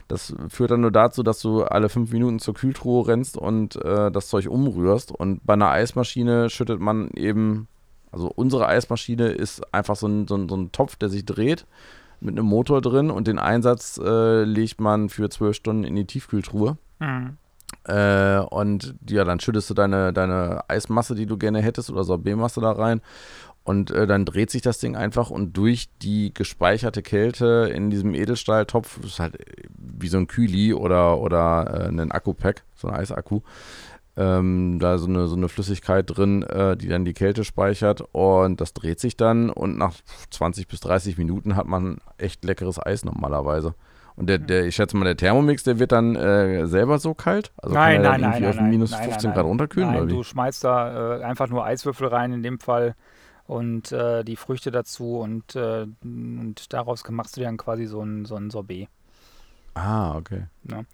Das 0.08 0.34
führt 0.48 0.70
dann 0.70 0.80
nur 0.82 0.92
dazu, 0.92 1.22
dass 1.22 1.40
du 1.40 1.64
alle 1.64 1.88
fünf 1.88 2.12
Minuten 2.12 2.38
zur 2.38 2.54
Kühltruhe 2.54 3.06
rennst 3.06 3.36
und 3.36 3.76
äh, 3.76 4.10
das 4.10 4.28
Zeug 4.28 4.48
umrührst. 4.48 5.12
Und 5.12 5.44
bei 5.44 5.54
einer 5.54 5.70
Eismaschine 5.70 6.50
schüttet 6.50 6.80
man 6.80 7.10
eben, 7.14 7.68
also 8.12 8.30
unsere 8.34 8.66
Eismaschine 8.66 9.28
ist 9.28 9.74
einfach 9.74 9.96
so 9.96 10.06
ein, 10.06 10.28
so 10.28 10.36
ein, 10.36 10.48
so 10.48 10.56
ein 10.56 10.72
Topf, 10.72 10.96
der 10.96 11.08
sich 11.08 11.24
dreht 11.24 11.66
mit 12.20 12.38
einem 12.38 12.46
Motor 12.46 12.80
drin 12.80 13.10
und 13.10 13.26
den 13.26 13.38
Einsatz 13.38 14.00
äh, 14.02 14.44
legt 14.44 14.80
man 14.80 15.08
für 15.08 15.28
zwölf 15.28 15.56
Stunden 15.56 15.84
in 15.84 15.94
die 15.94 16.06
Tiefkühltruhe. 16.06 16.78
Mhm. 16.98 17.36
Äh, 17.86 18.38
und 18.38 18.94
ja, 19.08 19.24
dann 19.24 19.40
schüttest 19.40 19.70
du 19.70 19.74
deine, 19.74 20.12
deine 20.12 20.68
Eismasse, 20.68 21.14
die 21.14 21.26
du 21.26 21.36
gerne 21.36 21.60
hättest, 21.60 21.90
oder 21.90 22.04
Sorbetmasse 22.04 22.60
da 22.60 22.72
rein. 22.72 23.00
Und 23.64 23.90
äh, 23.90 24.06
dann 24.06 24.26
dreht 24.26 24.50
sich 24.50 24.60
das 24.60 24.78
Ding 24.78 24.94
einfach 24.94 25.30
und 25.30 25.56
durch 25.56 25.88
die 26.02 26.34
gespeicherte 26.34 27.00
Kälte 27.02 27.70
in 27.74 27.88
diesem 27.88 28.14
Edelstahltopf, 28.14 29.00
ist 29.02 29.20
halt 29.20 29.38
wie 29.78 30.08
so 30.08 30.18
ein 30.18 30.26
Kühli 30.26 30.74
oder, 30.74 31.18
oder 31.18 31.86
äh, 31.86 31.88
ein 31.88 32.12
Akku-Pack, 32.12 32.62
so 32.74 32.88
ein 32.88 32.94
Eisakku, 32.94 33.40
ähm, 34.16 34.78
da 34.80 34.98
so 34.98 35.06
eine, 35.06 35.28
so 35.28 35.36
eine 35.36 35.48
Flüssigkeit 35.48 36.04
drin, 36.06 36.42
äh, 36.42 36.76
die 36.76 36.88
dann 36.88 37.06
die 37.06 37.14
Kälte 37.14 37.42
speichert 37.42 38.04
und 38.12 38.60
das 38.60 38.74
dreht 38.74 39.00
sich 39.00 39.16
dann 39.16 39.48
und 39.48 39.78
nach 39.78 39.94
20 40.30 40.68
bis 40.68 40.80
30 40.80 41.16
Minuten 41.16 41.56
hat 41.56 41.66
man 41.66 41.98
echt 42.18 42.44
leckeres 42.44 42.78
Eis 42.78 43.02
normalerweise. 43.02 43.74
Und 44.16 44.28
der, 44.28 44.38
der, 44.38 44.66
ich 44.66 44.76
schätze 44.76 44.96
mal, 44.96 45.04
der 45.04 45.16
Thermomix, 45.16 45.64
der 45.64 45.78
wird 45.78 45.90
dann 45.90 46.14
äh, 46.14 46.66
selber 46.66 46.98
so 46.98 47.14
kalt? 47.14 47.52
Also 47.56 47.74
nein, 47.74 47.96
kann 47.96 48.04
er 48.04 48.10
nein, 48.10 48.20
dann 48.20 48.30
irgendwie 48.30 48.42
nein, 48.42 48.50
auf 48.50 48.56
nein, 48.56 48.70
minus 48.70 48.90
nein, 48.92 49.02
15 49.02 49.28
nein, 49.28 49.34
Grad 49.34 49.46
runterkühlen? 49.46 49.92
Nein, 49.92 50.08
du 50.08 50.22
schmeißt 50.22 50.64
da 50.64 51.18
äh, 51.18 51.24
einfach 51.24 51.48
nur 51.48 51.64
Eiswürfel 51.64 52.06
rein 52.06 52.32
in 52.32 52.42
dem 52.42 52.60
Fall 52.60 52.94
und 53.46 53.90
äh, 53.92 54.22
die 54.22 54.36
Früchte 54.36 54.70
dazu 54.70 55.18
und, 55.18 55.56
äh, 55.56 55.86
und 56.02 56.72
daraus 56.72 57.02
machst 57.10 57.36
du 57.36 57.40
dann 57.40 57.56
quasi 57.56 57.86
so 57.86 58.02
ein, 58.02 58.24
so 58.24 58.36
ein 58.36 58.50
Sorbet. 58.50 58.88
Ah, 59.74 60.16
okay. 60.16 60.44
Ne? 60.62 60.86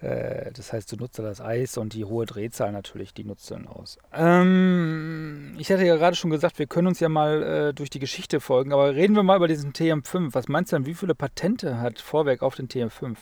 Äh, 0.00 0.52
das 0.52 0.72
heißt, 0.72 0.92
du 0.92 0.96
nutzt 0.96 1.18
das 1.18 1.40
Eis 1.40 1.76
und 1.76 1.92
die 1.92 2.04
hohe 2.04 2.24
Drehzahl 2.24 2.70
natürlich, 2.72 3.14
die 3.14 3.24
nutzt 3.24 3.50
du 3.50 3.54
dann 3.54 3.66
aus. 3.66 3.98
Ähm, 4.12 5.56
ich 5.58 5.70
hatte 5.72 5.84
ja 5.84 5.96
gerade 5.96 6.14
schon 6.16 6.30
gesagt, 6.30 6.58
wir 6.58 6.66
können 6.66 6.86
uns 6.88 7.00
ja 7.00 7.08
mal 7.08 7.42
äh, 7.42 7.74
durch 7.74 7.90
die 7.90 7.98
Geschichte 7.98 8.38
folgen, 8.40 8.72
aber 8.72 8.94
reden 8.94 9.16
wir 9.16 9.22
mal 9.24 9.36
über 9.36 9.48
diesen 9.48 9.72
TM5. 9.72 10.34
Was 10.34 10.46
meinst 10.48 10.70
du 10.72 10.76
denn, 10.76 10.86
wie 10.86 10.94
viele 10.94 11.14
Patente 11.16 11.80
hat 11.80 12.00
Vorwerk 12.00 12.42
auf 12.42 12.54
den 12.54 12.68
TM5? 12.68 13.16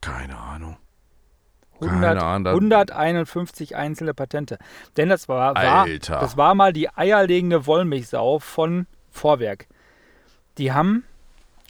Keine 0.00 0.36
Ahnung. 0.36 0.76
100, 1.80 2.00
Keine 2.00 2.22
Ahnung, 2.24 2.44
da- 2.44 2.50
151 2.94 3.76
einzelne 3.76 4.14
Patente. 4.14 4.58
Denn 4.96 5.08
das 5.08 5.28
war, 5.28 5.54
war, 5.54 5.86
das 6.20 6.36
war 6.36 6.54
mal 6.54 6.72
die 6.72 6.88
eierlegende 6.90 7.66
Wollmilchsau 7.66 8.38
von 8.38 8.86
Vorwerk. 9.10 9.66
Die 10.58 10.72
haben, 10.72 11.04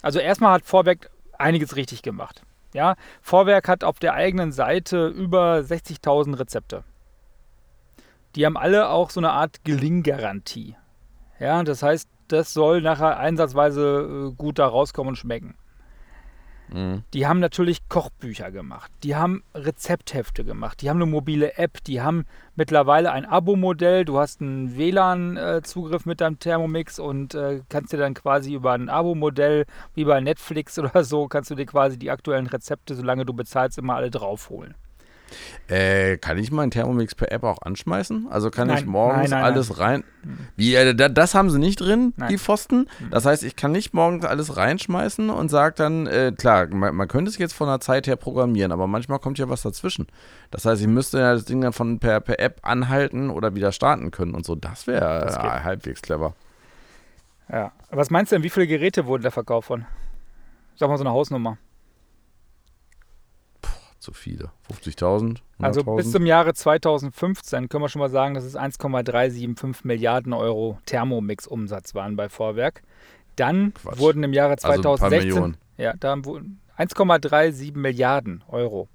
also 0.01 0.19
erstmal 0.19 0.53
hat 0.53 0.65
Vorwerk 0.65 1.09
einiges 1.37 1.75
richtig 1.75 2.01
gemacht. 2.03 2.43
Ja, 2.73 2.95
Vorwerk 3.21 3.67
hat 3.67 3.83
auf 3.83 3.99
der 3.99 4.13
eigenen 4.13 4.51
Seite 4.51 5.07
über 5.07 5.57
60.000 5.57 6.39
Rezepte. 6.39 6.83
Die 8.35 8.45
haben 8.45 8.57
alle 8.57 8.89
auch 8.89 9.11
so 9.11 9.19
eine 9.19 9.31
Art 9.31 9.63
Gelinggarantie. 9.63 10.75
Ja, 11.39 11.63
das 11.63 11.83
heißt, 11.83 12.09
das 12.29 12.53
soll 12.53 12.81
nachher 12.81 13.19
einsatzweise 13.19 14.31
äh, 14.31 14.35
gut 14.35 14.57
da 14.59 14.65
rauskommen 14.67 15.09
und 15.09 15.15
schmecken. 15.17 15.55
Mhm. 16.73 17.03
Die 17.13 17.27
haben 17.27 17.39
natürlich 17.39 17.87
Kochbücher 17.87 18.51
gemacht, 18.51 18.91
die 19.03 19.15
haben 19.15 19.43
Rezepthefte 19.53 20.43
gemacht, 20.43 20.81
die 20.81 20.89
haben 20.89 20.97
eine 20.97 21.05
mobile 21.05 21.57
App, 21.57 21.83
die 21.83 22.01
haben 22.01 22.25
mittlerweile 22.55 23.11
ein 23.11 23.25
Abo-Modell. 23.25 24.05
Du 24.05 24.19
hast 24.19 24.41
einen 24.41 24.75
WLAN-Zugriff 24.75 26.05
mit 26.05 26.21
deinem 26.21 26.39
Thermomix 26.39 26.99
und 26.99 27.35
äh, 27.35 27.61
kannst 27.69 27.93
dir 27.93 27.97
dann 27.97 28.13
quasi 28.13 28.53
über 28.53 28.73
ein 28.73 28.89
Abo-Modell, 28.89 29.65
wie 29.93 30.05
bei 30.05 30.19
Netflix 30.19 30.77
oder 30.79 31.03
so, 31.03 31.27
kannst 31.27 31.51
du 31.51 31.55
dir 31.55 31.65
quasi 31.65 31.97
die 31.97 32.11
aktuellen 32.11 32.47
Rezepte, 32.47 32.95
solange 32.95 33.25
du 33.25 33.33
bezahlst, 33.33 33.77
immer 33.77 33.95
alle 33.95 34.11
draufholen. 34.11 34.75
Äh, 35.67 36.17
kann 36.17 36.37
ich 36.37 36.51
meinen 36.51 36.71
Thermomix 36.71 37.15
per 37.15 37.31
App 37.31 37.43
auch 37.43 37.61
anschmeißen? 37.61 38.27
Also 38.29 38.51
kann 38.51 38.69
ich 38.69 38.81
Nein, 38.81 38.85
morgens 38.85 39.29
nein, 39.29 39.41
nein, 39.41 39.43
alles 39.43 39.79
rein. 39.79 40.03
Wie, 40.55 40.75
äh, 40.75 40.93
da, 40.93 41.09
das 41.09 41.35
haben 41.35 41.49
sie 41.49 41.59
nicht 41.59 41.79
drin, 41.79 42.13
die 42.29 42.37
Pfosten. 42.37 42.87
Das 43.11 43.25
heißt, 43.25 43.43
ich 43.43 43.55
kann 43.55 43.71
nicht 43.71 43.93
morgens 43.93 44.25
alles 44.25 44.57
reinschmeißen 44.57 45.29
und 45.29 45.49
sage 45.49 45.75
dann, 45.77 46.07
äh, 46.07 46.33
klar, 46.37 46.67
man, 46.67 46.95
man 46.95 47.07
könnte 47.07 47.29
es 47.29 47.37
jetzt 47.37 47.53
von 47.53 47.67
der 47.67 47.79
Zeit 47.79 48.07
her 48.07 48.15
programmieren, 48.15 48.71
aber 48.71 48.87
manchmal 48.87 49.19
kommt 49.19 49.37
ja 49.37 49.49
was 49.49 49.61
dazwischen. 49.61 50.07
Das 50.51 50.65
heißt, 50.65 50.81
ich 50.81 50.87
müsste 50.87 51.19
ja 51.19 51.33
das 51.33 51.45
Ding 51.45 51.61
dann 51.61 51.73
von 51.73 51.99
per, 51.99 52.19
per 52.19 52.39
App 52.39 52.59
anhalten 52.63 53.29
oder 53.29 53.55
wieder 53.55 53.71
starten 53.71 54.11
können 54.11 54.35
und 54.35 54.45
so. 54.45 54.55
Das 54.55 54.87
wäre 54.87 55.27
äh, 55.27 55.63
halbwegs 55.63 56.01
clever. 56.01 56.35
Ja. 57.51 57.71
Was 57.89 58.09
meinst 58.09 58.31
du 58.31 58.35
denn, 58.35 58.43
wie 58.43 58.49
viele 58.49 58.67
Geräte 58.67 59.05
wurden 59.05 59.23
da 59.23 59.31
verkauft 59.31 59.67
von? 59.67 59.85
Sag 60.75 60.89
mal 60.89 60.97
so 60.97 61.03
eine 61.03 61.11
Hausnummer. 61.11 61.57
Zu 64.03 64.11
viele. 64.11 64.51
50.000? 64.69 65.37
Also 65.59 65.79
100.000? 65.79 65.95
bis 65.95 66.11
zum 66.11 66.25
Jahre 66.25 66.53
2015 66.53 67.69
können 67.69 67.85
wir 67.85 67.87
schon 67.87 68.01
mal 68.01 68.09
sagen, 68.09 68.33
dass 68.33 68.43
es 68.43 68.57
1,375 68.57 69.85
Milliarden 69.85 70.33
Euro 70.33 70.77
Thermomix-Umsatz 70.85 71.95
waren 71.95 72.17
bei 72.17 72.27
Vorwerk. 72.27 72.81
Dann 73.37 73.73
Quatsch. 73.73 73.99
wurden 73.99 74.21
im 74.23 74.33
Jahre 74.33 74.57
Also 74.61 74.67
ein 74.67 74.81
paar 74.81 74.97
2016 74.97 75.29
Millionen. 75.29 75.57
ja, 75.77 75.93
da 75.97 76.17
wurden 76.25 76.59
1,37 76.77 77.77
Milliarden 77.77 78.43
Euro 78.49 78.89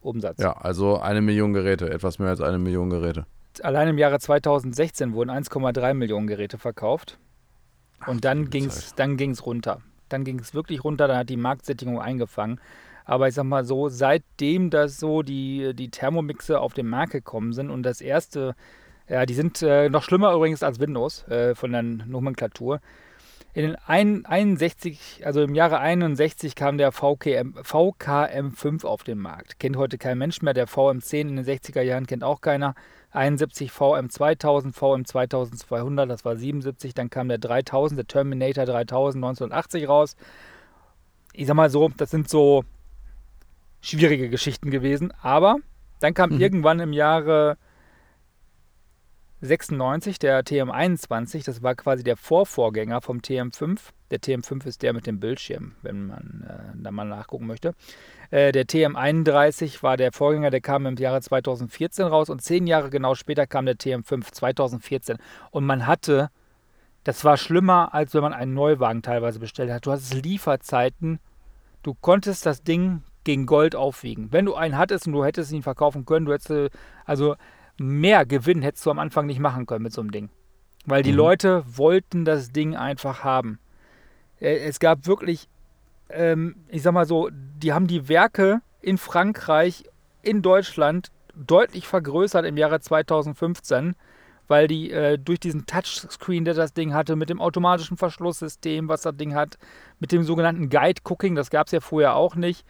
Umsatz. 0.00 0.40
Ja, 0.40 0.56
also 0.56 0.98
eine 0.98 1.20
Million 1.20 1.52
Geräte, 1.52 1.88
etwas 1.90 2.18
mehr 2.18 2.30
als 2.30 2.40
eine 2.40 2.58
Million 2.58 2.90
Geräte. 2.90 3.26
Allein 3.62 3.86
im 3.86 3.98
Jahre 3.98 4.18
2016 4.18 5.12
wurden 5.12 5.30
1,3 5.30 5.94
Millionen 5.94 6.26
Geräte 6.26 6.58
verkauft. 6.58 7.16
Und 8.08 8.24
dann 8.24 8.38
liebe 8.38 8.50
ging 8.50 8.64
es 8.64 8.96
dann 8.96 9.16
ging's 9.16 9.46
runter. 9.46 9.82
Dann 10.08 10.24
ging 10.24 10.40
es 10.40 10.52
wirklich 10.52 10.82
runter, 10.82 11.06
dann 11.06 11.18
hat 11.18 11.28
die 11.28 11.36
Marktsättigung 11.36 12.00
eingefangen. 12.00 12.60
Aber 13.08 13.26
ich 13.26 13.34
sag 13.34 13.44
mal 13.44 13.64
so, 13.64 13.88
seitdem 13.88 14.68
das 14.68 15.00
so 15.00 15.22
die, 15.22 15.72
die 15.74 15.90
Thermomixe 15.90 16.60
auf 16.60 16.74
den 16.74 16.86
Markt 16.86 17.12
gekommen 17.12 17.54
sind 17.54 17.70
und 17.70 17.82
das 17.82 18.02
erste, 18.02 18.54
ja, 19.08 19.24
die 19.24 19.32
sind 19.32 19.62
äh, 19.62 19.88
noch 19.88 20.02
schlimmer 20.02 20.34
übrigens 20.34 20.62
als 20.62 20.78
Windows 20.78 21.26
äh, 21.28 21.54
von 21.54 21.72
der 21.72 21.82
Nomenklatur. 21.82 22.80
In 23.54 23.62
den 23.62 23.76
ein, 23.86 24.26
61, 24.26 25.22
also 25.24 25.40
im 25.40 25.54
Jahre 25.54 25.78
61 25.80 26.54
kam 26.54 26.76
der 26.76 26.92
VKM, 26.92 27.54
VKM5 27.56 28.84
auf 28.84 29.04
den 29.04 29.18
Markt. 29.18 29.58
Kennt 29.58 29.78
heute 29.78 29.96
kein 29.96 30.18
Mensch 30.18 30.42
mehr. 30.42 30.52
Der 30.52 30.68
VM10 30.68 31.20
in 31.20 31.36
den 31.36 31.46
60er 31.46 31.80
Jahren 31.80 32.06
kennt 32.06 32.22
auch 32.22 32.42
keiner. 32.42 32.74
71 33.12 33.70
VM2000, 33.70 34.76
VM2200, 34.76 36.04
das 36.04 36.26
war 36.26 36.36
77. 36.36 36.92
Dann 36.92 37.08
kam 37.08 37.28
der 37.28 37.38
3000, 37.38 37.96
der 37.96 38.06
Terminator 38.06 38.66
3000 38.66 39.24
1980 39.24 39.88
raus. 39.88 40.14
Ich 41.32 41.46
sag 41.46 41.54
mal 41.54 41.70
so, 41.70 41.88
das 41.96 42.10
sind 42.10 42.28
so 42.28 42.64
schwierige 43.88 44.28
Geschichten 44.28 44.70
gewesen. 44.70 45.12
Aber 45.22 45.56
dann 46.00 46.14
kam 46.14 46.30
Mhm. 46.30 46.40
irgendwann 46.40 46.80
im 46.80 46.92
Jahre 46.92 47.56
96 49.40 50.18
der 50.18 50.42
TM21, 50.44 51.44
das 51.44 51.62
war 51.62 51.76
quasi 51.76 52.02
der 52.02 52.16
Vorvorgänger 52.16 53.00
vom 53.00 53.18
TM5. 53.20 53.78
Der 54.10 54.18
TM5 54.20 54.66
ist 54.66 54.82
der 54.82 54.92
mit 54.92 55.06
dem 55.06 55.20
Bildschirm, 55.20 55.76
wenn 55.82 56.06
man 56.06 56.44
äh, 56.48 56.76
da 56.82 56.90
mal 56.90 57.04
nachgucken 57.04 57.46
möchte. 57.46 57.74
Äh, 58.30 58.50
der 58.50 58.64
TM31 58.66 59.82
war 59.84 59.96
der 59.96 60.10
Vorgänger, 60.12 60.50
der 60.50 60.60
kam 60.60 60.86
im 60.86 60.96
Jahre 60.96 61.20
2014 61.20 62.06
raus 62.06 62.30
und 62.30 62.42
zehn 62.42 62.66
Jahre 62.66 62.90
genau 62.90 63.14
später 63.14 63.46
kam 63.46 63.66
der 63.66 63.76
TM5 63.76 64.32
2014. 64.32 65.18
Und 65.52 65.64
man 65.66 65.86
hatte, 65.86 66.30
das 67.04 67.24
war 67.24 67.36
schlimmer, 67.36 67.94
als 67.94 68.14
wenn 68.14 68.22
man 68.22 68.32
einen 68.32 68.54
Neuwagen 68.54 69.02
teilweise 69.02 69.38
bestellt 69.38 69.70
hat. 69.70 69.86
Du 69.86 69.92
hattest 69.92 70.14
Lieferzeiten, 70.14 71.20
du 71.84 71.94
konntest 71.94 72.44
das 72.44 72.62
Ding 72.64 73.02
gegen 73.28 73.44
Gold 73.44 73.76
aufwiegen. 73.76 74.32
Wenn 74.32 74.46
du 74.46 74.54
einen 74.54 74.78
hattest 74.78 75.06
und 75.06 75.12
du 75.12 75.22
hättest 75.22 75.52
ihn 75.52 75.62
verkaufen 75.62 76.06
können, 76.06 76.24
du 76.24 76.32
hättest, 76.32 76.48
äh, 76.50 76.70
also 77.04 77.36
mehr 77.76 78.24
Gewinn 78.24 78.62
hättest 78.62 78.86
du 78.86 78.90
am 78.90 78.98
Anfang 78.98 79.26
nicht 79.26 79.38
machen 79.38 79.66
können 79.66 79.82
mit 79.82 79.92
so 79.92 80.00
einem 80.00 80.12
Ding. 80.12 80.30
Weil 80.86 81.02
die 81.02 81.10
Mhm. 81.12 81.18
Leute 81.18 81.62
wollten 81.66 82.24
das 82.24 82.52
Ding 82.52 82.74
einfach 82.74 83.24
haben. 83.24 83.58
Äh, 84.40 84.56
Es 84.66 84.80
gab 84.80 85.06
wirklich, 85.06 85.46
ähm, 86.08 86.56
ich 86.68 86.80
sag 86.80 86.92
mal 86.94 87.04
so, 87.04 87.28
die 87.30 87.74
haben 87.74 87.86
die 87.86 88.08
Werke 88.08 88.62
in 88.80 88.96
Frankreich, 88.96 89.84
in 90.22 90.40
Deutschland 90.40 91.10
deutlich 91.34 91.86
vergrößert 91.86 92.46
im 92.46 92.56
Jahre 92.56 92.80
2015, 92.80 93.94
weil 94.46 94.68
die 94.68 94.90
äh, 94.90 95.18
durch 95.18 95.38
diesen 95.38 95.66
Touchscreen, 95.66 96.46
der 96.46 96.54
das 96.54 96.72
Ding 96.72 96.94
hatte, 96.94 97.14
mit 97.14 97.28
dem 97.28 97.42
automatischen 97.42 97.98
Verschlusssystem, 97.98 98.88
was 98.88 99.02
das 99.02 99.16
Ding 99.18 99.34
hat, 99.34 99.58
mit 100.00 100.12
dem 100.12 100.22
sogenannten 100.22 100.70
Guide 100.70 101.02
Cooking, 101.04 101.34
das 101.34 101.50
gab 101.50 101.66
es 101.66 101.72
ja 101.72 101.80
vorher 101.80 102.14
auch 102.16 102.34
nicht, 102.34 102.64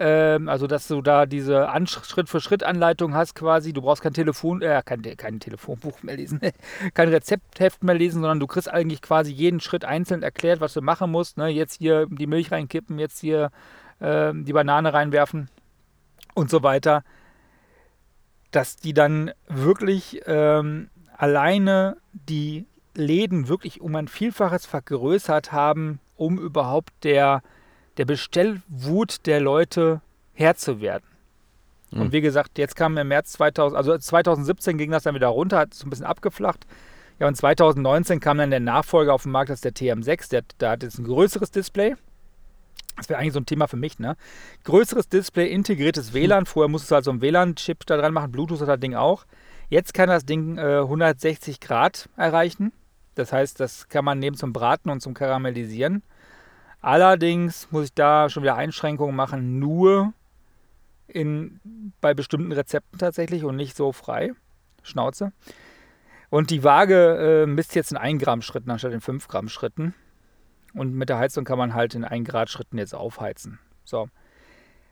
ähm, 0.00 0.48
also, 0.48 0.68
dass 0.68 0.86
du 0.86 1.02
da 1.02 1.26
diese 1.26 1.68
An 1.70 1.88
Schritt-für-Schritt-Anleitung 1.88 3.14
hast 3.14 3.34
quasi. 3.34 3.72
Du 3.72 3.82
brauchst 3.82 4.00
kein 4.00 4.14
Telefon, 4.14 4.62
äh, 4.62 4.80
kein, 4.84 5.02
kein 5.02 5.40
Telefonbuch 5.40 6.04
mehr 6.04 6.16
lesen, 6.16 6.40
kein 6.94 7.08
Rezeptheft 7.08 7.82
mehr 7.82 7.96
lesen, 7.96 8.20
sondern 8.20 8.38
du 8.38 8.46
kriegst 8.46 8.72
eigentlich 8.72 9.02
quasi 9.02 9.32
jeden 9.32 9.58
Schritt 9.58 9.84
einzeln 9.84 10.22
erklärt, 10.22 10.60
was 10.60 10.74
du 10.74 10.82
machen 10.82 11.10
musst. 11.10 11.36
Ne? 11.36 11.48
Jetzt 11.48 11.78
hier 11.78 12.06
die 12.06 12.28
Milch 12.28 12.52
reinkippen, 12.52 13.00
jetzt 13.00 13.18
hier 13.18 13.50
ähm, 14.00 14.44
die 14.44 14.52
Banane 14.52 14.94
reinwerfen 14.94 15.50
und 16.34 16.48
so 16.48 16.62
weiter. 16.62 17.02
Dass 18.52 18.76
die 18.76 18.94
dann 18.94 19.32
wirklich 19.48 20.22
ähm, 20.26 20.90
alleine 21.16 21.96
die 22.12 22.66
Läden 22.94 23.48
wirklich 23.48 23.80
um 23.80 23.96
ein 23.96 24.06
Vielfaches 24.06 24.64
vergrößert 24.64 25.50
haben, 25.50 25.98
um 26.16 26.38
überhaupt 26.38 26.92
der 27.02 27.42
der 27.98 28.04
Bestellwut 28.04 29.26
der 29.26 29.40
Leute 29.40 30.00
Herr 30.32 30.56
zu 30.56 30.80
werden. 30.80 31.04
Mhm. 31.90 32.00
Und 32.00 32.12
wie 32.12 32.20
gesagt, 32.20 32.58
jetzt 32.58 32.76
kam 32.76 32.96
im 32.96 33.08
März 33.08 33.32
2000, 33.32 33.76
also 33.76 33.96
2017 33.96 34.78
ging 34.78 34.90
das 34.90 35.02
dann 35.02 35.14
wieder 35.14 35.28
runter, 35.28 35.58
hat 35.58 35.74
so 35.74 35.86
ein 35.86 35.90
bisschen 35.90 36.06
abgeflacht. 36.06 36.66
Ja, 37.18 37.26
und 37.26 37.34
2019 37.34 38.20
kam 38.20 38.38
dann 38.38 38.50
der 38.50 38.60
Nachfolger 38.60 39.12
auf 39.12 39.24
den 39.24 39.32
Markt, 39.32 39.50
das 39.50 39.62
ist 39.62 39.64
der 39.64 39.74
TM6, 39.74 40.30
der, 40.30 40.42
der 40.60 40.70
hat 40.70 40.82
jetzt 40.84 40.98
ein 40.98 41.04
größeres 41.04 41.50
Display. 41.50 41.96
Das 42.96 43.08
wäre 43.08 43.18
eigentlich 43.18 43.32
so 43.32 43.40
ein 43.40 43.46
Thema 43.46 43.66
für 43.68 43.76
mich, 43.76 43.98
ne? 43.98 44.16
Größeres 44.64 45.08
Display, 45.08 45.48
integriertes 45.48 46.12
WLAN. 46.12 46.46
Vorher 46.46 46.68
musstest 46.68 46.90
du 46.90 46.94
halt 46.96 47.04
so 47.04 47.10
einen 47.12 47.20
WLAN-Chip 47.20 47.86
da 47.86 47.96
dran 47.96 48.12
machen, 48.12 48.32
Bluetooth 48.32 48.60
hat 48.60 48.68
das 48.68 48.80
Ding 48.80 48.94
auch. 48.94 49.24
Jetzt 49.68 49.94
kann 49.94 50.08
das 50.08 50.24
Ding 50.24 50.58
äh, 50.58 50.80
160 50.80 51.60
Grad 51.60 52.08
erreichen. 52.16 52.72
Das 53.14 53.32
heißt, 53.32 53.60
das 53.60 53.88
kann 53.88 54.04
man 54.04 54.18
nehmen 54.18 54.36
zum 54.36 54.52
Braten 54.52 54.90
und 54.90 55.00
zum 55.00 55.14
Karamellisieren. 55.14 56.02
Allerdings 56.80 57.70
muss 57.70 57.86
ich 57.86 57.94
da 57.94 58.28
schon 58.28 58.42
wieder 58.42 58.56
Einschränkungen 58.56 59.16
machen, 59.16 59.58
nur 59.58 60.12
in, 61.08 61.60
bei 62.00 62.14
bestimmten 62.14 62.52
Rezepten 62.52 62.98
tatsächlich 62.98 63.44
und 63.44 63.56
nicht 63.56 63.76
so 63.76 63.92
frei. 63.92 64.32
Schnauze. 64.82 65.32
Und 66.30 66.50
die 66.50 66.62
Waage 66.62 67.44
äh, 67.44 67.46
misst 67.46 67.74
jetzt 67.74 67.90
in 67.90 67.96
1 67.96 68.22
Gramm 68.22 68.42
Schritten 68.42 68.70
anstatt 68.70 68.92
in 68.92 69.00
5 69.00 69.28
Gramm 69.28 69.48
Schritten. 69.48 69.94
Und 70.74 70.94
mit 70.94 71.08
der 71.08 71.18
Heizung 71.18 71.44
kann 71.44 71.58
man 71.58 71.74
halt 71.74 71.94
in 71.94 72.04
1 72.04 72.28
Grad 72.28 72.50
Schritten 72.50 72.78
jetzt 72.78 72.94
aufheizen. 72.94 73.58
So. 73.84 74.08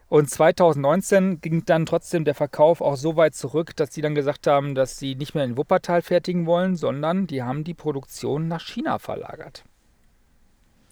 Und 0.08 0.30
2019 0.30 1.40
ging 1.40 1.64
dann 1.66 1.84
trotzdem 1.84 2.24
der 2.24 2.34
Verkauf 2.34 2.80
auch 2.80 2.96
so 2.96 3.16
weit 3.16 3.34
zurück, 3.34 3.74
dass 3.76 3.92
sie 3.92 4.02
dann 4.02 4.14
gesagt 4.14 4.46
haben, 4.46 4.74
dass 4.74 4.98
sie 4.98 5.16
nicht 5.16 5.34
mehr 5.34 5.44
in 5.44 5.56
Wuppertal 5.56 6.00
fertigen 6.00 6.46
wollen, 6.46 6.76
sondern 6.76 7.26
die 7.26 7.42
haben 7.42 7.64
die 7.64 7.74
Produktion 7.74 8.48
nach 8.48 8.62
China 8.62 8.98
verlagert. 8.98 9.64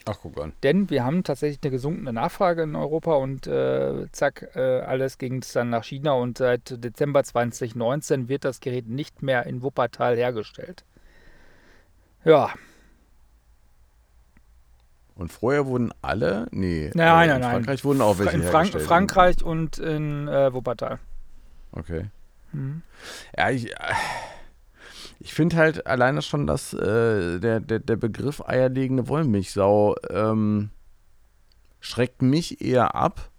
Ach, 0.07 0.19
guck 0.21 0.39
an. 0.39 0.53
Denn 0.63 0.91
wir 0.91 1.05
haben 1.05 1.25
tatsächlich 1.25 1.61
eine 1.63 1.71
gesunkene 1.71 2.13
Nachfrage 2.13 2.63
in 2.63 2.77
Europa 2.77 3.15
und 3.15 3.47
äh, 3.47 4.07
zack, 4.13 4.51
äh, 4.55 4.81
alles 4.81 5.17
ging 5.19 5.39
es 5.41 5.53
dann 5.53 5.71
nach 5.71 5.85
China 5.85 6.13
und 6.13 6.39
seit 6.39 6.83
Dezember 6.85 7.25
2019 7.25 8.29
wird 8.29 8.45
das 8.45 8.61
Gerät 8.61 8.87
nicht 8.87 9.23
mehr 9.23 9.47
in 9.47 9.63
Wuppertal 9.63 10.17
hergestellt. 10.17 10.85
Ja, 12.25 12.55
Und 15.17 15.31
vorher 15.33 15.67
wurden 15.67 15.93
alle, 16.03 16.47
nee, 16.51 16.91
Nein, 16.95 17.31
äh, 17.31 17.33
nein, 17.33 17.37
in 17.37 17.41
nein. 17.41 17.51
Frankreich 17.53 17.85
wurden 17.85 18.01
auch 18.01 18.19
welche 18.19 18.37
in 18.37 18.43
Frank 18.43 18.75
hergestellt. 18.75 18.85
Frankreich 18.87 19.43
und 19.45 19.79
in 19.79 20.27
äh, 20.29 20.53
Wuppertal. 20.53 20.99
Okay. 21.73 22.07
Mhm. 22.53 22.83
Ja, 23.37 23.51
ich, 23.51 23.71
äh, 23.73 23.77
ich 25.25 25.33
finde 25.33 25.57
halt 25.57 25.87
alleine 25.87 26.21
schon, 26.21 26.47
dass 26.47 26.75
äh, 26.75 27.41
der, 27.41 27.59
der, 27.59 27.79
der 27.79 27.97
Begriff 27.97 28.43
eierlegende 28.47 29.09
Wollmilchsau 29.09 29.97
ähm, 30.11 30.69
schreckt 31.81 32.21
mich 32.21 32.61
eher 32.61 32.95
ab, 32.95 33.31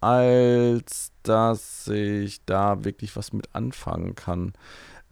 als 0.00 1.10
dass 1.24 1.88
ich 1.88 2.44
da 2.44 2.84
wirklich 2.84 3.16
was 3.16 3.32
mit 3.32 3.56
anfangen 3.56 4.14
kann. 4.14 4.52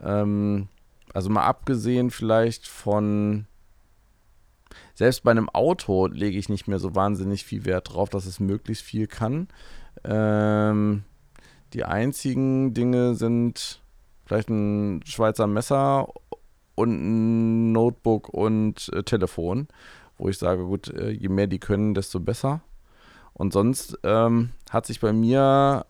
Ähm, 0.01 0.68
also 1.12 1.31
mal 1.31 1.47
abgesehen 1.47 2.12
vielleicht 2.12 2.68
von, 2.68 3.47
selbst 4.95 5.24
bei 5.24 5.33
einem 5.33 5.49
Auto 5.49 6.07
lege 6.07 6.39
ich 6.39 6.49
nicht 6.49 6.68
mehr 6.68 6.78
so 6.78 6.95
wahnsinnig 6.95 7.45
viel 7.45 7.64
Wert 7.64 7.93
drauf, 7.93 8.09
dass 8.09 8.26
es 8.26 8.39
möglichst 8.39 8.85
viel 8.85 9.09
kann. 9.09 9.49
Ähm, 10.05 11.03
die 11.72 11.85
einzigen 11.85 12.72
Dinge 12.72 13.16
sind 13.16 13.81
vielleicht 14.31 14.49
ein 14.49 15.01
Schweizer 15.05 15.49
Messer 15.49 16.07
und 16.76 16.91
ein 16.93 17.72
Notebook 17.72 18.28
und 18.28 18.89
äh, 18.95 19.03
Telefon, 19.03 19.66
wo 20.18 20.28
ich 20.28 20.39
sage, 20.39 20.64
gut, 20.64 20.87
äh, 20.89 21.11
je 21.11 21.28
mehr 21.28 21.49
die 21.49 21.59
können, 21.59 21.95
desto 21.95 22.20
besser. 22.20 22.61
Und 23.33 23.53
sonst 23.53 23.99
ähm, 24.05 24.51
hat 24.70 24.87
sich 24.87 25.01
bei 25.01 25.12
mir 25.12 25.85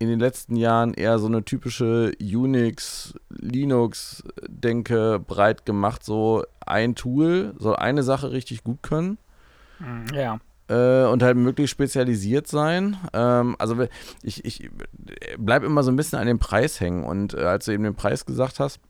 in 0.00 0.08
den 0.08 0.18
letzten 0.18 0.56
Jahren 0.56 0.92
eher 0.92 1.20
so 1.20 1.28
eine 1.28 1.44
typische 1.44 2.10
Unix, 2.20 3.14
Linux-Denke 3.28 5.20
breit 5.24 5.64
gemacht. 5.64 6.02
So 6.04 6.42
ein 6.66 6.96
Tool 6.96 7.54
soll 7.58 7.76
eine 7.76 8.02
Sache 8.02 8.32
richtig 8.32 8.64
gut 8.64 8.82
können 8.82 9.18
Mhm, 9.78 10.06
Ja. 10.12 10.40
Äh, 10.68 11.04
und 11.04 11.22
halt 11.22 11.36
möglichst 11.36 11.72
spezialisiert 11.72 12.46
sein. 12.46 12.96
Ähm, 13.12 13.56
also 13.58 13.86
ich, 14.22 14.44
ich 14.44 14.70
bleib 15.38 15.64
immer 15.64 15.82
so 15.82 15.90
ein 15.90 15.96
bisschen 15.96 16.18
an 16.18 16.26
dem 16.26 16.38
Preis 16.38 16.80
hängen 16.80 17.04
und 17.04 17.34
äh, 17.34 17.44
als 17.44 17.64
du 17.64 17.72
eben 17.72 17.84
den 17.84 17.94
Preis 17.94 18.26
gesagt 18.26 18.60
hast, 18.60 18.80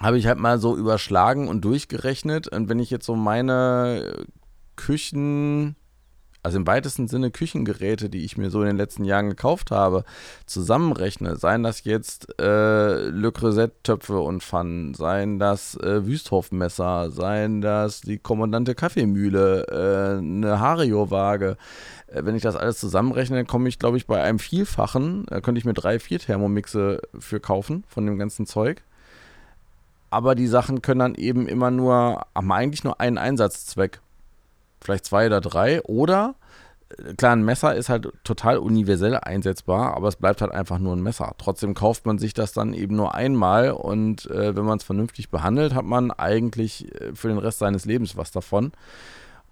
habe 0.00 0.18
ich 0.18 0.26
halt 0.26 0.38
mal 0.38 0.58
so 0.58 0.76
überschlagen 0.76 1.48
und 1.48 1.64
durchgerechnet 1.64 2.48
und 2.48 2.68
wenn 2.68 2.78
ich 2.78 2.90
jetzt 2.90 3.06
so 3.06 3.16
meine 3.16 4.26
Küchen, 4.76 5.74
also 6.48 6.56
im 6.56 6.66
weitesten 6.66 7.08
Sinne 7.08 7.30
Küchengeräte, 7.30 8.08
die 8.08 8.24
ich 8.24 8.38
mir 8.38 8.48
so 8.48 8.62
in 8.62 8.68
den 8.68 8.78
letzten 8.78 9.04
Jahren 9.04 9.28
gekauft 9.28 9.70
habe, 9.70 10.04
zusammenrechne, 10.46 11.36
seien 11.36 11.62
das 11.62 11.84
jetzt 11.84 12.40
äh, 12.40 13.08
Le 13.10 13.30
Creuset-Töpfe 13.32 14.18
und 14.18 14.42
Pfannen, 14.42 14.94
seien 14.94 15.38
das 15.38 15.76
äh, 15.76 16.06
Wüsthof-Messer, 16.06 17.10
seien 17.10 17.60
das 17.60 18.00
die 18.00 18.16
Kommandante 18.16 18.74
Kaffeemühle, 18.74 19.66
äh, 19.68 20.18
eine 20.18 20.58
Hario-Waage. 20.58 21.58
Äh, 22.06 22.24
wenn 22.24 22.34
ich 22.34 22.42
das 22.42 22.56
alles 22.56 22.80
zusammenrechne, 22.80 23.36
dann 23.36 23.46
komme 23.46 23.68
ich, 23.68 23.78
glaube 23.78 23.98
ich, 23.98 24.06
bei 24.06 24.22
einem 24.22 24.38
Vielfachen, 24.38 25.26
da 25.26 25.42
könnte 25.42 25.58
ich 25.58 25.66
mir 25.66 25.74
drei, 25.74 25.98
vier 25.98 26.18
Thermomixe 26.18 27.02
für 27.18 27.40
kaufen 27.40 27.84
von 27.88 28.06
dem 28.06 28.18
ganzen 28.18 28.46
Zeug. 28.46 28.82
Aber 30.08 30.34
die 30.34 30.46
Sachen 30.46 30.80
können 30.80 31.00
dann 31.00 31.14
eben 31.14 31.46
immer 31.46 31.70
nur, 31.70 32.24
haben 32.34 32.52
eigentlich 32.52 32.84
nur 32.84 32.98
einen 33.02 33.18
Einsatzzweck. 33.18 34.00
Vielleicht 34.80 35.04
zwei 35.06 35.26
oder 35.26 35.40
drei. 35.40 35.82
Oder, 35.82 36.34
äh, 36.96 37.14
klar, 37.14 37.32
ein 37.32 37.44
Messer 37.44 37.74
ist 37.74 37.88
halt 37.88 38.08
total 38.24 38.58
universell 38.58 39.16
einsetzbar, 39.16 39.94
aber 39.96 40.08
es 40.08 40.16
bleibt 40.16 40.40
halt 40.40 40.52
einfach 40.52 40.78
nur 40.78 40.94
ein 40.94 41.02
Messer. 41.02 41.32
Trotzdem 41.38 41.74
kauft 41.74 42.06
man 42.06 42.18
sich 42.18 42.34
das 42.34 42.52
dann 42.52 42.72
eben 42.74 42.96
nur 42.96 43.14
einmal 43.14 43.70
und 43.72 44.30
äh, 44.30 44.54
wenn 44.56 44.64
man 44.64 44.78
es 44.78 44.84
vernünftig 44.84 45.30
behandelt, 45.30 45.74
hat 45.74 45.84
man 45.84 46.10
eigentlich 46.10 46.92
äh, 47.00 47.14
für 47.14 47.28
den 47.28 47.38
Rest 47.38 47.58
seines 47.58 47.84
Lebens 47.84 48.16
was 48.16 48.30
davon. 48.30 48.72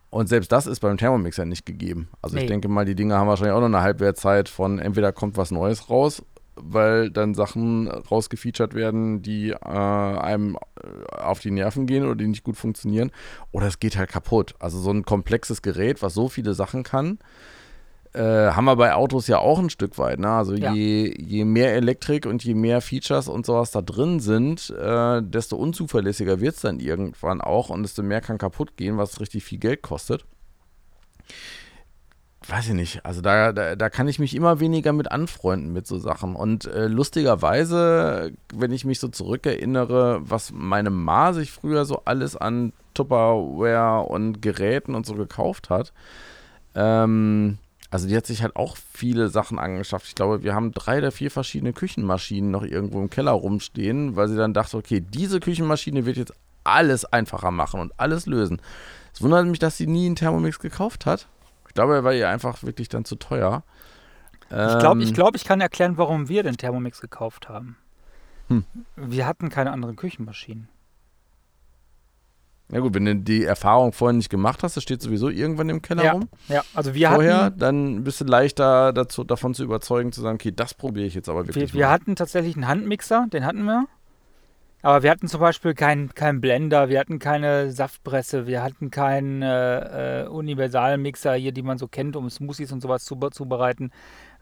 Und 0.08 0.28
selbst 0.28 0.52
das 0.52 0.66
ist 0.66 0.80
beim 0.80 0.96
Thermomixer 0.96 1.44
nicht 1.44 1.66
gegeben. 1.66 2.08
Also 2.22 2.36
Nee. 2.36 2.42
ich 2.42 2.48
denke 2.48 2.68
mal, 2.68 2.84
die 2.84 2.94
Dinge 2.94 3.16
haben 3.16 3.28
wahrscheinlich 3.28 3.54
auch 3.54 3.60
noch 3.60 3.66
eine 3.66 3.82
Halbwertzeit 3.82 4.48
von 4.48 4.78
entweder 4.78 5.12
kommt 5.12 5.36
was 5.36 5.50
Neues 5.50 5.90
raus, 5.90 6.22
weil 6.56 7.10
dann 7.10 7.34
Sachen 7.34 7.88
rausgefeatured 7.88 8.74
werden, 8.74 9.22
die 9.22 9.50
äh, 9.50 9.56
einem 9.58 10.56
äh, 10.82 11.16
auf 11.16 11.40
die 11.40 11.50
Nerven 11.50 11.86
gehen 11.86 12.04
oder 12.04 12.16
die 12.16 12.26
nicht 12.26 12.44
gut 12.44 12.56
funktionieren. 12.56 13.12
Oder 13.52 13.66
es 13.66 13.78
geht 13.78 13.96
halt 13.96 14.10
kaputt. 14.10 14.54
Also 14.58 14.78
so 14.78 14.90
ein 14.90 15.04
komplexes 15.04 15.62
Gerät, 15.62 16.02
was 16.02 16.14
so 16.14 16.28
viele 16.28 16.54
Sachen 16.54 16.82
kann, 16.82 17.18
äh, 18.14 18.50
haben 18.52 18.64
wir 18.64 18.76
bei 18.76 18.94
Autos 18.94 19.26
ja 19.26 19.38
auch 19.38 19.58
ein 19.58 19.68
Stück 19.68 19.98
weit. 19.98 20.18
Ne? 20.18 20.28
Also 20.30 20.54
Ja. 20.54 20.72
je, 20.72 21.14
je 21.18 21.44
mehr 21.44 21.74
Elektrik 21.74 22.24
und 22.24 22.42
je 22.42 22.54
mehr 22.54 22.80
Features 22.80 23.28
und 23.28 23.44
sowas 23.44 23.70
da 23.72 23.82
drin 23.82 24.20
sind, 24.20 24.70
äh, 24.70 25.20
desto 25.22 25.56
unzuverlässiger 25.56 26.40
wird 26.40 26.54
es 26.54 26.62
dann 26.62 26.80
irgendwann 26.80 27.42
auch 27.42 27.68
und 27.68 27.82
desto 27.82 28.02
mehr 28.02 28.22
kann 28.22 28.38
kaputt 28.38 28.76
gehen, 28.76 28.96
was 28.96 29.20
richtig 29.20 29.44
viel 29.44 29.58
Geld 29.58 29.82
kostet. 29.82 30.24
Weiß 32.48 32.68
ich 32.68 32.74
nicht. 32.74 33.04
Also 33.04 33.22
da, 33.22 33.52
da, 33.52 33.74
da 33.74 33.90
kann 33.90 34.06
ich 34.06 34.20
mich 34.20 34.34
immer 34.34 34.60
weniger 34.60 34.92
mit 34.92 35.10
anfreunden 35.10 35.72
mit 35.72 35.86
so 35.86 35.98
Sachen. 35.98 36.36
Und 36.36 36.66
äh, 36.66 36.86
lustigerweise, 36.86 38.32
wenn 38.54 38.70
ich 38.70 38.84
mich 38.84 39.00
so 39.00 39.08
zurückerinnere, 39.08 40.20
was 40.22 40.52
meine 40.52 40.90
Ma 40.90 41.32
sich 41.32 41.50
früher 41.50 41.84
so 41.84 42.02
alles 42.04 42.36
an 42.36 42.72
Tupperware 42.94 44.06
und 44.06 44.42
Geräten 44.42 44.94
und 44.94 45.06
so 45.06 45.14
gekauft 45.14 45.70
hat, 45.70 45.92
ähm, 46.76 47.58
also 47.90 48.06
die 48.06 48.16
hat 48.16 48.26
sich 48.26 48.42
halt 48.42 48.54
auch 48.54 48.76
viele 48.92 49.28
Sachen 49.28 49.58
angeschafft. 49.58 50.06
Ich 50.06 50.14
glaube, 50.14 50.44
wir 50.44 50.54
haben 50.54 50.72
drei 50.72 50.98
oder 50.98 51.10
vier 51.10 51.32
verschiedene 51.32 51.72
Küchenmaschinen 51.72 52.50
noch 52.50 52.62
irgendwo 52.62 53.00
im 53.00 53.10
Keller 53.10 53.32
rumstehen, 53.32 54.14
weil 54.14 54.28
sie 54.28 54.36
dann 54.36 54.54
dachte, 54.54 54.76
okay, 54.76 55.00
diese 55.00 55.40
Küchenmaschine 55.40 56.06
wird 56.06 56.16
jetzt 56.16 56.34
alles 56.62 57.04
einfacher 57.04 57.50
machen 57.50 57.80
und 57.80 57.98
alles 57.98 58.26
lösen. 58.26 58.60
Es 59.12 59.22
wundert 59.22 59.46
mich, 59.46 59.58
dass 59.58 59.76
sie 59.76 59.86
nie 59.86 60.06
einen 60.06 60.16
Thermomix 60.16 60.58
gekauft 60.58 61.06
hat. 61.06 61.26
Glaube, 61.76 61.94
er 61.94 62.04
war 62.04 62.14
ihr 62.14 62.28
einfach 62.28 62.62
wirklich 62.62 62.88
dann 62.88 63.04
zu 63.04 63.16
teuer. 63.16 63.62
Ich 64.48 64.78
glaube, 64.78 65.02
ich, 65.02 65.08
Ähm, 65.08 65.14
glaub, 65.14 65.36
ich 65.36 65.44
kann 65.44 65.60
erklären, 65.60 65.98
warum 65.98 66.28
wir 66.28 66.42
den 66.42 66.56
Thermomix 66.56 67.00
gekauft 67.00 67.48
haben. 67.48 67.76
Hm. 68.48 68.64
Wir 68.96 69.26
hatten 69.26 69.50
keine 69.50 69.72
anderen 69.72 69.96
Küchenmaschinen. 69.96 70.68
Ja 72.72 72.80
gut, 72.80 72.94
wenn 72.94 73.04
du 73.04 73.14
die 73.14 73.44
Erfahrung 73.44 73.92
vorher 73.92 74.16
nicht 74.16 74.30
gemacht 74.30 74.62
hast, 74.62 74.76
das 74.76 74.82
steht 74.82 75.00
sowieso 75.00 75.28
irgendwann 75.28 75.68
im 75.68 75.82
Keller 75.82 76.04
Ja, 76.04 76.12
rum. 76.12 76.28
Ja, 76.48 76.62
also 76.74 76.94
wir 76.94 77.10
vorher, 77.10 77.44
hatten, 77.44 77.58
dann 77.58 78.04
bist 78.04 78.20
du 78.20 78.24
leichter 78.24 78.92
dazu, 78.92 79.22
davon 79.22 79.54
zu 79.54 79.62
überzeugen, 79.62 80.10
zu 80.12 80.20
sagen, 80.20 80.36
okay, 80.36 80.50
das 80.50 80.74
probiere 80.74 81.06
ich 81.06 81.14
jetzt 81.14 81.28
aber 81.28 81.46
wirklich 81.46 81.74
wir, 81.74 81.78
wir 81.78 81.90
hatten 81.90 82.16
tatsächlich 82.16 82.56
einen 82.56 82.66
Handmixer, 82.66 83.26
den 83.32 83.44
hatten 83.44 83.64
wir. 83.64 83.86
Aber 84.86 85.02
wir 85.02 85.10
hatten 85.10 85.26
zum 85.26 85.40
Beispiel 85.40 85.74
keinen 85.74 86.14
kein 86.14 86.40
Blender, 86.40 86.88
wir 86.88 87.00
hatten 87.00 87.18
keine 87.18 87.72
Saftpresse, 87.72 88.46
wir 88.46 88.62
hatten 88.62 88.92
keinen 88.92 89.42
äh, 89.42 90.22
äh, 90.22 90.28
Universalmixer 90.28 91.34
hier, 91.34 91.50
die 91.50 91.62
man 91.62 91.76
so 91.76 91.88
kennt, 91.88 92.14
um 92.14 92.30
Smoothies 92.30 92.70
und 92.70 92.80
sowas 92.82 93.04
zu, 93.04 93.16
zubereiten. 93.30 93.90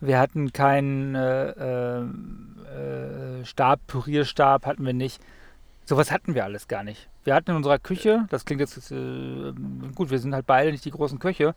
Wir 0.01 0.19
hatten 0.19 0.53
keinen 0.53 1.15
äh, 1.15 1.49
äh, 1.53 2.01
äh, 2.03 3.45
Stab, 3.47 3.87
Pürierstab 3.87 4.67
hatten 4.67 4.85
wir 4.85 4.93
nicht. 4.93 5.19
Sowas 5.87 6.11
hatten 6.13 6.35
wir 6.35 6.45
alles 6.45 6.69
gar 6.69 6.85
nicht. 6.85 7.09
Wir 7.25 7.35
hatten 7.35 7.53
in 7.53 7.57
unserer 7.57 7.79
Küche, 7.79 8.27
das 8.29 8.45
klingt 8.45 8.61
jetzt 8.61 8.93
äh, 8.93 9.53
gut, 9.95 10.11
wir 10.11 10.19
sind 10.19 10.35
halt 10.35 10.45
beide 10.45 10.73
nicht 10.73 10.85
die 10.85 10.91
großen 10.91 11.19
Köche, 11.21 11.55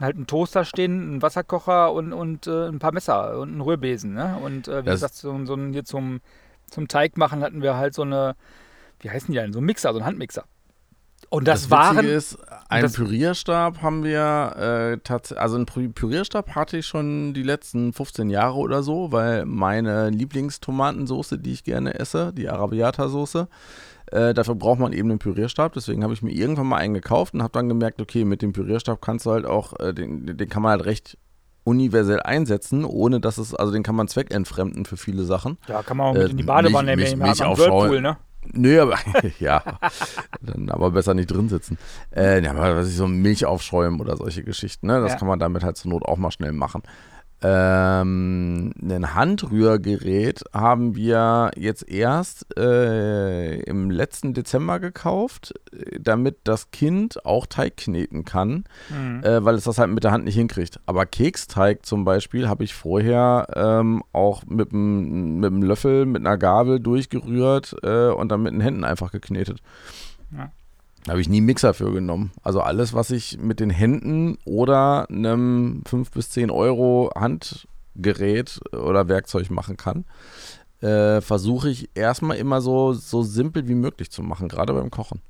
halt 0.00 0.16
einen 0.16 0.26
Toaster 0.26 0.64
stehen, 0.64 0.98
einen 1.02 1.20
Wasserkocher 1.20 1.92
und, 1.92 2.14
und 2.14 2.46
ein 2.46 2.78
paar 2.78 2.92
Messer 2.92 3.38
und 3.38 3.50
einen 3.50 3.60
Rührbesen. 3.60 4.14
Ne? 4.14 4.38
Und 4.42 4.66
wie 4.66 4.70
Das- 4.70 4.84
gesagt, 4.86 5.14
so, 5.16 5.44
so 5.44 5.52
ein, 5.52 5.74
hier 5.74 5.84
zum, 5.84 6.22
zum 6.70 6.88
Teig 6.88 7.16
machen 7.16 7.42
hatten 7.42 7.62
wir 7.62 7.76
halt 7.76 7.94
so 7.94 8.02
eine, 8.02 8.34
wie 9.00 9.10
heißen 9.10 9.32
die 9.32 9.38
denn, 9.38 9.52
so 9.52 9.60
ein 9.60 9.64
Mixer, 9.64 9.92
so 9.92 9.98
ein 9.98 10.04
Handmixer. 10.04 10.44
Und 11.28 11.46
das, 11.46 11.62
das 11.62 11.70
waren, 11.70 12.06
ist, 12.06 12.38
einen 12.68 12.90
Pürierstab 12.90 13.82
haben 13.82 14.02
wir 14.02 14.56
äh, 14.56 14.98
tatsächlich, 15.04 15.40
also 15.42 15.56
einen 15.56 15.66
Pü- 15.66 15.92
Pürierstab 15.92 16.54
hatte 16.54 16.78
ich 16.78 16.86
schon 16.86 17.34
die 17.34 17.42
letzten 17.42 17.92
15 17.92 18.30
Jahre 18.30 18.56
oder 18.56 18.82
so, 18.82 19.12
weil 19.12 19.44
meine 19.44 20.08
Lieblingstomatensoße, 20.10 21.38
die 21.38 21.52
ich 21.52 21.62
gerne 21.62 21.94
esse, 22.00 22.32
die 22.32 22.48
Arabiata-Soße, 22.48 23.48
äh, 24.06 24.34
dafür 24.34 24.56
braucht 24.56 24.80
man 24.80 24.92
eben 24.92 25.10
einen 25.10 25.18
Pürierstab, 25.20 25.74
deswegen 25.74 26.02
habe 26.02 26.14
ich 26.14 26.22
mir 26.22 26.32
irgendwann 26.32 26.66
mal 26.66 26.78
einen 26.78 26.94
gekauft 26.94 27.34
und 27.34 27.42
habe 27.42 27.52
dann 27.52 27.68
gemerkt, 27.68 28.00
okay, 28.00 28.24
mit 28.24 28.42
dem 28.42 28.52
Pürierstab 28.52 29.00
kannst 29.00 29.26
du 29.26 29.30
halt 29.30 29.44
auch, 29.46 29.78
äh, 29.78 29.92
den, 29.94 30.36
den 30.36 30.48
kann 30.48 30.62
man 30.62 30.70
halt 30.72 30.84
recht 30.86 31.16
universell 31.64 32.20
einsetzen, 32.20 32.84
ohne 32.84 33.20
dass 33.20 33.38
es, 33.38 33.54
also 33.54 33.72
den 33.72 33.82
kann 33.82 33.94
man 33.94 34.08
zweckentfremden 34.08 34.84
für 34.86 34.96
viele 34.96 35.24
Sachen. 35.24 35.58
ja, 35.68 35.82
kann 35.82 35.96
man 35.96 36.06
auch 36.08 36.14
äh, 36.16 36.22
mit 36.22 36.30
in 36.32 36.36
die 36.38 36.42
Badewanne 36.42 36.94
Milch- 36.96 37.10
nehmen, 37.10 37.22
einen 37.22 37.32
Milchaufschau- 37.32 37.58
Whirlpool, 37.58 38.00
ne? 38.00 38.16
Nö, 38.52 38.80
aber 38.80 38.96
ja, 39.38 39.62
dann 40.40 40.70
aber 40.70 40.90
besser 40.92 41.12
nicht 41.14 41.30
drin 41.30 41.48
sitzen. 41.50 41.76
Äh, 42.14 42.42
ja, 42.42 42.52
aber 42.52 42.74
was 42.76 42.88
ich 42.88 42.96
so 42.96 43.06
Milch 43.06 43.44
aufschäumen 43.44 44.00
oder 44.00 44.16
solche 44.16 44.42
Geschichten, 44.42 44.86
ne? 44.86 45.00
Das 45.00 45.12
Ja. 45.12 45.18
kann 45.18 45.28
man 45.28 45.38
damit 45.38 45.62
halt 45.62 45.76
zur 45.76 45.90
Not 45.90 46.04
auch 46.06 46.16
mal 46.16 46.30
schnell 46.30 46.52
machen. 46.52 46.82
Ähm, 47.42 48.72
ein 48.82 49.14
Handrührgerät 49.14 50.42
haben 50.52 50.94
wir 50.94 51.50
jetzt 51.56 51.88
erst 51.88 52.46
äh, 52.58 53.60
im 53.62 53.90
letzten 53.90 54.34
Dezember 54.34 54.78
gekauft, 54.78 55.54
damit 55.98 56.36
das 56.44 56.70
Kind 56.70 57.24
auch 57.24 57.46
Teig 57.46 57.76
kneten 57.78 58.24
kann, 58.24 58.64
Mhm. 58.90 59.24
äh, 59.24 59.44
weil 59.44 59.54
es 59.54 59.64
das 59.64 59.78
halt 59.78 59.90
mit 59.90 60.04
der 60.04 60.12
Hand 60.12 60.24
nicht 60.24 60.34
hinkriegt. 60.36 60.80
Aber 60.86 61.06
Keksteig 61.06 61.86
zum 61.86 62.04
Beispiel 62.04 62.48
habe 62.48 62.64
ich 62.64 62.74
vorher 62.74 63.46
ähm, 63.54 64.02
auch 64.12 64.44
mit 64.46 64.72
einem 64.72 65.38
mit 65.40 65.50
einem 65.52 65.62
Löffel, 65.62 66.06
mit 66.06 66.20
einer 66.26 66.36
Gabel 66.36 66.80
durchgerührt 66.80 67.74
äh, 67.82 68.08
und 68.08 68.28
dann 68.30 68.42
mit 68.42 68.52
den 68.52 68.60
Händen 68.60 68.84
einfach 68.84 69.10
geknetet. 69.12 69.60
Ja. 70.36 70.50
Da 71.04 71.12
habe 71.12 71.20
ich 71.20 71.28
nie 71.28 71.38
einen 71.38 71.46
Mixer 71.46 71.74
für 71.74 71.92
genommen. 71.92 72.30
Also 72.42 72.60
alles, 72.60 72.92
was 72.92 73.10
ich 73.10 73.38
mit 73.38 73.60
den 73.60 73.70
Händen 73.70 74.36
oder 74.44 75.08
einem 75.08 75.82
5 75.86 76.10
bis 76.10 76.30
10 76.30 76.50
Euro 76.50 77.10
Handgerät 77.14 78.60
oder 78.72 79.08
Werkzeug 79.08 79.50
machen 79.50 79.76
kann, 79.76 80.04
äh, 80.82 81.20
versuche 81.20 81.70
ich 81.70 81.90
erstmal 81.94 82.36
immer 82.36 82.60
so, 82.60 82.92
so 82.92 83.22
simpel 83.22 83.68
wie 83.68 83.74
möglich 83.74 84.10
zu 84.10 84.22
machen, 84.22 84.48
gerade 84.48 84.72
beim 84.72 84.90
Kochen. 84.90 85.22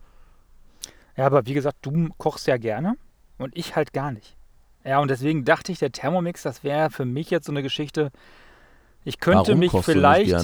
Ja, 1.17 1.27
aber 1.27 1.47
wie 1.47 1.55
gesagt, 1.55 1.79
du 1.83 2.09
kochst 2.19 2.47
ja 2.47 2.57
gerne 2.57 2.97
und 3.39 3.57
ich 3.57 3.77
halt 3.77 3.93
gar 3.93 4.11
nicht. 4.11 4.37
Ja, 4.85 5.01
und 5.01 5.09
deswegen 5.09 5.45
dachte 5.45 5.73
ich, 5.73 5.79
der 5.79 5.93
Thermomix, 5.93 6.43
das 6.43 6.65
wäre 6.65 6.91
für 6.91 7.05
mich 7.05 7.31
jetzt 7.31 7.47
so 7.47 7.53
eine 7.53 7.63
Geschichte. 7.63 8.11
Ich 9.05 9.21
könnte 9.21 9.49
Warum 9.49 9.59
mich 9.59 9.73
vielleicht. 9.83 10.35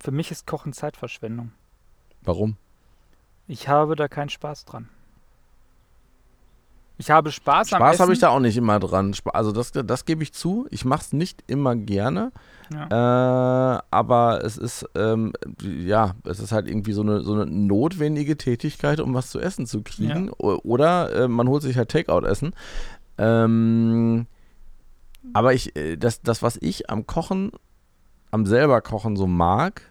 Für 0.00 0.10
mich 0.12 0.30
ist 0.30 0.46
Kochen 0.46 0.72
Zeitverschwendung. 0.72 1.52
Warum? 2.22 2.56
Ich 3.50 3.66
habe 3.68 3.96
da 3.96 4.06
keinen 4.06 4.28
Spaß 4.28 4.64
dran. 4.64 4.88
Ich 6.98 7.10
habe 7.10 7.32
Spaß, 7.32 7.72
am 7.72 7.78
Spaß 7.78 7.98
habe 7.98 8.12
ich 8.12 8.18
da 8.18 8.28
auch 8.28 8.38
nicht 8.40 8.56
immer 8.56 8.78
dran. 8.78 9.12
Also 9.32 9.50
das, 9.52 9.72
das 9.72 10.04
gebe 10.04 10.22
ich 10.22 10.32
zu. 10.34 10.68
Ich 10.70 10.84
mache 10.84 11.00
es 11.00 11.12
nicht 11.12 11.42
immer 11.48 11.74
gerne. 11.74 12.30
Ja. 12.72 13.78
Äh, 13.78 13.82
aber 13.90 14.44
es 14.44 14.56
ist, 14.56 14.86
ähm, 14.94 15.32
ja, 15.62 16.14
es 16.24 16.38
ist 16.38 16.52
halt 16.52 16.68
irgendwie 16.68 16.92
so 16.92 17.00
eine, 17.00 17.22
so 17.22 17.32
eine 17.32 17.46
notwendige 17.46 18.36
Tätigkeit, 18.36 19.00
um 19.00 19.14
was 19.14 19.30
zu 19.30 19.40
essen 19.40 19.66
zu 19.66 19.82
kriegen. 19.82 20.30
O- 20.38 20.60
Oder 20.62 21.12
äh, 21.24 21.28
man 21.28 21.48
holt 21.48 21.62
sich 21.62 21.76
halt 21.76 21.90
Takeout-Essen. 21.90 22.52
Ähm, 23.18 24.26
aber 25.32 25.54
ich, 25.54 25.74
äh, 25.76 25.96
das, 25.96 26.22
das, 26.22 26.42
was 26.42 26.56
ich 26.60 26.88
am 26.90 27.06
Kochen, 27.06 27.50
am 28.30 28.46
selber 28.46 28.80
Kochen 28.82 29.16
so 29.16 29.26
mag, 29.26 29.82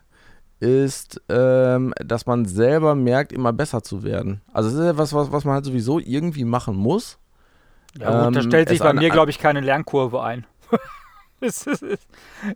ist, 0.60 1.22
ähm, 1.30 1.93
dass 2.03 2.26
man 2.26 2.45
selber 2.45 2.95
merkt, 2.95 3.32
immer 3.32 3.53
besser 3.53 3.82
zu 3.82 4.03
werden. 4.03 4.41
Also 4.53 4.70
es 4.70 4.76
ist 4.76 4.82
etwas, 4.82 5.14
was, 5.14 5.32
was 5.32 5.45
man 5.45 5.55
halt 5.55 5.66
sowieso 5.66 5.99
irgendwie 5.99 6.43
machen 6.45 6.76
muss. 6.76 7.18
Ja, 7.97 8.12
gut, 8.26 8.36
da 8.36 8.41
Ähm, 8.41 8.47
stellt 8.47 8.70
sich 8.70 8.80
bei 8.80 8.93
mir, 8.93 9.10
glaube 9.10 9.32
ich, 9.32 9.39
keine 9.39 9.62
Lernkurve 9.62 10.22
ein. 10.22 10.45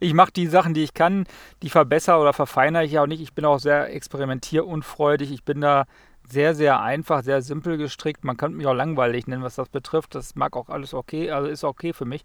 Ich 0.02 0.14
mache 0.14 0.32
die 0.34 0.48
Sachen, 0.48 0.74
die 0.74 0.84
ich 0.84 0.94
kann, 0.94 1.26
die 1.62 1.70
verbessere 1.70 2.18
oder 2.20 2.34
verfeinere 2.34 2.84
ich 2.84 2.92
ja 2.94 3.04
auch 3.04 3.08
nicht. 3.08 3.22
Ich 3.22 3.34
bin 3.34 3.46
auch 3.46 3.60
sehr 3.60 3.94
experimentierunfreudig. 3.94 5.32
Ich 5.32 5.44
bin 5.46 5.62
da 5.62 5.86
sehr, 6.30 6.54
sehr 6.56 6.82
einfach, 6.82 7.24
sehr 7.24 7.42
simpel 7.42 7.78
gestrickt. 7.78 8.24
Man 8.24 8.38
könnte 8.38 8.58
mich 8.58 8.68
auch 8.68 8.74
langweilig 8.74 9.28
nennen, 9.28 9.44
was 9.44 9.56
das 9.56 9.70
betrifft. 9.70 10.16
Das 10.16 10.36
mag 10.36 10.56
auch 10.56 10.70
alles 10.70 10.94
okay, 10.94 11.32
also 11.32 11.48
ist 11.48 11.64
okay 11.64 11.94
für 11.94 12.06
mich, 12.06 12.24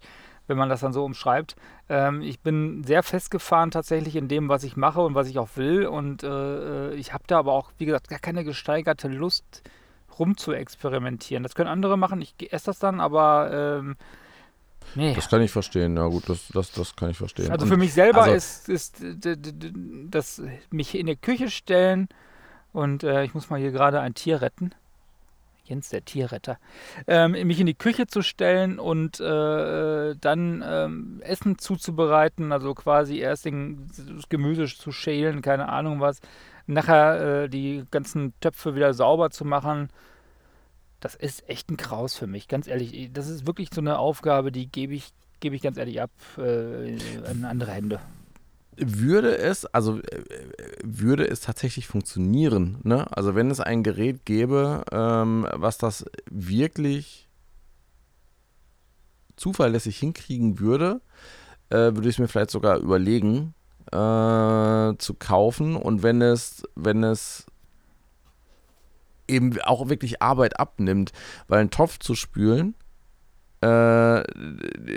wenn 0.49 0.57
man 0.57 0.67
das 0.67 0.81
dann 0.81 0.91
so 0.91 1.05
umschreibt. 1.05 1.55
Ähm, 1.87 2.21
ich 2.21 2.39
bin 2.39 2.83
sehr 2.83 3.03
festgefahren 3.03 3.71
tatsächlich 3.71 4.15
in 4.15 4.27
dem, 4.27 4.49
was 4.49 4.63
ich 4.63 4.75
mache 4.75 4.99
und 5.01 5.13
was 5.13 5.29
ich 5.29 5.37
auch 5.37 5.49
will. 5.55 5.85
Und 5.85 6.23
äh, 6.23 6.93
ich 6.95 7.13
habe 7.13 7.23
da 7.27 7.39
aber 7.39 7.53
auch, 7.53 7.71
wie 7.77 7.85
gesagt, 7.85 8.09
gar 8.09 8.19
keine 8.19 8.43
gesteigerte 8.43 9.07
Lust 9.07 9.61
rum 10.17 10.35
zu 10.35 10.51
experimentieren. 10.51 11.43
Das 11.43 11.55
können 11.55 11.69
andere 11.69 11.97
machen, 11.97 12.21
ich 12.21 12.51
esse 12.51 12.65
das 12.65 12.79
dann, 12.79 12.99
aber 12.99 13.77
ähm, 13.79 13.95
nee. 14.95 15.13
Das 15.13 15.29
kann 15.29 15.41
ich 15.41 15.51
verstehen, 15.51 15.95
ja 15.95 16.07
gut, 16.07 16.27
das, 16.27 16.47
das, 16.53 16.71
das 16.71 16.95
kann 16.95 17.11
ich 17.11 17.17
verstehen. 17.17 17.51
Also 17.51 17.67
für 17.67 17.77
mich 17.77 17.93
selber 17.93 18.23
also- 18.23 18.35
ist, 18.35 18.69
ist 18.69 19.03
das 20.09 20.41
mich 20.71 20.95
in 20.95 21.05
die 21.05 21.15
Küche 21.15 21.49
stellen 21.49 22.09
und 22.73 23.03
äh, 23.03 23.23
ich 23.23 23.33
muss 23.33 23.49
mal 23.49 23.59
hier 23.59 23.71
gerade 23.71 24.01
ein 24.01 24.13
Tier 24.15 24.41
retten. 24.41 24.73
Jens, 25.69 25.89
der 25.89 26.03
Tierretter. 26.03 26.57
Ähm, 27.07 27.31
mich 27.31 27.59
in 27.59 27.65
die 27.65 27.75
Küche 27.75 28.07
zu 28.07 28.21
stellen 28.21 28.79
und 28.79 29.19
äh, 29.19 30.15
dann 30.15 30.63
ähm, 30.65 31.21
Essen 31.23 31.57
zuzubereiten, 31.57 32.51
also 32.51 32.73
quasi 32.73 33.19
erst 33.19 33.45
den, 33.45 33.89
das 34.15 34.29
Gemüse 34.29 34.65
zu 34.65 34.91
schälen, 34.91 35.41
keine 35.41 35.69
Ahnung 35.69 36.01
was, 36.01 36.19
nachher 36.67 37.43
äh, 37.43 37.49
die 37.49 37.83
ganzen 37.91 38.33
Töpfe 38.39 38.75
wieder 38.75 38.93
sauber 38.93 39.29
zu 39.29 39.45
machen. 39.45 39.89
Das 40.99 41.15
ist 41.15 41.47
echt 41.47 41.69
ein 41.69 41.77
Kraus 41.77 42.15
für 42.15 42.27
mich, 42.27 42.47
ganz 42.47 42.67
ehrlich. 42.67 43.11
Das 43.13 43.29
ist 43.29 43.47
wirklich 43.47 43.69
so 43.73 43.81
eine 43.81 43.99
Aufgabe, 43.99 44.51
die 44.51 44.67
gebe 44.67 44.93
ich, 44.93 45.11
gebe 45.39 45.55
ich 45.55 45.61
ganz 45.61 45.77
ehrlich 45.77 46.01
ab 46.01 46.11
äh, 46.37 46.97
in 47.31 47.45
andere 47.45 47.71
Hände. 47.71 47.99
Würde 48.79 49.37
es, 49.37 49.65
also 49.65 49.99
äh, 49.99 50.23
würde 50.83 51.27
es 51.27 51.41
tatsächlich 51.41 51.87
funktionieren, 51.87 52.79
ne? 52.83 53.05
Also 53.15 53.35
wenn 53.35 53.51
es 53.51 53.59
ein 53.59 53.83
Gerät 53.83 54.25
gäbe, 54.25 54.83
ähm, 54.91 55.47
was 55.53 55.77
das 55.77 56.05
wirklich 56.29 57.29
zuverlässig 59.35 59.97
hinkriegen 59.97 60.59
würde, 60.59 61.01
äh, 61.69 61.75
würde 61.77 62.09
ich 62.09 62.15
es 62.15 62.19
mir 62.19 62.27
vielleicht 62.27 62.51
sogar 62.51 62.77
überlegen, 62.77 63.53
äh, 63.91 64.97
zu 64.97 65.13
kaufen. 65.17 65.75
Und 65.75 66.03
wenn 66.03 66.21
es, 66.21 66.63
wenn 66.75 67.03
es 67.03 67.45
eben 69.27 69.59
auch 69.61 69.89
wirklich 69.89 70.21
Arbeit 70.21 70.59
abnimmt, 70.59 71.11
weil 71.47 71.61
ein 71.61 71.71
Topf 71.71 71.99
zu 71.99 72.15
spülen 72.15 72.75
äh, 73.61 74.23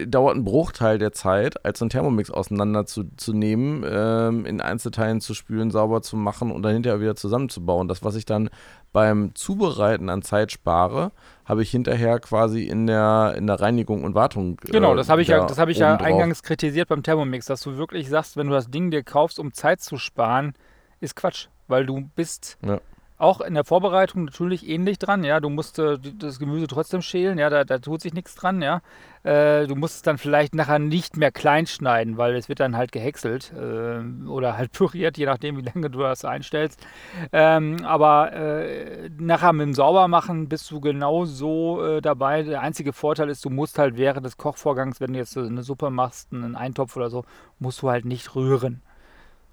dauert 0.06 0.34
einen 0.34 0.44
Bruchteil 0.44 0.98
der 0.98 1.12
Zeit, 1.12 1.64
als 1.64 1.80
so 1.80 1.84
einen 1.84 1.90
Thermomix 1.90 2.30
auseinanderzunehmen, 2.30 3.84
ähm, 3.88 4.46
in 4.46 4.60
Einzelteilen 4.60 5.20
zu 5.20 5.34
spülen, 5.34 5.72
sauber 5.72 6.00
zu 6.02 6.16
machen 6.16 6.52
und 6.52 6.62
dann 6.62 6.72
hinterher 6.72 7.00
wieder 7.00 7.16
zusammenzubauen. 7.16 7.88
Das, 7.88 8.04
was 8.04 8.14
ich 8.14 8.24
dann 8.24 8.50
beim 8.92 9.34
Zubereiten 9.34 10.08
an 10.08 10.22
Zeit 10.22 10.52
spare, 10.52 11.10
habe 11.44 11.62
ich 11.62 11.70
hinterher 11.70 12.20
quasi 12.20 12.62
in 12.62 12.86
der, 12.86 13.34
in 13.36 13.48
der 13.48 13.60
Reinigung 13.60 14.04
und 14.04 14.14
Wartung. 14.14 14.60
äh, 14.64 14.70
Genau, 14.70 14.94
das 14.94 15.08
habe 15.08 15.22
ich 15.22 15.28
ja, 15.28 15.38
wieder 15.38 15.46
das 15.46 15.58
habe 15.58 15.72
ich 15.72 15.78
ja 15.78 15.96
eingangs 15.96 16.44
kritisiert 16.44 16.88
beim 16.88 17.02
Thermomix, 17.02 17.46
dass 17.46 17.62
du 17.62 17.76
wirklich 17.76 18.08
sagst, 18.08 18.36
wenn 18.36 18.46
du 18.46 18.52
das 18.52 18.70
Ding 18.70 18.92
dir 18.92 19.02
kaufst, 19.02 19.40
um 19.40 19.52
Zeit 19.52 19.80
zu 19.80 19.96
sparen, 19.96 20.54
ist 21.00 21.16
Quatsch, 21.16 21.48
weil 21.66 21.84
du 21.84 22.08
bist 22.14 22.58
Ja. 22.64 22.80
Auch 23.22 23.40
in 23.40 23.54
der 23.54 23.64
Vorbereitung 23.64 24.24
natürlich 24.24 24.68
ähnlich 24.68 24.98
dran, 24.98 25.22
ja, 25.22 25.38
du 25.38 25.48
musst 25.48 25.78
äh, 25.78 25.98
das 26.18 26.38
Gemüse 26.38 26.66
trotzdem 26.66 27.02
schälen, 27.02 27.38
ja, 27.38 27.50
da, 27.50 27.64
da 27.64 27.78
tut 27.78 28.00
sich 28.00 28.12
nichts 28.12 28.34
dran, 28.34 28.60
ja. 28.60 28.82
Äh, 29.22 29.68
du 29.68 29.76
musst 29.76 29.96
es 29.96 30.02
dann 30.02 30.18
vielleicht 30.18 30.56
nachher 30.56 30.80
nicht 30.80 31.16
mehr 31.16 31.30
klein 31.30 31.66
schneiden, 31.66 32.18
weil 32.18 32.34
es 32.34 32.48
wird 32.48 32.58
dann 32.58 32.76
halt 32.76 32.90
gehäckselt 32.90 33.52
äh, 33.52 34.02
oder 34.26 34.56
halt 34.56 34.72
püriert, 34.72 35.16
je 35.16 35.26
nachdem, 35.26 35.56
wie 35.56 35.62
lange 35.62 35.88
du 35.88 36.00
das 36.00 36.24
einstellst. 36.24 36.84
Ähm, 37.32 37.84
aber 37.84 38.32
äh, 38.32 39.08
nachher 39.16 39.52
mit 39.52 39.66
dem 39.66 39.74
Saubermachen 39.74 40.48
bist 40.48 40.68
du 40.72 40.80
genau 40.80 41.24
so 41.24 41.80
äh, 41.84 42.00
dabei. 42.00 42.42
Der 42.42 42.60
einzige 42.60 42.92
Vorteil 42.92 43.30
ist, 43.30 43.44
du 43.44 43.50
musst 43.50 43.78
halt 43.78 43.96
während 43.96 44.26
des 44.26 44.36
Kochvorgangs, 44.36 45.00
wenn 45.00 45.12
du 45.12 45.20
jetzt 45.20 45.38
eine 45.38 45.62
Suppe 45.62 45.90
machst, 45.90 46.32
einen 46.32 46.56
Eintopf 46.56 46.96
oder 46.96 47.08
so, 47.08 47.24
musst 47.60 47.82
du 47.82 47.90
halt 47.90 48.04
nicht 48.04 48.34
rühren. 48.34 48.82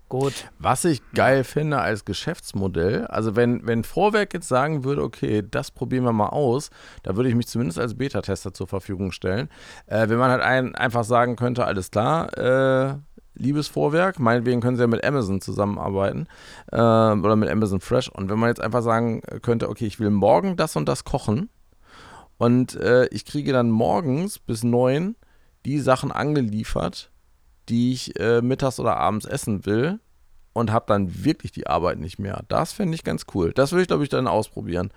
Gut. 0.10 0.50
Was 0.58 0.86
ich 0.86 1.02
geil 1.14 1.44
finde 1.44 1.80
als 1.80 2.04
Geschäftsmodell, 2.04 3.06
also 3.06 3.36
wenn, 3.36 3.66
wenn 3.68 3.84
Vorwerk 3.84 4.34
jetzt 4.34 4.48
sagen 4.48 4.84
würde, 4.84 5.04
okay, 5.04 5.44
das 5.50 5.70
probieren 5.70 6.04
wir 6.04 6.14
mal 6.14 6.30
aus, 6.30 6.72
da 7.04 7.16
würde 7.16 7.30
ich 7.30 7.36
mich 7.36 7.48
zumindest 7.48 7.78
als 7.78 7.96
Beta-Tester 7.96 8.52
zur 8.52 8.68
Verfügung 8.68 9.12
stellen. 9.12 9.50
Äh, 9.86 10.10
wenn 10.10 10.18
man 10.18 10.32
halt 10.32 10.42
ein, 10.42 10.74
einfach 10.74 11.04
sagen 11.04 11.36
könnte, 11.36 11.66
alles 11.66 11.92
klar, 11.92 12.36
äh, 12.40 12.96
liebes 13.36 13.68
Vorwerk, 13.68 14.20
meinetwegen 14.20 14.62
können 14.62 14.78
sie 14.78 14.84
ja 14.84 14.88
mit 14.88 15.04
Amazon 15.04 15.42
zusammenarbeiten 15.42 16.26
äh, 16.72 16.76
oder 16.76 17.36
mit 17.36 17.50
Amazon 17.50 17.80
Fresh. 17.80 18.10
Und 18.10 18.32
wenn 18.32 18.40
man 18.40 18.50
jetzt 18.50 18.62
einfach 18.62 18.82
sagen 18.82 19.22
könnte, 19.44 19.70
okay, 19.70 19.86
ich 19.86 20.00
will 20.00 20.10
morgen 20.10 20.58
das 20.58 20.76
und 20.76 20.90
das 20.90 21.04
kochen 21.04 21.50
und 22.40 22.76
äh, 22.76 23.06
ich 23.10 23.26
kriege 23.26 23.54
dann 23.54 23.70
morgens 23.70 24.40
bis 24.40 24.64
neun 24.64 25.16
die 25.66 25.80
Sachen 25.80 26.12
angeliefert, 26.12 27.12
die 27.70 27.94
ich 27.94 28.20
äh, 28.20 28.42
mittags 28.42 28.80
oder 28.80 28.98
abends 28.98 29.26
essen 29.26 29.66
will 29.66 30.00
und 30.54 30.72
habe 30.72 30.86
dann 30.88 31.24
wirklich 31.24 31.52
die 31.52 31.68
Arbeit 31.68 32.00
nicht 32.00 32.20
mehr. 32.20 32.44
Das 32.48 32.74
fände 32.74 32.96
ich 32.96 33.04
ganz 33.04 33.26
cool. 33.34 33.52
Das 33.54 33.72
würde 33.72 33.84
ich, 33.84 33.88
glaube 33.88 34.04
ich, 34.04 34.10
dann 34.10 34.28
ausprobieren. 34.28 34.92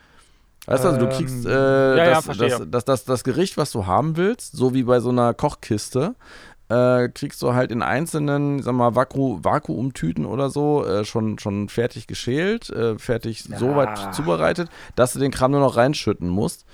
Weißt 0.66 0.84
du, 0.84 0.88
also 0.88 1.00
du 1.00 1.06
Ähm, 1.06 1.16
kriegst 1.16 1.44
äh, 1.46 1.96
ja, 1.96 2.04
ja, 2.06 2.14
das, 2.16 2.24
verstehe. 2.24 2.48
das, 2.58 2.62
das, 2.70 2.84
das, 2.84 3.04
das 3.04 3.24
Gericht, 3.24 3.56
was 3.56 3.72
du 3.72 3.86
haben 3.86 4.16
willst, 4.16 4.52
so 4.56 4.74
wie 4.74 4.84
bei 4.84 5.00
so 5.00 5.10
einer 5.10 5.34
Kochkiste, 5.34 6.14
äh, 6.68 7.08
kriegst 7.08 7.42
du 7.42 7.52
halt 7.52 7.70
in 7.72 7.82
einzelnen, 7.82 8.62
sag 8.62 8.72
mal, 8.74 8.94
Vaku 8.94 9.38
Vakuumtüten 9.42 10.24
oder 10.24 10.50
so 10.50 10.84
äh, 10.86 11.04
schon, 11.04 11.38
schon 11.38 11.68
fertig 11.68 12.06
geschält, 12.06 12.70
äh, 12.70 12.96
fertig 12.98 13.42
so 13.42 13.70
Ja. 13.70 13.76
weit 13.76 14.14
zubereitet, 14.14 14.70
dass 14.94 15.12
du 15.12 15.18
den 15.18 15.32
Kram 15.32 15.50
nur 15.50 15.60
noch 15.60 15.76
reinschütten 15.76 16.28
musst. 16.28 16.64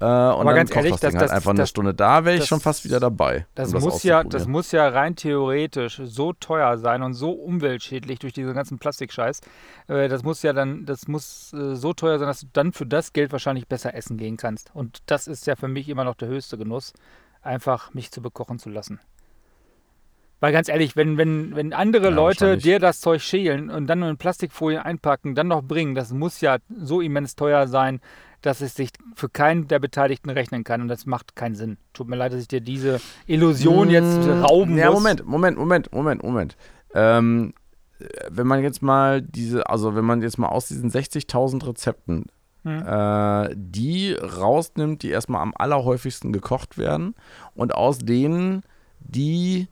Äh, 0.00 0.04
und 0.04 0.08
Aber 0.08 0.44
dann 0.44 0.54
ganz 0.54 0.74
ehrlich, 0.74 0.92
das, 0.92 1.00
das, 1.00 1.10
Ding 1.10 1.20
halt 1.20 1.30
das, 1.30 1.36
einfach 1.36 1.52
das, 1.52 1.58
eine 1.58 1.66
Stunde 1.66 1.94
da, 1.94 2.24
wäre 2.24 2.38
ich 2.38 2.46
schon 2.46 2.60
fast 2.60 2.84
wieder 2.84 3.00
dabei. 3.00 3.46
Das, 3.54 3.74
um 3.74 3.82
muss 3.82 4.02
ja, 4.02 4.24
das 4.24 4.46
muss 4.46 4.72
ja 4.72 4.88
rein 4.88 5.14
theoretisch 5.14 6.00
so 6.02 6.32
teuer 6.32 6.78
sein 6.78 7.02
und 7.02 7.12
so 7.12 7.32
umweltschädlich 7.32 8.18
durch 8.18 8.32
diesen 8.32 8.54
ganzen 8.54 8.78
Plastikscheiß. 8.78 9.40
Äh, 9.88 10.08
das 10.08 10.22
muss 10.22 10.42
ja 10.42 10.54
dann, 10.54 10.86
das 10.86 11.06
muss 11.06 11.52
äh, 11.52 11.74
so 11.74 11.92
teuer 11.92 12.18
sein, 12.18 12.28
dass 12.28 12.40
du 12.40 12.46
dann 12.52 12.72
für 12.72 12.86
das 12.86 13.12
Geld 13.12 13.30
wahrscheinlich 13.32 13.68
besser 13.68 13.94
essen 13.94 14.16
gehen 14.16 14.38
kannst. 14.38 14.74
Und 14.74 15.00
das 15.04 15.26
ist 15.26 15.46
ja 15.46 15.54
für 15.54 15.68
mich 15.68 15.88
immer 15.90 16.04
noch 16.04 16.14
der 16.14 16.28
höchste 16.28 16.56
Genuss, 16.56 16.94
einfach 17.42 17.92
mich 17.92 18.10
zu 18.10 18.22
bekochen 18.22 18.58
zu 18.58 18.70
lassen. 18.70 19.00
Weil 20.40 20.54
ganz 20.54 20.70
ehrlich, 20.70 20.96
wenn, 20.96 21.18
wenn, 21.18 21.54
wenn 21.54 21.74
andere 21.74 22.04
ja, 22.04 22.14
Leute 22.14 22.56
dir 22.56 22.78
das 22.78 23.00
Zeug 23.00 23.20
schälen 23.20 23.68
und 23.68 23.86
dann 23.86 23.98
nur 23.98 24.08
in 24.08 24.16
Plastikfolie 24.16 24.82
einpacken, 24.82 25.34
dann 25.34 25.48
noch 25.48 25.62
bringen, 25.62 25.94
das 25.94 26.10
muss 26.12 26.40
ja 26.40 26.56
so 26.74 27.02
immens 27.02 27.36
teuer 27.36 27.68
sein, 27.68 28.00
dass 28.42 28.60
es 28.60 28.74
sich 28.74 28.90
für 29.14 29.28
keinen 29.28 29.68
der 29.68 29.78
Beteiligten 29.78 30.30
rechnen 30.30 30.64
kann. 30.64 30.80
Und 30.80 30.88
das 30.88 31.06
macht 31.06 31.36
keinen 31.36 31.54
Sinn. 31.54 31.76
Tut 31.92 32.08
mir 32.08 32.16
leid, 32.16 32.32
dass 32.32 32.40
ich 32.40 32.48
dir 32.48 32.60
diese 32.60 33.00
Illusion 33.26 33.88
mmh, 33.88 33.92
jetzt 33.92 34.28
rauben 34.28 34.76
ja, 34.76 34.90
muss. 34.90 34.94
Ja, 34.94 35.00
Moment, 35.00 35.26
Moment, 35.26 35.58
Moment, 35.58 35.92
Moment, 35.92 36.22
Moment. 36.22 36.56
Ähm, 36.94 37.54
wenn 38.30 38.46
man 38.46 38.62
jetzt 38.62 38.82
mal 38.82 39.22
diese, 39.22 39.68
also 39.68 39.94
wenn 39.94 40.04
man 40.04 40.22
jetzt 40.22 40.38
mal 40.38 40.48
aus 40.48 40.68
diesen 40.68 40.90
60.000 40.90 41.66
Rezepten 41.66 42.26
hm. 42.64 42.86
äh, 42.86 43.54
die 43.54 44.12
rausnimmt, 44.14 45.02
die 45.02 45.10
erstmal 45.10 45.42
am 45.42 45.52
allerhäufigsten 45.56 46.32
gekocht 46.32 46.78
werden 46.78 47.14
und 47.54 47.74
aus 47.74 47.98
denen 47.98 48.62
die 49.00 49.68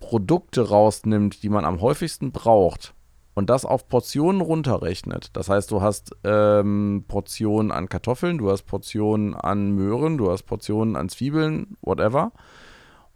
Produkte 0.00 0.68
rausnimmt, 0.68 1.42
die 1.42 1.48
man 1.48 1.64
am 1.64 1.80
häufigsten 1.80 2.30
braucht 2.30 2.94
und 3.34 3.50
das 3.50 3.64
auf 3.64 3.88
Portionen 3.88 4.40
runterrechnet. 4.40 5.30
Das 5.32 5.48
heißt, 5.48 5.70
du 5.70 5.82
hast 5.82 6.12
ähm, 6.24 7.04
Portionen 7.08 7.72
an 7.72 7.88
Kartoffeln, 7.88 8.38
du 8.38 8.50
hast 8.50 8.62
Portionen 8.62 9.34
an 9.34 9.72
Möhren, 9.72 10.18
du 10.18 10.30
hast 10.30 10.44
Portionen 10.44 10.96
an 10.96 11.08
Zwiebeln, 11.08 11.76
whatever. 11.82 12.32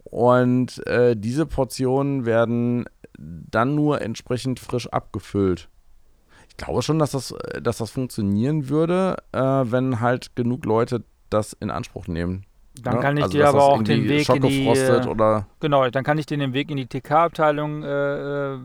Und 0.05 0.85
äh, 0.87 1.17
diese 1.17 1.47
Portionen 1.47 2.25
werden 2.27 2.87
dann 3.19 3.75
nur 3.75 4.01
entsprechend 4.01 4.59
frisch 4.59 4.89
abgefüllt. 4.89 5.69
Ich 6.49 6.57
glaube 6.57 6.83
schon, 6.83 6.99
dass 6.99 7.13
das, 7.13 7.33
äh, 7.33 7.63
dass 7.63 7.79
das 7.79 7.91
funktionieren 7.91 8.69
würde, 8.69 9.17
äh, 9.33 9.41
wenn 9.41 10.01
halt 10.01 10.35
genug 10.35 10.65
Leute 10.65 11.05
das 11.31 11.53
in 11.53 11.71
Anspruch 11.71 12.09
nehmen. 12.09 12.45
Dann 12.83 12.97
ja, 12.97 13.01
kann 13.01 13.17
ich 13.17 13.25
also, 13.25 13.39
dir 13.39 13.49
aber 13.49 13.65
auch 13.65 13.83
den 13.83 14.09
Weg 14.09 14.29
in 14.29 14.43
die 14.43 14.69
oder 15.09 15.47
genau, 15.61 15.89
dann 15.91 16.05
kann 16.05 16.19
ich 16.19 16.27
dir 16.27 16.39
den 16.39 16.53
Weg 16.53 16.71
in 16.71 16.77
die 16.77 16.87
TK-Abteilung 16.87 17.83
äh, 17.83 18.55
äh, 18.55 18.59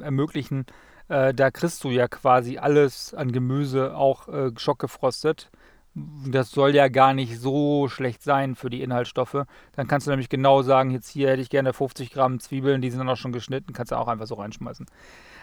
ermöglichen. 0.00 0.66
Äh, 1.08 1.34
da 1.34 1.50
kriegst 1.50 1.84
du 1.84 1.90
ja 1.90 2.08
quasi 2.08 2.58
alles 2.58 3.14
an 3.14 3.32
Gemüse 3.32 3.96
auch 3.96 4.28
äh, 4.28 4.50
schockgefrostet. 4.56 5.50
Das 5.94 6.50
soll 6.50 6.74
ja 6.74 6.88
gar 6.88 7.14
nicht 7.14 7.38
so 7.38 7.88
schlecht 7.88 8.22
sein 8.22 8.56
für 8.56 8.68
die 8.68 8.82
Inhaltsstoffe. 8.82 9.46
Dann 9.76 9.86
kannst 9.86 10.06
du 10.06 10.10
nämlich 10.10 10.28
genau 10.28 10.62
sagen, 10.62 10.90
jetzt 10.90 11.08
hier 11.08 11.30
hätte 11.30 11.42
ich 11.42 11.50
gerne 11.50 11.72
50 11.72 12.10
Gramm 12.10 12.40
Zwiebeln, 12.40 12.82
die 12.82 12.90
sind 12.90 12.98
dann 12.98 13.08
auch 13.08 13.16
schon 13.16 13.32
geschnitten, 13.32 13.72
kannst 13.72 13.92
du 13.92 13.96
auch 13.96 14.08
einfach 14.08 14.26
so 14.26 14.34
reinschmeißen. 14.34 14.86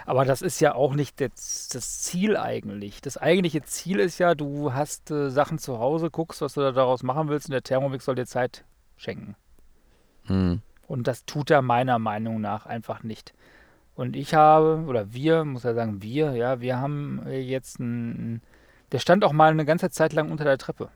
Aber 0.05 0.25
das 0.25 0.41
ist 0.41 0.59
ja 0.59 0.75
auch 0.75 0.93
nicht 0.93 1.21
das, 1.21 1.69
das 1.71 2.01
Ziel 2.01 2.35
eigentlich. 2.35 3.01
Das 3.01 3.17
eigentliche 3.17 3.61
Ziel 3.61 3.99
ist 3.99 4.19
ja, 4.19 4.35
du 4.35 4.73
hast 4.73 5.11
äh, 5.11 5.29
Sachen 5.29 5.57
zu 5.57 5.79
Hause, 5.79 6.09
guckst, 6.09 6.41
was 6.41 6.55
du 6.55 6.61
da 6.61 6.71
daraus 6.71 7.03
machen 7.03 7.29
willst 7.29 7.47
und 7.47 7.53
der 7.53 7.63
Thermomix 7.63 8.05
soll 8.05 8.15
dir 8.15 8.25
Zeit 8.25 8.65
schenken. 8.97 9.35
Hm. 10.25 10.61
Und 10.87 11.07
das 11.07 11.25
tut 11.25 11.49
er 11.49 11.61
meiner 11.61 11.99
Meinung 11.99 12.41
nach 12.41 12.65
einfach 12.65 13.03
nicht. 13.03 13.33
Und 13.95 14.15
ich 14.15 14.33
habe, 14.33 14.83
oder 14.87 15.13
wir, 15.13 15.45
muss 15.45 15.63
ja 15.63 15.73
sagen, 15.73 16.01
wir, 16.01 16.33
ja, 16.33 16.59
wir 16.59 16.79
haben 16.79 17.21
äh, 17.25 17.39
jetzt 17.39 17.79
einen, 17.79 18.41
der 18.91 18.99
stand 18.99 19.23
auch 19.23 19.31
mal 19.31 19.51
eine 19.51 19.65
ganze 19.65 19.89
Zeit 19.89 20.13
lang 20.13 20.31
unter 20.31 20.43
der 20.43 20.57
Treppe. 20.57 20.89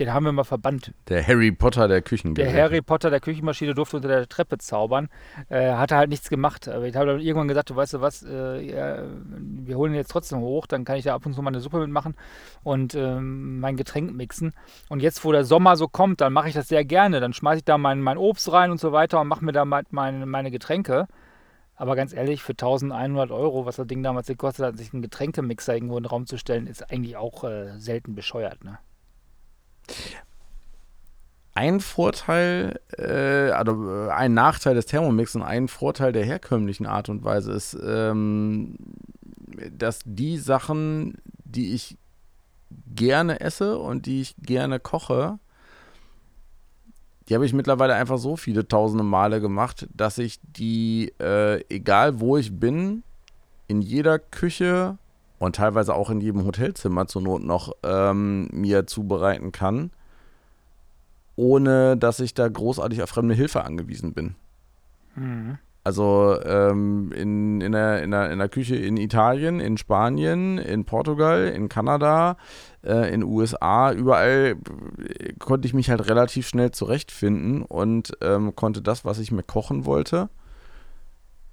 Den 0.00 0.12
haben 0.12 0.24
wir 0.24 0.32
mal 0.32 0.44
verbannt. 0.44 0.92
Der 1.08 1.26
Harry 1.26 1.52
Potter 1.52 1.88
der 1.88 2.02
Küchengeräte. 2.02 2.52
Der 2.52 2.62
Harry 2.64 2.82
Potter 2.82 3.10
der 3.10 3.20
Küchenmaschine 3.20 3.74
durfte 3.74 3.96
unter 3.96 4.08
der 4.08 4.28
Treppe 4.28 4.58
zaubern. 4.58 5.08
Äh, 5.48 5.72
hatte 5.72 5.96
halt 5.96 6.10
nichts 6.10 6.28
gemacht. 6.28 6.68
Aber 6.68 6.86
ich 6.86 6.96
habe 6.96 7.06
dann 7.06 7.20
irgendwann 7.20 7.48
gesagt, 7.48 7.70
du 7.70 7.76
weißt 7.76 7.94
du 7.94 8.00
was, 8.00 8.22
äh, 8.22 8.60
ja, 8.60 9.04
wir 9.28 9.76
holen 9.76 9.92
ihn 9.92 9.96
jetzt 9.96 10.10
trotzdem 10.10 10.40
hoch, 10.40 10.66
dann 10.66 10.84
kann 10.84 10.96
ich 10.96 11.04
da 11.04 11.14
ab 11.14 11.24
und 11.26 11.34
zu 11.34 11.42
mal 11.42 11.50
eine 11.50 11.60
Suppe 11.60 11.78
mitmachen 11.78 12.16
und 12.62 12.94
ähm, 12.94 13.60
mein 13.60 13.76
Getränk 13.76 14.12
mixen. 14.12 14.52
Und 14.88 15.00
jetzt, 15.00 15.24
wo 15.24 15.32
der 15.32 15.44
Sommer 15.44 15.76
so 15.76 15.88
kommt, 15.88 16.20
dann 16.20 16.32
mache 16.32 16.48
ich 16.48 16.54
das 16.54 16.68
sehr 16.68 16.84
gerne. 16.84 17.20
Dann 17.20 17.32
schmeiße 17.32 17.58
ich 17.58 17.64
da 17.64 17.78
mein, 17.78 18.00
mein 18.00 18.18
Obst 18.18 18.50
rein 18.52 18.70
und 18.70 18.80
so 18.80 18.92
weiter 18.92 19.20
und 19.20 19.28
mache 19.28 19.44
mir 19.44 19.52
da 19.52 19.64
mein, 19.64 19.84
meine, 19.90 20.26
meine 20.26 20.50
Getränke. 20.50 21.06
Aber 21.82 21.96
ganz 21.96 22.12
ehrlich, 22.12 22.44
für 22.44 22.52
1100 22.52 23.32
Euro, 23.32 23.66
was 23.66 23.74
das 23.74 23.88
Ding 23.88 24.04
damals 24.04 24.28
gekostet 24.28 24.64
hat, 24.64 24.78
sich 24.78 24.92
einen 24.92 25.02
Getränkemixer 25.02 25.74
irgendwo 25.74 25.96
in 25.96 26.04
den 26.04 26.10
Raum 26.10 26.26
zu 26.26 26.38
stellen, 26.38 26.68
ist 26.68 26.92
eigentlich 26.92 27.16
auch 27.16 27.42
äh, 27.42 27.76
selten 27.80 28.14
bescheuert. 28.14 28.62
Ne? 28.62 28.78
Ein 31.54 31.80
Vorteil, 31.80 32.78
äh, 32.96 33.50
also 33.50 33.90
äh, 33.90 34.10
ein 34.10 34.32
Nachteil 34.32 34.76
des 34.76 34.86
Thermomix 34.86 35.34
und 35.34 35.42
ein 35.42 35.66
Vorteil 35.66 36.12
der 36.12 36.24
herkömmlichen 36.24 36.86
Art 36.86 37.08
und 37.08 37.24
Weise 37.24 37.50
ist, 37.50 37.76
ähm, 37.84 38.76
dass 39.76 40.02
die 40.04 40.38
Sachen, 40.38 41.16
die 41.44 41.74
ich 41.74 41.98
gerne 42.94 43.40
esse 43.40 43.76
und 43.76 44.06
die 44.06 44.20
ich 44.20 44.36
gerne 44.36 44.78
koche, 44.78 45.40
die 47.28 47.34
habe 47.34 47.46
ich 47.46 47.52
mittlerweile 47.52 47.94
einfach 47.94 48.18
so 48.18 48.36
viele 48.36 48.66
tausende 48.66 49.04
Male 49.04 49.40
gemacht, 49.40 49.86
dass 49.94 50.18
ich 50.18 50.40
die, 50.42 51.12
äh, 51.20 51.62
egal 51.68 52.20
wo 52.20 52.36
ich 52.36 52.58
bin, 52.58 53.02
in 53.68 53.80
jeder 53.80 54.18
Küche 54.18 54.98
und 55.38 55.56
teilweise 55.56 55.94
auch 55.94 56.10
in 56.10 56.20
jedem 56.20 56.44
Hotelzimmer 56.44 57.06
zur 57.06 57.22
Not 57.22 57.42
noch 57.42 57.72
ähm, 57.82 58.48
mir 58.52 58.86
zubereiten 58.86 59.52
kann, 59.52 59.90
ohne 61.36 61.96
dass 61.96 62.20
ich 62.20 62.34
da 62.34 62.48
großartig 62.48 63.02
auf 63.02 63.10
fremde 63.10 63.34
Hilfe 63.34 63.64
angewiesen 63.64 64.12
bin. 64.12 64.34
Mhm. 65.14 65.58
Also 65.84 66.38
ähm, 66.44 67.10
in, 67.12 67.60
in, 67.60 67.72
der, 67.72 68.02
in, 68.02 68.12
der, 68.12 68.30
in 68.30 68.38
der 68.38 68.48
Küche 68.48 68.76
in 68.76 68.96
Italien, 68.96 69.58
in 69.58 69.76
Spanien, 69.76 70.58
in 70.58 70.84
Portugal, 70.84 71.48
in 71.48 71.68
Kanada, 71.68 72.36
äh, 72.84 73.12
in 73.12 73.24
USA, 73.24 73.92
überall 73.92 74.56
konnte 75.40 75.66
ich 75.66 75.74
mich 75.74 75.90
halt 75.90 76.08
relativ 76.08 76.46
schnell 76.46 76.70
zurechtfinden 76.70 77.62
und 77.62 78.12
ähm, 78.20 78.54
konnte 78.54 78.80
das, 78.80 79.04
was 79.04 79.18
ich 79.18 79.32
mir 79.32 79.42
kochen 79.42 79.84
wollte, 79.84 80.28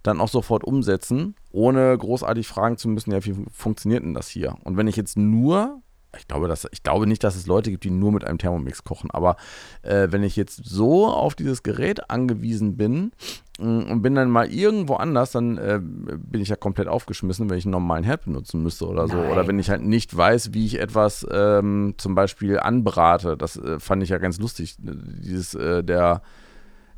dann 0.03 0.21
auch 0.21 0.30
sofort 0.30 0.63
umsetzen, 0.63 1.36
ohne 1.51 1.97
großartig 1.97 2.47
fragen 2.47 2.77
zu 2.77 2.88
müssen, 2.88 3.11
ja, 3.11 3.25
wie 3.25 3.36
funktioniert 3.51 4.03
denn 4.03 4.13
das 4.13 4.27
hier? 4.27 4.55
Und 4.63 4.77
wenn 4.77 4.88
ich 4.88 4.95
jetzt 4.95 5.17
nur, 5.17 5.82
ich 6.18 6.28
glaube, 6.28 6.47
dass, 6.47 6.68
ich 6.72 6.84
glaube 6.84 7.05
nicht, 7.05 7.24
dass 7.24 7.36
es 7.36 7.45
Leute 7.45 7.70
gibt, 7.70 7.84
die 7.84 7.91
nur 7.91 8.12
mit 8.12 8.26
einem 8.26 8.38
Thermomix 8.38 8.84
kochen, 8.84 9.12
aber 9.12 9.36
äh, 9.84 10.07
wenn 10.10 10.24
ich 10.24 10.36
jetzt 10.36 10.62
so 10.66 11.07
auf 11.07 11.36
dieses 11.36 11.62
Gerät 11.62 12.10
angewiesen 12.10 12.78
bin 12.78 13.12
mm, 13.60 13.91
und 13.91 14.01
bin 14.01 14.16
dann 14.16 14.30
mal 14.30 14.51
irgendwo 14.51 14.95
anders, 14.95 15.32
dann 15.32 15.57
äh, 15.57 15.80
bin 15.82 16.41
ich 16.41 16.49
ja 16.49 16.55
komplett 16.55 16.88
aufgeschmissen, 16.88 17.49
wenn 17.49 17.57
ich 17.57 17.66
einen 17.66 17.74
normalen 17.74 18.03
Herd 18.03 18.26
benutzen 18.26 18.64
müsste 18.64 18.88
oder 18.88 19.07
so. 19.07 19.18
Nein. 19.18 19.32
Oder 19.32 19.47
wenn 19.47 19.60
ich 19.60 19.70
halt 19.70 19.84
nicht 19.84 20.16
weiß, 20.16 20.53
wie 20.53 20.66
ich 20.66 20.80
etwas 20.80 21.26
ähm, 21.32 21.93
zum 21.97 22.16
Beispiel 22.16 22.60
anbrate. 22.60 23.38
Das 23.38 23.57
äh, 23.57 23.80
fand 23.80 24.01
ich 24.01 24.10
ja 24.10 24.18
ganz 24.18 24.39
lustig. 24.39 24.78
Dieses, 24.80 25.53
äh, 25.53 25.84
der 25.84 26.22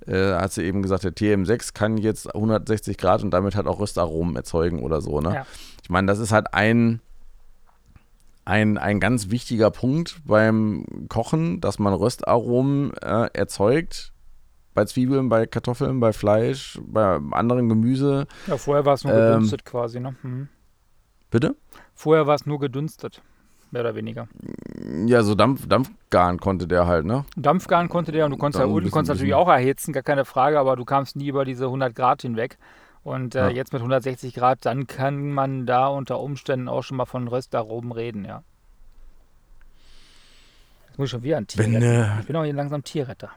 äh, 0.07 0.33
hat 0.33 0.53
sie 0.53 0.63
eben 0.63 0.81
gesagt, 0.81 1.03
der 1.03 1.13
TM6 1.13 1.73
kann 1.73 1.97
jetzt 1.97 2.33
160 2.33 2.97
Grad 2.97 3.23
und 3.23 3.31
damit 3.31 3.55
halt 3.55 3.67
auch 3.67 3.79
Röstaromen 3.79 4.35
erzeugen 4.35 4.81
oder 4.81 5.01
so. 5.01 5.19
Ne? 5.19 5.35
Ja. 5.35 5.45
Ich 5.83 5.89
meine, 5.89 6.07
das 6.07 6.19
ist 6.19 6.31
halt 6.31 6.53
ein, 6.53 7.01
ein, 8.45 8.77
ein 8.77 8.99
ganz 8.99 9.29
wichtiger 9.29 9.71
Punkt 9.71 10.21
beim 10.25 10.85
Kochen, 11.09 11.61
dass 11.61 11.79
man 11.79 11.93
Röstaromen 11.93 12.93
äh, 13.01 13.29
erzeugt. 13.33 14.13
Bei 14.73 14.85
Zwiebeln, 14.85 15.27
bei 15.27 15.47
Kartoffeln, 15.47 15.99
bei 15.99 16.13
Fleisch, 16.13 16.79
bei 16.81 17.19
anderen 17.31 17.67
Gemüse. 17.67 18.25
Ja, 18.47 18.55
vorher 18.57 18.85
war 18.85 18.93
es 18.93 19.03
nur 19.03 19.13
ähm, 19.13 19.33
gedünstet 19.33 19.65
quasi, 19.65 19.99
ne? 19.99 20.15
Mhm. 20.23 20.47
Bitte? 21.29 21.55
Vorher 21.93 22.25
war 22.25 22.35
es 22.35 22.45
nur 22.45 22.59
gedünstet 22.59 23.21
mehr 23.71 23.81
oder 23.81 23.95
weniger. 23.95 24.27
Ja, 25.05 25.23
so 25.23 25.35
Dampf, 25.35 25.67
Dampfgarn 25.67 26.39
konnte 26.39 26.67
der 26.67 26.87
halt, 26.87 27.05
ne? 27.05 27.25
Dampfgarn 27.35 27.89
konnte 27.89 28.11
der 28.11 28.25
und 28.25 28.31
du 28.31 28.37
konntest, 28.37 28.63
ja, 28.63 28.67
du 28.67 28.89
konntest 28.89 29.09
natürlich 29.09 29.33
auch 29.33 29.47
erhitzen, 29.47 29.93
gar 29.93 30.03
keine 30.03 30.25
Frage, 30.25 30.59
aber 30.59 30.75
du 30.75 30.85
kamst 30.85 31.15
nie 31.15 31.27
über 31.27 31.45
diese 31.45 31.65
100 31.65 31.95
Grad 31.95 32.21
hinweg. 32.21 32.57
Und 33.03 33.35
äh, 33.35 33.39
ja. 33.39 33.49
jetzt 33.49 33.73
mit 33.73 33.81
160 33.81 34.33
Grad, 34.33 34.65
dann 34.65 34.85
kann 34.85 35.31
man 35.31 35.65
da 35.65 35.87
unter 35.87 36.19
Umständen 36.19 36.67
auch 36.67 36.83
schon 36.83 36.97
mal 36.97 37.05
von 37.05 37.27
Röstaromen 37.27 37.91
reden, 37.91 38.25
ja. 38.25 38.43
Jetzt 40.87 40.97
muss 40.99 41.05
ich 41.05 41.11
schon 41.11 41.23
wieder 41.23 41.37
ein 41.37 41.47
Tier 41.47 41.63
Wenn, 41.63 41.81
äh, 41.81 42.19
Ich 42.19 42.27
bin 42.27 42.35
auch 42.35 42.43
hier 42.43 42.53
langsam 42.53 42.83
Tierretter. 42.83 43.31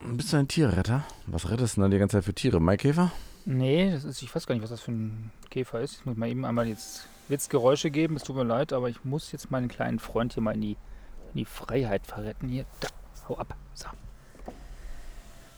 Bist 0.00 0.32
du 0.32 0.36
ein 0.36 0.48
Tierretter? 0.48 1.04
Was 1.26 1.50
rettest 1.50 1.76
du 1.76 1.80
denn 1.80 1.90
da 1.90 1.94
die 1.94 1.98
ganze 1.98 2.18
Zeit 2.18 2.24
für 2.24 2.34
Tiere? 2.34 2.60
Maikäfer? 2.60 3.10
Nee, 3.46 3.90
das 3.90 4.04
ist, 4.04 4.22
ich 4.22 4.34
weiß 4.34 4.46
gar 4.46 4.54
nicht, 4.54 4.62
was 4.62 4.70
das 4.70 4.80
für 4.80 4.92
ein 4.92 5.30
Käfer 5.50 5.80
ist. 5.80 6.00
Ich 6.00 6.06
muss 6.06 6.16
mal 6.16 6.28
eben 6.28 6.44
einmal 6.44 6.66
jetzt 6.66 7.08
wird 7.28 7.40
es 7.40 7.48
Geräusche 7.48 7.90
geben, 7.90 8.16
es 8.16 8.22
tut 8.22 8.36
mir 8.36 8.44
leid, 8.44 8.72
aber 8.72 8.90
ich 8.90 9.04
muss 9.04 9.32
jetzt 9.32 9.50
meinen 9.50 9.68
kleinen 9.68 9.98
Freund 9.98 10.34
hier 10.34 10.42
mal 10.42 10.54
in 10.54 10.60
die, 10.60 10.76
in 11.32 11.38
die 11.38 11.44
Freiheit 11.44 12.06
verretten. 12.06 12.48
Hier, 12.48 12.66
da, 12.80 12.88
hau 13.28 13.38
ab. 13.38 13.56
So. 13.72 13.88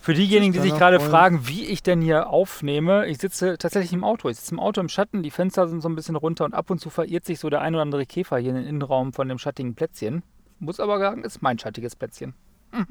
Für 0.07 0.13
diejenigen, 0.13 0.53
die 0.53 0.59
sich 0.59 0.73
gerade 0.73 1.01
fragen, 1.01 1.49
wie 1.49 1.65
ich 1.65 1.83
denn 1.83 1.99
hier 1.99 2.29
aufnehme, 2.29 3.07
ich 3.07 3.17
sitze 3.17 3.57
tatsächlich 3.57 3.91
im 3.91 4.05
Auto. 4.05 4.29
Ich 4.29 4.37
sitze 4.37 4.55
im 4.55 4.59
Auto 4.61 4.79
im 4.79 4.87
Schatten, 4.87 5.21
die 5.21 5.31
Fenster 5.31 5.67
sind 5.67 5.81
so 5.81 5.89
ein 5.89 5.95
bisschen 5.95 6.15
runter 6.15 6.45
und 6.45 6.53
ab 6.53 6.69
und 6.69 6.79
zu 6.79 6.89
verirrt 6.89 7.25
sich 7.25 7.41
so 7.41 7.49
der 7.49 7.59
ein 7.59 7.75
oder 7.75 7.81
andere 7.81 8.05
Käfer 8.05 8.37
hier 8.37 8.51
in 8.51 8.55
den 8.55 8.65
Innenraum 8.65 9.11
von 9.11 9.27
dem 9.27 9.37
schattigen 9.37 9.75
Plätzchen. 9.75 10.23
muss 10.59 10.79
aber 10.79 10.97
sagen, 10.97 11.25
ist 11.25 11.41
mein 11.41 11.59
schattiges 11.59 11.97
Plätzchen. 11.97 12.35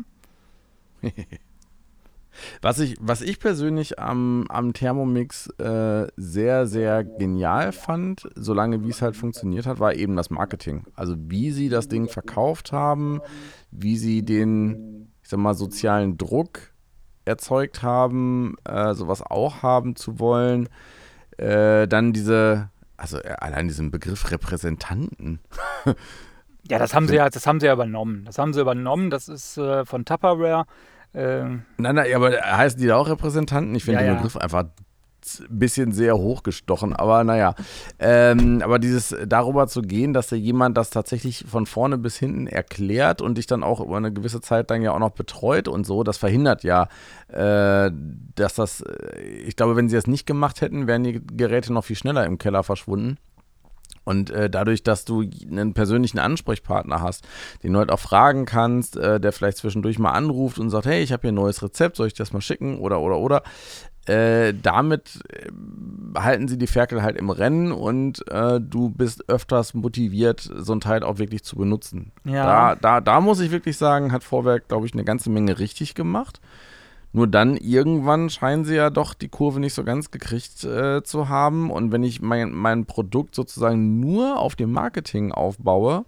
Was 2.60 2.80
ich, 2.80 2.96
was 3.00 3.22
ich 3.22 3.40
persönlich 3.40 3.98
am, 3.98 4.44
am 4.50 4.74
Thermomix 4.74 5.48
äh, 5.58 6.08
sehr, 6.18 6.66
sehr 6.66 7.02
genial 7.02 7.72
fand, 7.72 8.28
solange 8.34 8.84
wie 8.84 8.90
es 8.90 9.00
halt 9.00 9.16
funktioniert 9.16 9.64
hat, 9.64 9.80
war 9.80 9.94
eben 9.94 10.16
das 10.16 10.28
Marketing. 10.28 10.84
Also 10.94 11.14
wie 11.16 11.50
sie 11.50 11.70
das 11.70 11.88
Ding 11.88 12.08
verkauft 12.08 12.72
haben, 12.72 13.22
wie 13.70 13.96
sie 13.96 14.22
den, 14.22 15.14
ich 15.22 15.30
sag 15.30 15.40
mal, 15.40 15.54
sozialen 15.54 16.18
Druck 16.18 16.76
erzeugt 17.27 17.83
haben, 17.83 18.57
äh, 18.64 18.95
sowas 18.95 19.22
auch 19.22 19.62
haben 19.62 19.97
zu 19.97 20.18
wollen. 20.18 20.68
Äh, 21.37 21.87
dann 21.87 22.12
diese, 22.12 22.70
also 22.97 23.18
äh, 23.18 23.35
allein 23.39 23.68
diesen 23.68 23.91
Begriff 23.91 24.31
Repräsentanten. 24.31 25.41
ja, 26.68 26.79
das 26.79 26.95
haben 26.95 27.09
sie 27.09 27.16
ja, 27.16 27.29
das 27.29 27.47
haben 27.47 27.61
sie 27.61 27.66
ja 27.66 27.74
übernommen. 27.74 28.24
Das 28.24 28.39
haben 28.39 28.53
sie 28.53 28.61
übernommen. 28.61 29.11
Das 29.11 29.29
ist 29.29 29.59
äh, 29.59 29.85
von 29.85 30.05
Tupperware. 30.05 30.64
Ähm, 31.14 31.64
nein, 31.79 31.95
nein, 31.95 32.14
aber 32.14 32.31
heißen 32.31 32.81
die 32.81 32.87
da 32.87 32.97
auch 32.97 33.09
Repräsentanten? 33.09 33.74
Ich 33.74 33.85
finde 33.85 34.01
ja, 34.01 34.07
den 34.07 34.16
Begriff 34.16 34.35
ja. 34.35 34.43
einfach 34.43 34.64
ein 34.64 34.72
bisschen 35.49 35.93
sehr 35.93 36.16
hochgestochen, 36.16 36.95
aber 36.95 37.24
naja. 37.24 37.55
Ähm, 37.99 38.61
aber 38.62 38.79
dieses 38.79 39.14
darüber 39.27 39.66
zu 39.66 39.83
gehen, 39.83 40.12
dass 40.12 40.29
da 40.29 40.37
jemand 40.37 40.77
das 40.77 40.91
tatsächlich 40.91 41.45
von 41.49 41.66
vorne 41.66 41.99
bis 41.99 42.16
hinten 42.16 42.47
erklärt 42.47 43.22
und 43.22 43.39
dich 43.39 43.47
dann 43.47 43.62
auch 43.62 43.81
über 43.81 43.97
eine 43.97 44.12
gewisse 44.12 44.41
Zeit 44.41 44.70
dann 44.70 44.83
ja 44.83 44.93
auch 44.93 44.99
noch 44.99 45.11
betreut 45.11 45.68
und 45.68 45.85
so, 45.87 46.03
das 46.03 46.18
verhindert 46.18 46.62
ja, 46.62 46.89
äh, 47.29 47.91
dass 48.35 48.55
das, 48.55 48.81
äh, 48.81 49.20
ich 49.20 49.57
glaube, 49.57 49.77
wenn 49.77 49.89
sie 49.89 49.97
das 49.97 50.07
nicht 50.07 50.27
gemacht 50.27 50.61
hätten, 50.61 50.87
wären 50.87 51.05
die 51.05 51.20
Geräte 51.24 51.72
noch 51.72 51.85
viel 51.85 51.97
schneller 51.97 52.24
im 52.24 52.39
Keller 52.39 52.62
verschwunden. 52.62 53.18
Und 54.07 54.31
äh, 54.31 54.49
dadurch, 54.49 54.85
dass 54.85 55.05
du 55.05 55.24
einen 55.51 55.74
persönlichen 55.74 56.20
Ansprechpartner 56.20 57.03
hast, 57.03 57.27
den 57.64 57.72
du 57.72 57.81
halt 57.81 57.91
auch 57.91 57.99
fragen 57.99 58.45
kannst, 58.45 58.97
äh, 58.97 59.18
der 59.18 59.33
vielleicht 59.33 59.59
zwischendurch 59.59 59.99
mal 59.99 60.12
anruft 60.12 60.61
und 60.61 60.70
sagt, 60.70 60.87
hey, 60.87 61.03
ich 61.03 61.12
habe 61.12 61.22
hier 61.22 61.33
ein 61.33 61.35
neues 61.35 61.61
Rezept, 61.61 61.97
soll 61.97 62.07
ich 62.07 62.14
das 62.14 62.33
mal 62.33 62.41
schicken 62.41 62.79
oder 62.79 63.01
oder 63.01 63.18
oder, 63.18 63.43
äh, 64.09 64.54
damit 64.54 65.20
äh, 65.28 65.50
halten 66.18 66.48
sie 66.48 66.59
die 66.59 66.66
Ferkel 66.66 67.02
halt 67.02 67.16
im 67.16 67.30
Rennen 67.30 67.72
und 67.72 68.26
äh, 68.30 68.61
du 68.61 68.90
bist 68.90 69.28
öfters 69.28 69.74
motiviert, 69.74 70.40
so 70.40 70.72
ein 70.72 70.80
Teil 70.80 71.02
auch 71.02 71.18
wirklich 71.18 71.44
zu 71.44 71.57
benutzen. 71.57 72.12
Ja. 72.24 72.44
Da, 72.44 72.74
da, 72.76 73.00
da 73.00 73.20
muss 73.20 73.40
ich 73.40 73.50
wirklich 73.50 73.76
sagen, 73.76 74.12
hat 74.12 74.24
Vorwerk, 74.24 74.68
glaube 74.68 74.86
ich, 74.86 74.92
eine 74.92 75.04
ganze 75.04 75.30
Menge 75.30 75.59
richtig 75.59 75.94
gemacht. 75.94 76.40
Nur 77.12 77.26
dann 77.26 77.57
irgendwann 77.57 78.28
scheinen 78.28 78.64
sie 78.64 78.74
ja 78.74 78.90
doch 78.90 79.14
die 79.14 79.28
Kurve 79.28 79.59
nicht 79.59 79.72
so 79.72 79.84
ganz 79.84 80.11
gekriegt 80.11 80.64
äh, 80.64 81.02
zu 81.02 81.28
haben. 81.30 81.70
Und 81.70 81.90
wenn 81.90 82.02
ich 82.02 82.20
mein, 82.20 82.52
mein 82.52 82.84
Produkt 82.84 83.34
sozusagen 83.34 84.00
nur 84.00 84.38
auf 84.38 84.54
dem 84.54 84.70
Marketing 84.70 85.32
aufbaue 85.32 86.04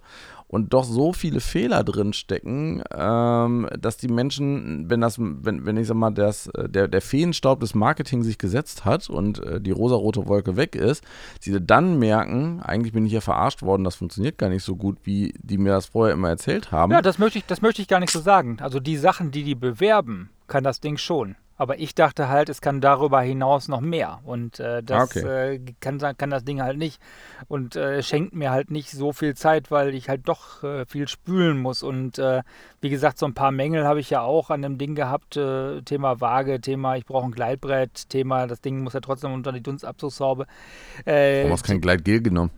und 0.49 0.73
doch 0.73 0.83
so 0.83 1.13
viele 1.13 1.39
Fehler 1.39 1.83
drin 1.83 2.11
stecken, 2.11 2.81
ähm, 2.91 3.69
dass 3.79 3.97
die 3.97 4.07
Menschen, 4.07 4.89
wenn 4.89 4.99
das, 4.99 5.19
wenn, 5.19 5.65
wenn 5.65 5.77
ich 5.77 5.87
sag 5.87 5.95
mal, 5.95 6.09
das, 6.09 6.47
äh, 6.47 6.67
der, 6.67 6.87
der 6.87 7.01
Feenstaub 7.01 7.59
des 7.59 7.75
Marketing 7.75 8.23
sich 8.23 8.39
gesetzt 8.39 8.83
hat 8.83 9.09
und 9.09 9.39
äh, 9.43 9.61
die 9.61 9.71
rosarote 9.71 10.27
Wolke 10.27 10.57
weg 10.57 10.75
ist, 10.75 11.03
sie 11.39 11.61
dann 11.61 11.99
merken, 11.99 12.61
eigentlich 12.61 12.93
bin 12.93 13.05
ich 13.05 13.11
ja 13.11 13.21
verarscht 13.21 13.61
worden, 13.61 13.83
das 13.83 13.95
funktioniert 13.95 14.39
gar 14.39 14.49
nicht 14.49 14.63
so 14.63 14.75
gut, 14.75 14.97
wie 15.03 15.35
die 15.37 15.59
mir 15.59 15.69
das 15.69 15.85
vorher 15.85 16.15
immer 16.15 16.29
erzählt 16.29 16.71
haben. 16.71 16.91
Ja, 16.91 17.03
das 17.03 17.19
möchte 17.19 17.37
ich, 17.37 17.45
das 17.45 17.61
möchte 17.61 17.83
ich 17.83 17.87
gar 17.87 17.99
nicht 17.99 18.11
so 18.11 18.19
sagen. 18.19 18.57
Also 18.59 18.79
die 18.79 18.97
Sachen, 18.97 19.29
die 19.29 19.43
die 19.43 19.55
bewerben, 19.55 20.31
kann 20.47 20.63
das 20.63 20.79
Ding 20.79 20.97
schon. 20.97 21.35
Aber 21.59 21.77
ich 21.77 21.93
dachte 21.93 22.29
halt, 22.29 22.47
es 22.47 22.61
kann 22.61 22.79
darüber 22.79 23.19
hinaus 23.19 23.67
noch 23.67 23.81
mehr. 23.81 24.21
Und 24.23 24.61
äh, 24.61 24.81
das 24.81 25.15
okay. 25.15 25.55
äh, 25.55 25.59
kann, 25.81 25.99
kann 26.17 26.29
das 26.29 26.45
Ding 26.45 26.61
halt 26.61 26.77
nicht. 26.77 27.01
Und 27.49 27.75
äh, 27.75 28.01
schenkt 28.01 28.33
mir 28.33 28.49
halt 28.49 28.71
nicht 28.71 28.89
so 28.91 29.11
viel 29.11 29.35
Zeit, 29.35 29.69
weil 29.69 29.93
ich 29.93 30.07
halt 30.07 30.21
doch 30.29 30.63
äh, 30.63 30.85
viel 30.85 31.09
spülen 31.09 31.59
muss. 31.59 31.83
Und 31.83 32.17
äh, 32.17 32.43
wie 32.79 32.89
gesagt, 32.89 33.19
so 33.19 33.25
ein 33.25 33.33
paar 33.33 33.51
Mängel 33.51 33.85
habe 33.85 33.99
ich 33.99 34.09
ja 34.09 34.21
auch 34.21 34.49
an 34.49 34.61
dem 34.61 34.77
Ding 34.77 34.95
gehabt. 34.95 35.35
Äh, 35.35 35.81
Thema 35.81 36.21
Waage, 36.21 36.61
Thema 36.61 36.95
ich 36.95 37.05
brauche 37.05 37.25
ein 37.25 37.31
Gleitbrett, 37.31 38.07
Thema 38.07 38.47
das 38.47 38.61
Ding 38.61 38.81
muss 38.81 38.93
ja 38.93 39.01
trotzdem 39.01 39.33
unter 39.33 39.51
die 39.51 39.61
Dunstabzugshaube. 39.61 40.47
Warum 41.03 41.51
hast 41.51 41.67
du 41.67 41.71
kein 41.71 41.81
Gleitgel 41.81 42.21
genommen? 42.21 42.51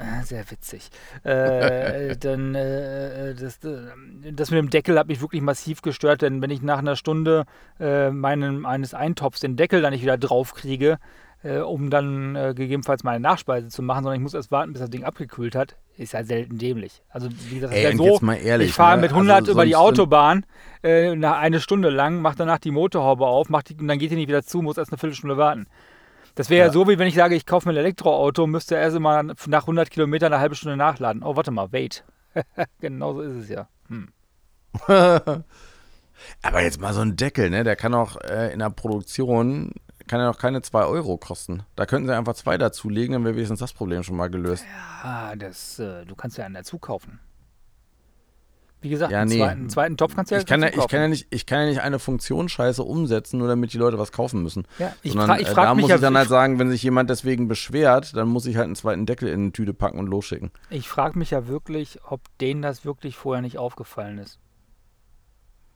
Ah, 0.00 0.22
sehr 0.22 0.50
witzig. 0.50 0.90
Äh, 1.24 2.16
dann 2.20 2.54
äh, 2.54 3.34
das, 3.34 3.58
äh, 3.64 4.32
das 4.32 4.50
mit 4.50 4.58
dem 4.58 4.70
Deckel 4.70 4.98
hat 4.98 5.08
mich 5.08 5.20
wirklich 5.20 5.42
massiv 5.42 5.82
gestört, 5.82 6.22
denn 6.22 6.40
wenn 6.42 6.50
ich 6.50 6.62
nach 6.62 6.78
einer 6.78 6.96
Stunde 6.96 7.44
äh, 7.80 8.10
meinen, 8.10 8.64
eines 8.66 8.94
Eintopfs 8.94 9.40
den 9.40 9.56
Deckel 9.56 9.82
dann 9.82 9.92
nicht 9.92 10.02
wieder 10.02 10.18
drauf 10.18 10.54
kriege, 10.54 10.98
äh, 11.42 11.58
um 11.58 11.90
dann 11.90 12.34
äh, 12.34 12.54
gegebenenfalls 12.54 13.04
meine 13.04 13.20
Nachspeise 13.20 13.68
zu 13.68 13.82
machen, 13.82 14.02
sondern 14.02 14.16
ich 14.16 14.22
muss 14.22 14.34
erst 14.34 14.50
warten, 14.50 14.72
bis 14.72 14.80
das 14.80 14.90
Ding 14.90 15.04
abgekühlt 15.04 15.54
hat, 15.54 15.76
ist 15.96 16.12
ja 16.12 16.24
selten 16.24 16.58
dämlich. 16.58 17.02
Also 17.08 17.28
wie 17.48 17.56
gesagt, 17.56 17.74
Ey, 17.74 17.96
so, 17.96 18.20
ehrlich, 18.30 18.68
ich 18.68 18.74
fahre 18.74 18.96
ne? 18.96 19.02
mit 19.02 19.10
100 19.12 19.36
also 19.36 19.52
über 19.52 19.64
die 19.64 19.76
Autobahn 19.76 20.44
äh, 20.82 21.10
eine 21.10 21.60
Stunde 21.60 21.90
lang, 21.90 22.20
mache 22.20 22.36
danach 22.36 22.58
die 22.58 22.70
Motorhaube 22.70 23.26
auf, 23.26 23.48
mach 23.50 23.62
die, 23.62 23.74
und 23.76 23.88
dann 23.88 23.98
geht 23.98 24.10
die 24.10 24.16
nicht 24.16 24.28
wieder 24.28 24.42
zu, 24.42 24.62
muss 24.62 24.78
erst 24.78 24.92
eine 24.92 24.98
Viertelstunde 24.98 25.36
warten. 25.36 25.66
Das 26.34 26.50
wäre 26.50 26.60
ja. 26.60 26.66
ja. 26.66 26.72
so, 26.72 26.88
wie 26.88 26.98
wenn 26.98 27.08
ich 27.08 27.14
sage, 27.14 27.34
ich 27.34 27.46
kaufe 27.46 27.68
mir 27.68 27.74
ein 27.74 27.78
Elektroauto, 27.78 28.46
müsste 28.46 28.76
erst 28.76 28.96
immer 28.96 29.22
nach 29.22 29.62
100 29.62 29.90
Kilometern 29.90 30.32
eine 30.32 30.40
halbe 30.40 30.54
Stunde 30.54 30.76
nachladen. 30.76 31.22
Oh, 31.22 31.36
warte 31.36 31.50
mal, 31.50 31.72
wait. 31.72 32.04
genau 32.80 33.14
so 33.14 33.22
ist 33.22 33.34
es 33.34 33.48
ja. 33.48 33.68
Hm. 33.88 34.08
Aber 36.42 36.62
jetzt 36.62 36.80
mal 36.80 36.94
so 36.94 37.00
ein 37.00 37.16
Deckel, 37.16 37.50
ne? 37.50 37.64
Der 37.64 37.76
kann 37.76 37.94
auch 37.94 38.16
äh, 38.20 38.52
in 38.52 38.58
der 38.58 38.70
Produktion, 38.70 39.72
kann 40.06 40.20
ja 40.20 40.26
noch 40.26 40.38
keine 40.38 40.62
2 40.62 40.84
Euro 40.84 41.16
kosten. 41.16 41.62
Da 41.76 41.86
könnten 41.86 42.08
sie 42.08 42.16
einfach 42.16 42.34
zwei 42.34 42.58
dazulegen, 42.58 43.12
dann 43.12 43.24
wäre 43.24 43.34
wenigstens 43.34 43.60
das 43.60 43.72
Problem 43.72 44.02
schon 44.02 44.16
mal 44.16 44.28
gelöst. 44.28 44.64
Ja, 45.02 45.36
das, 45.36 45.78
äh, 45.78 46.04
du 46.04 46.14
kannst 46.14 46.38
ja 46.38 46.44
einen 46.44 46.54
dazu 46.54 46.78
kaufen. 46.78 47.20
Wie 48.80 48.90
gesagt, 48.90 49.10
ja, 49.10 49.20
einen, 49.20 49.30
nee. 49.30 49.38
zweiten, 49.38 49.60
einen, 49.60 49.70
zweiten, 49.70 49.96
Topf 49.96 50.14
kannst 50.14 50.30
du 50.30 50.36
ja 50.36 50.40
ich 50.40 50.46
kann 50.46 50.62
ja, 50.62 50.68
ich 50.68 50.86
kann 50.86 51.00
ja 51.00 51.08
nicht, 51.08 51.26
Ich 51.30 51.46
kann 51.46 51.60
ja 51.60 51.66
nicht 51.66 51.80
eine 51.80 51.98
Funktionsscheiße 51.98 52.82
umsetzen, 52.82 53.38
nur 53.38 53.48
damit 53.48 53.72
die 53.72 53.78
Leute 53.78 53.98
was 53.98 54.12
kaufen 54.12 54.42
müssen. 54.42 54.66
Ja, 54.78 54.94
ich 55.02 55.12
Sondern, 55.12 55.28
fra 55.28 55.40
ich 55.40 55.48
äh, 55.48 55.50
frag 55.50 55.64
da 55.64 55.74
mich 55.74 55.82
muss 55.82 55.94
ich 55.94 56.00
dann 56.00 56.16
halt 56.16 56.28
sagen, 56.28 56.58
wenn 56.60 56.70
sich 56.70 56.82
jemand 56.82 57.10
deswegen 57.10 57.48
beschwert, 57.48 58.14
dann 58.16 58.28
muss 58.28 58.46
ich 58.46 58.56
halt 58.56 58.66
einen 58.66 58.76
zweiten 58.76 59.04
Deckel 59.04 59.28
in 59.28 59.40
eine 59.40 59.52
Tüte 59.52 59.74
packen 59.74 59.98
und 59.98 60.06
losschicken. 60.06 60.52
Ich 60.70 60.88
frage 60.88 61.18
mich 61.18 61.30
ja 61.30 61.48
wirklich, 61.48 61.98
ob 62.04 62.20
denen 62.38 62.62
das 62.62 62.84
wirklich 62.84 63.16
vorher 63.16 63.42
nicht 63.42 63.58
aufgefallen 63.58 64.18
ist. 64.18 64.38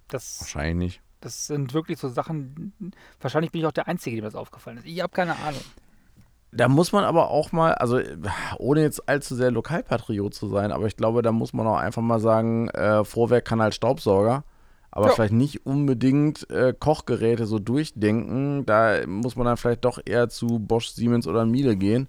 Das, 0.06 0.40
Wahrscheinlich 0.40 0.76
nicht. 0.76 1.00
Das 1.20 1.46
sind 1.46 1.72
wirklich 1.72 1.98
so 1.98 2.08
Sachen, 2.08 2.72
wahrscheinlich 3.20 3.52
bin 3.52 3.60
ich 3.60 3.66
auch 3.66 3.72
der 3.72 3.88
Einzige, 3.88 4.16
dem 4.16 4.24
das 4.24 4.34
aufgefallen 4.34 4.78
ist. 4.78 4.86
Ich 4.86 5.00
habe 5.00 5.12
keine 5.12 5.36
Ahnung. 5.36 5.62
Da 6.54 6.68
muss 6.68 6.92
man 6.92 7.04
aber 7.04 7.30
auch 7.30 7.50
mal, 7.52 7.72
also 7.74 7.98
ohne 8.58 8.82
jetzt 8.82 9.08
allzu 9.08 9.34
sehr 9.34 9.50
Lokalpatriot 9.50 10.34
zu 10.34 10.48
sein, 10.48 10.70
aber 10.70 10.86
ich 10.86 10.98
glaube, 10.98 11.22
da 11.22 11.32
muss 11.32 11.54
man 11.54 11.66
auch 11.66 11.78
einfach 11.78 12.02
mal 12.02 12.20
sagen, 12.20 12.68
äh, 12.68 13.04
Vorwerk 13.04 13.46
kann 13.46 13.62
halt 13.62 13.74
Staubsauger, 13.74 14.44
aber 14.90 15.06
ja. 15.06 15.12
vielleicht 15.14 15.32
nicht 15.32 15.64
unbedingt 15.64 16.48
äh, 16.50 16.74
Kochgeräte 16.78 17.46
so 17.46 17.58
durchdenken. 17.58 18.66
Da 18.66 19.06
muss 19.06 19.34
man 19.34 19.46
dann 19.46 19.56
vielleicht 19.56 19.86
doch 19.86 19.98
eher 20.04 20.28
zu 20.28 20.58
Bosch, 20.58 20.88
Siemens 20.88 21.26
oder 21.26 21.46
Miele 21.46 21.74
gehen, 21.74 22.08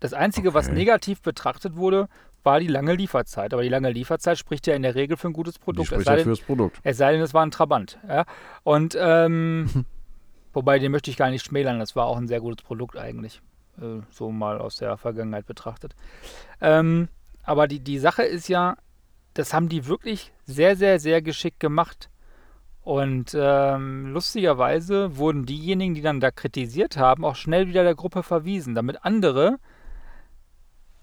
Das 0.00 0.12
Einzige, 0.12 0.48
okay. 0.48 0.54
was 0.54 0.68
negativ 0.70 1.22
betrachtet 1.22 1.76
wurde, 1.76 2.08
war 2.42 2.60
die 2.60 2.66
lange 2.66 2.94
Lieferzeit. 2.94 3.52
Aber 3.52 3.62
die 3.62 3.68
lange 3.68 3.90
Lieferzeit 3.90 4.38
spricht 4.38 4.66
ja 4.66 4.74
in 4.74 4.82
der 4.82 4.94
Regel 4.94 5.16
für 5.16 5.28
ein 5.28 5.32
gutes 5.32 5.58
Produkt. 5.58 5.90
Die 5.90 5.94
spricht 5.94 6.08
ja 6.08 6.16
denn, 6.16 6.24
fürs 6.24 6.40
Produkt. 6.40 6.78
Es 6.82 6.96
sei 6.96 7.12
denn, 7.12 7.20
es 7.20 7.34
war 7.34 7.44
ein 7.44 7.50
Trabant. 7.50 7.98
Ja? 8.08 8.24
Und 8.62 8.96
ähm, 8.98 9.84
wobei, 10.52 10.78
den 10.78 10.92
möchte 10.92 11.10
ich 11.10 11.16
gar 11.16 11.30
nicht 11.30 11.44
schmälern. 11.44 11.78
Das 11.78 11.96
war 11.96 12.06
auch 12.06 12.16
ein 12.16 12.28
sehr 12.28 12.40
gutes 12.40 12.64
Produkt 12.64 12.96
eigentlich. 12.96 13.40
Äh, 13.80 14.00
so 14.10 14.30
mal 14.30 14.58
aus 14.58 14.76
der 14.76 14.96
Vergangenheit 14.96 15.46
betrachtet. 15.46 15.94
Ähm, 16.60 17.08
aber 17.42 17.66
die, 17.68 17.80
die 17.80 17.98
Sache 17.98 18.22
ist 18.22 18.48
ja, 18.48 18.76
das 19.34 19.54
haben 19.54 19.68
die 19.68 19.86
wirklich 19.86 20.32
sehr, 20.44 20.76
sehr, 20.76 21.00
sehr 21.00 21.22
geschickt 21.22 21.60
gemacht. 21.60 22.10
Und 22.82 23.36
ähm, 23.38 24.12
lustigerweise 24.12 25.16
wurden 25.16 25.46
diejenigen, 25.46 25.94
die 25.94 26.02
dann 26.02 26.20
da 26.20 26.30
kritisiert 26.30 26.96
haben, 26.96 27.24
auch 27.24 27.36
schnell 27.36 27.68
wieder 27.68 27.84
der 27.84 27.94
Gruppe 27.94 28.22
verwiesen, 28.22 28.74
damit 28.74 29.04
andere 29.04 29.58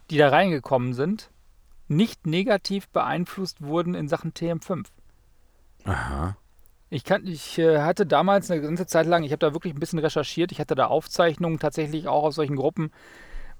die 0.10 0.18
da 0.18 0.30
reingekommen 0.30 0.94
sind, 0.94 1.32
nicht 1.88 2.28
negativ 2.28 2.88
beeinflusst 2.90 3.62
wurden 3.62 3.96
in 3.96 4.08
Sachen 4.08 4.34
TM5. 4.34 4.86
Aha. 5.86 6.38
Ich, 6.90 7.04
kann, 7.04 7.28
ich 7.28 7.60
äh, 7.60 7.80
hatte 7.80 8.06
damals 8.06 8.50
eine 8.50 8.62
ganze 8.62 8.86
Zeit 8.86 9.08
lang, 9.08 9.24
ich 9.24 9.32
habe 9.32 9.40
da 9.40 9.54
wirklich 9.54 9.74
ein 9.74 9.80
bisschen 9.80 10.00
recherchiert, 10.00 10.52
ich 10.54 10.60
hatte 10.60 10.76
da 10.76 10.88
Aufzeichnungen 10.88 11.60
tatsächlich 11.60 12.08
auch 12.08 12.24
aus 12.24 12.36
solchen 12.36 12.56
Gruppen, 12.56 12.92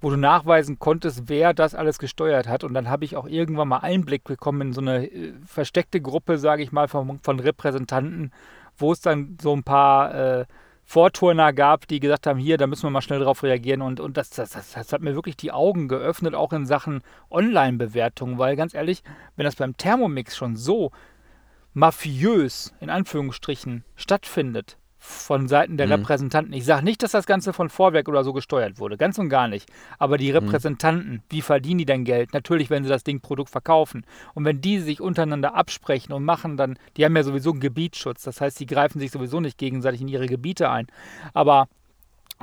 wo 0.00 0.08
du 0.10 0.16
nachweisen 0.16 0.78
konntest, 0.78 1.28
wer 1.28 1.52
das 1.52 1.74
alles 1.74 1.98
gesteuert 1.98 2.48
hat. 2.48 2.64
Und 2.64 2.72
dann 2.72 2.88
habe 2.88 3.04
ich 3.04 3.16
auch 3.16 3.26
irgendwann 3.26 3.68
mal 3.68 3.78
Einblick 3.78 4.24
bekommen 4.24 4.68
in 4.68 4.72
so 4.72 4.80
eine 4.80 5.10
äh, 5.10 5.34
versteckte 5.44 6.00
Gruppe, 6.00 6.38
sage 6.38 6.62
ich 6.62 6.72
mal, 6.72 6.88
von, 6.88 7.18
von 7.18 7.40
Repräsentanten, 7.40 8.32
wo 8.78 8.92
es 8.92 9.00
dann 9.00 9.36
so 9.42 9.54
ein 9.54 9.62
paar 9.62 10.14
äh, 10.14 10.44
Vorturner 10.84 11.52
gab, 11.52 11.86
die 11.86 12.00
gesagt 12.00 12.26
haben, 12.26 12.38
hier, 12.38 12.56
da 12.56 12.66
müssen 12.66 12.84
wir 12.84 12.90
mal 12.90 13.02
schnell 13.02 13.20
drauf 13.20 13.42
reagieren. 13.42 13.82
Und, 13.82 14.00
und 14.00 14.16
das, 14.16 14.30
das, 14.30 14.50
das, 14.50 14.72
das 14.72 14.90
hat 14.90 15.02
mir 15.02 15.14
wirklich 15.14 15.36
die 15.36 15.52
Augen 15.52 15.86
geöffnet, 15.86 16.34
auch 16.34 16.54
in 16.54 16.64
Sachen 16.64 17.02
Online-Bewertung, 17.30 18.38
weil 18.38 18.56
ganz 18.56 18.72
ehrlich, 18.72 19.02
wenn 19.36 19.44
das 19.44 19.56
beim 19.56 19.76
Thermomix 19.76 20.34
schon 20.34 20.56
so 20.56 20.92
mafiös, 21.74 22.74
in 22.80 22.90
Anführungsstrichen, 22.90 23.84
stattfindet, 23.96 24.78
von 24.98 25.46
Seiten 25.46 25.76
der 25.76 25.86
mhm. 25.86 25.92
Repräsentanten. 25.92 26.52
Ich 26.52 26.64
sage 26.64 26.84
nicht, 26.84 27.02
dass 27.02 27.12
das 27.12 27.26
Ganze 27.26 27.52
von 27.52 27.70
Vorwerk 27.70 28.08
oder 28.08 28.24
so 28.24 28.32
gesteuert 28.32 28.78
wurde, 28.78 28.96
ganz 28.96 29.16
und 29.18 29.28
gar 29.28 29.46
nicht. 29.46 29.70
Aber 29.98 30.18
die 30.18 30.30
mhm. 30.30 30.38
Repräsentanten, 30.38 31.12
mhm. 31.12 31.22
wie 31.30 31.40
verdienen 31.40 31.78
die 31.78 31.86
denn 31.86 32.04
Geld? 32.04 32.32
Natürlich, 32.34 32.68
wenn 32.68 32.82
sie 32.82 32.88
das 32.88 33.04
Ding 33.04 33.20
Produkt 33.20 33.50
verkaufen. 33.50 34.04
Und 34.34 34.44
wenn 34.44 34.60
die 34.60 34.80
sich 34.80 35.00
untereinander 35.00 35.54
absprechen 35.54 36.12
und 36.12 36.24
machen 36.24 36.56
dann, 36.56 36.78
die 36.96 37.04
haben 37.04 37.16
ja 37.16 37.22
sowieso 37.22 37.52
einen 37.52 37.60
Gebietsschutz, 37.60 38.24
das 38.24 38.40
heißt, 38.40 38.58
die 38.58 38.66
greifen 38.66 38.98
sich 38.98 39.10
sowieso 39.10 39.40
nicht 39.40 39.56
gegenseitig 39.56 40.00
in 40.00 40.08
ihre 40.08 40.26
Gebiete 40.26 40.68
ein. 40.68 40.88
Aber 41.32 41.68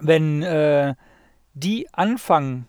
wenn 0.02 0.42
äh, 0.42 0.96
die 1.54 1.94
anfangen, 1.94 2.68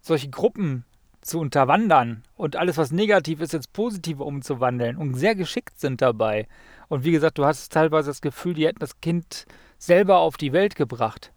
solche 0.00 0.30
Gruppen 0.30 0.84
zu 1.24 1.40
unterwandern 1.40 2.22
und 2.36 2.56
alles, 2.56 2.76
was 2.76 2.92
negativ 2.92 3.40
ist, 3.40 3.54
ins 3.54 3.66
Positive 3.66 4.22
umzuwandeln 4.22 4.96
und 4.96 5.14
sehr 5.14 5.34
geschickt 5.34 5.80
sind 5.80 6.02
dabei. 6.02 6.46
Und 6.88 7.04
wie 7.04 7.12
gesagt, 7.12 7.38
du 7.38 7.44
hast 7.44 7.72
teilweise 7.72 8.10
das 8.10 8.20
Gefühl, 8.20 8.54
die 8.54 8.66
hätten 8.66 8.80
das 8.80 9.00
Kind 9.00 9.46
selber 9.78 10.18
auf 10.18 10.36
die 10.36 10.52
Welt 10.52 10.76
gebracht. 10.76 11.32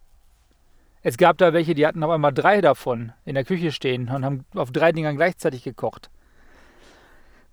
Es 1.03 1.17
gab 1.17 1.37
da 1.37 1.53
welche, 1.53 1.73
die 1.73 1.87
hatten 1.87 2.03
auf 2.03 2.11
einmal 2.11 2.33
drei 2.33 2.59
davon 2.59 3.13
in 3.23 3.35
der 3.35 3.45
Küche 3.45 3.71
stehen 3.71 4.09
und 4.09 4.25
haben 4.25 4.45
auf 4.55 4.71
drei 4.71 4.91
Dingern 4.91 5.15
gleichzeitig 5.15 5.63
gekocht. 5.63 6.09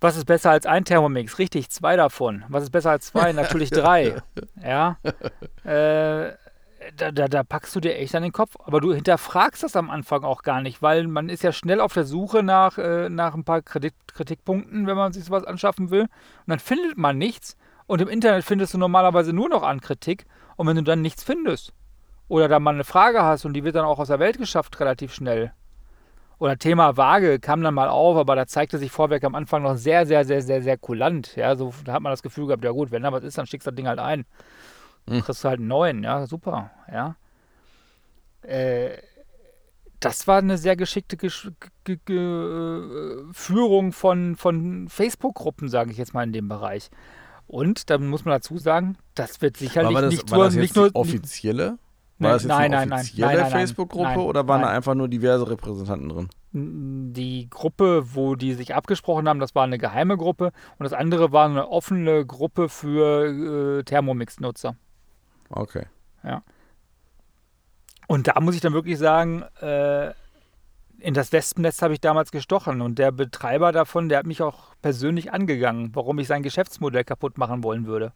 Was 0.01 0.17
ist 0.17 0.25
besser 0.25 0.51
als 0.51 0.67
ein 0.67 0.85
Thermomix? 0.85 1.39
Richtig, 1.39 1.71
zwei 1.71 1.97
davon. 1.97 2.45
Was 2.49 2.65
ist 2.65 2.71
besser 2.71 2.91
als 2.91 3.07
zwei? 3.07 3.33
Natürlich 3.33 3.71
drei. 3.71 4.17
Ja. 4.63 4.99
Äh, 5.65 6.33
da, 6.97 7.11
da, 7.13 7.29
da, 7.29 7.43
packst 7.43 7.75
du 7.75 7.81
dir 7.81 7.97
echt 7.97 8.15
an 8.15 8.23
den 8.23 8.33
Kopf. 8.33 8.57
Aber 8.65 8.81
du 8.81 8.93
hinterfragst 8.93 9.63
das 9.63 9.77
am 9.77 9.91
Anfang 9.91 10.25
auch 10.25 10.43
gar 10.43 10.61
nicht, 10.61 10.83
weil 10.83 11.07
man 11.07 11.29
ist 11.29 11.43
ja 11.43 11.53
schnell 11.53 11.81
auf 11.81 11.93
der 11.93 12.05
Suche 12.05 12.43
nach, 12.43 12.79
äh, 12.79 13.09
nach 13.09 13.35
ein 13.35 13.45
paar 13.45 13.63
Kritik, 13.63 13.95
Kritikpunkten, 14.07 14.87
wenn 14.87 14.97
man 14.97 15.13
sich 15.13 15.25
sowas 15.25 15.45
anschaffen 15.45 15.91
will. 15.91 16.03
Und 16.03 16.11
dann 16.47 16.59
findet 16.59 16.97
man 16.97 17.19
nichts. 17.19 17.57
Und 17.87 18.01
im 18.01 18.09
Internet 18.09 18.45
findest 18.45 18.75
du 18.75 18.79
normalerweise 18.79 19.33
nur 19.33 19.49
noch 19.49 19.63
an 19.63 19.81
Kritik. 19.81 20.27
Und 20.57 20.67
wenn 20.67 20.77
du 20.77 20.83
dann 20.83 21.03
nichts 21.03 21.25
findest 21.25 21.73
oder 22.29 22.49
da 22.49 22.59
mal 22.59 22.75
eine 22.75 22.85
Frage 22.85 23.23
hast 23.23 23.45
und 23.45 23.53
die 23.55 23.65
wird 23.65 23.77
dann 23.77 23.85
auch 23.85 23.99
aus 23.99 24.09
der 24.09 24.19
Welt 24.19 24.39
geschafft 24.39 24.81
relativ 24.81 25.13
schnell. 25.13 25.53
Oder 26.39 26.59
Thema 26.59 26.97
Waage 26.97 27.39
kam 27.39 27.63
dann 27.63 27.75
mal 27.75 27.89
auf, 27.89 28.17
aber 28.17 28.35
da 28.35 28.47
zeigte 28.47 28.79
sich 28.79 28.91
Vorwerk 28.91 29.25
am 29.25 29.35
Anfang 29.35 29.63
noch 29.63 29.77
sehr, 29.77 30.05
sehr, 30.05 30.25
sehr, 30.25 30.43
sehr, 30.43 30.63
sehr 30.63 30.77
kulant. 30.77 31.37
Ja, 31.37 31.55
so, 31.55 31.73
da 31.85 31.93
hat 31.93 32.03
man 32.03 32.13
das 32.13 32.23
Gefühl 32.23 32.47
gehabt, 32.47 32.65
ja 32.65 32.73
gut, 32.73 32.91
wenn 32.91 33.03
da 33.03 33.13
was 33.13 33.23
ist, 33.23 33.39
dann 33.39 33.47
schickst 33.47 33.67
du 33.67 33.71
das 33.71 33.77
Ding 33.77 33.87
halt 33.87 34.01
ein. 34.01 34.25
Hm. 35.09 35.23
Kriegst 35.23 35.45
du 35.45 35.49
halt 35.49 35.59
einen 35.59 35.69
neuen, 35.69 36.03
ja, 36.03 36.27
super, 36.27 36.71
ja. 36.91 37.17
Äh, 38.43 38.99
das 40.01 40.27
war 40.27 40.39
eine 40.39 40.59
sehr 40.59 40.77
geschickte 40.77 41.17
Gesch 41.17 41.51
G 41.85 41.99
G 42.05 42.15
äh, 42.15 43.23
Führung 43.33 43.93
von, 43.93 44.37
von 44.37 44.89
Facebook-Gruppen, 44.89 45.69
sage 45.69 45.93
ich 45.93 45.99
jetzt 45.99 46.13
mal 46.13 46.25
in 46.25 46.33
dem 46.33 46.49
Bereich. 46.49 46.91
Und 47.47 47.91
dann 47.91 48.07
muss 48.07 48.25
man 48.25 48.33
dazu 48.33 48.59
sagen, 48.59 48.97
das 49.15 49.41
wird 49.41 49.57
sicherlich 49.57 49.97
das, 49.97 50.11
nicht, 50.11 50.31
nur, 50.31 50.51
nicht 50.51 50.77
nur 50.77 50.91
offizielle. 50.95 51.79
War 52.19 52.33
das 52.33 52.43
jetzt 52.43 52.49
nein, 52.49 52.75
eine 52.75 52.95
offizielle 52.95 53.47
Facebook-Gruppe 53.47 54.21
oder 54.21 54.47
waren 54.47 54.63
da 54.63 54.69
einfach 54.69 54.95
nur 54.95 55.09
diverse 55.09 55.49
Repräsentanten 55.49 56.09
drin? 56.09 56.29
Die 56.53 57.49
Gruppe, 57.51 58.15
wo 58.15 58.37
die 58.37 58.55
sich 58.55 58.75
abgesprochen 58.75 59.29
haben, 59.29 59.41
das 59.41 59.55
war 59.55 59.65
eine 59.65 59.79
geheime 59.79 60.17
Gruppe 60.17 60.53
und 60.79 60.85
das 60.85 60.93
andere 60.93 61.33
war 61.33 61.47
eine 61.47 61.69
offene 61.69 62.25
Gruppe 62.25 62.69
für 62.69 63.79
äh, 63.79 63.83
Thermomix-Nutzer. 63.83 64.77
Okay. 65.51 65.87
Ja. 66.23 66.43
Und 68.07 68.29
da 68.29 68.41
muss 68.41 68.55
ich 68.55 68.61
dann 68.61 68.73
wirklich 68.73 68.99
sagen, 68.99 69.43
äh, 69.61 70.13
in 70.99 71.15
das 71.15 71.33
Wespennetz 71.33 71.83
habe 71.83 71.95
ich 71.95 72.01
damals 72.01 72.31
gestochen 72.31 72.81
und 72.81 72.99
der 72.99 73.13
Betreiber 73.13 73.73
davon, 73.73 74.09
der 74.09 74.19
hat 74.19 74.27
mich 74.27 74.43
auch 74.43 74.75
persönlich 74.81 75.33
angegangen, 75.33 75.91
warum 75.95 76.19
ich 76.19 76.27
sein 76.27 76.43
Geschäftsmodell 76.43 77.05
kaputt 77.05 77.39
machen 77.39 77.63
wollen 77.63 77.87
würde. 77.87 78.13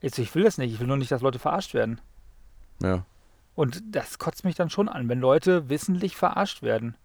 Jetzt, 0.00 0.18
ich 0.18 0.34
will 0.34 0.44
das 0.44 0.58
nicht, 0.58 0.72
ich 0.72 0.80
will 0.80 0.86
nur 0.86 0.96
nicht, 0.96 1.12
dass 1.12 1.20
Leute 1.20 1.38
verarscht 1.38 1.74
werden. 1.74 2.00
Ja. 2.82 3.04
Und 3.54 3.82
das 3.94 4.18
kotzt 4.18 4.44
mich 4.44 4.54
dann 4.54 4.70
schon 4.70 4.88
an, 4.88 5.08
wenn 5.08 5.20
Leute 5.20 5.68
wissentlich 5.68 6.16
verarscht 6.16 6.62
werden. 6.62 6.96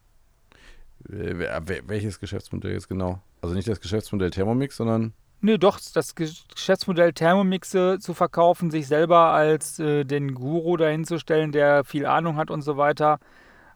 Welches 0.99 2.19
Geschäftsmodell 2.19 2.71
jetzt 2.71 2.87
genau? 2.87 3.21
Also 3.41 3.53
nicht 3.53 3.67
das 3.67 3.81
Geschäftsmodell 3.81 4.31
Thermomix, 4.31 4.77
sondern 4.77 5.13
Nö, 5.45 5.59
doch, 5.59 5.79
das 5.93 6.15
Geschäftsmodell 6.15 7.13
Thermomixe 7.13 7.99
zu 7.99 8.15
verkaufen, 8.15 8.71
sich 8.71 8.87
selber 8.87 9.27
als 9.27 9.77
äh, 9.77 10.03
den 10.03 10.33
Guru 10.33 10.75
dahinzustellen, 10.75 11.51
der 11.51 11.83
viel 11.83 12.07
Ahnung 12.07 12.37
hat 12.37 12.49
und 12.49 12.63
so 12.63 12.77
weiter. 12.77 13.19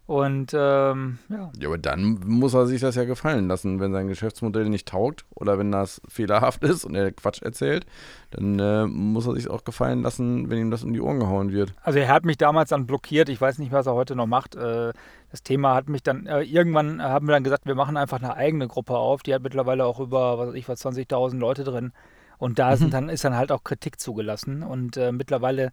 Und 0.10 0.56
ähm, 0.56 1.20
ja. 1.30 1.52
Ja, 1.60 1.68
aber 1.68 1.78
dann 1.78 2.20
muss 2.26 2.56
er 2.56 2.66
sich 2.66 2.82
das 2.82 2.96
ja 2.96 3.04
gefallen 3.04 3.48
lassen. 3.48 3.80
Wenn 3.80 3.92
sein 3.92 4.08
Geschäftsmodell 4.08 4.68
nicht 4.68 4.88
taugt 4.88 5.24
oder 5.36 5.60
wenn 5.60 5.72
das 5.72 6.02
fehlerhaft 6.08 6.64
ist 6.64 6.84
und 6.84 6.96
er 6.96 7.12
Quatsch 7.12 7.44
erzählt, 7.44 7.86
dann 8.32 8.58
äh, 8.58 8.88
muss 8.88 9.28
er 9.28 9.36
sich 9.36 9.52
auch 9.52 9.64
gefallen 9.64 10.02
lassen, 10.02 10.50
wenn 10.50 10.58
ihm 10.58 10.72
das 10.72 10.84
um 10.84 10.94
die 10.94 11.00
Ohren 11.00 11.20
gehauen 11.20 11.52
wird. 11.52 11.76
Also 11.84 12.00
er 12.00 12.08
hat 12.08 12.26
mich 12.26 12.38
damals 12.38 12.70
dann 12.70 12.88
blockiert. 12.88 13.30
Ich 13.30 13.40
weiß 13.40 13.60
nicht, 13.60 13.72
was 13.72 13.86
er 13.86 13.94
heute 13.94 14.16
noch 14.16 14.26
macht. 14.26 14.56
Äh, 14.56 14.94
das 15.30 15.44
Thema 15.44 15.76
hat 15.76 15.90
mich 15.90 16.02
dann, 16.02 16.26
äh, 16.26 16.42
irgendwann 16.42 17.04
haben 17.04 17.28
wir 17.28 17.34
dann 17.34 17.44
gesagt, 17.44 17.68
wir 17.68 17.76
machen 17.76 17.96
einfach 17.96 18.18
eine 18.18 18.36
eigene 18.36 18.68
Gruppe 18.68 18.98
auf. 18.98 19.22
Die 19.22 19.36
hat 19.36 19.44
mittlerweile 19.44 19.86
auch 19.86 20.00
über, 20.00 20.40
was 20.40 20.48
weiß 20.48 20.56
ich, 20.56 20.68
was 20.68 20.84
20.000 20.84 21.38
Leute 21.38 21.64
drin. 21.64 21.92
Und 22.40 22.58
da 22.58 22.72
mhm. 22.72 22.76
sind 22.78 22.94
dann, 22.96 23.10
ist 23.10 23.26
dann 23.26 23.38
halt 23.38 23.52
auch 23.52 23.64
Kritik 23.64 24.00
zugelassen. 24.00 24.64
Und 24.64 24.98
äh, 24.98 25.12
mittlerweile 25.12 25.72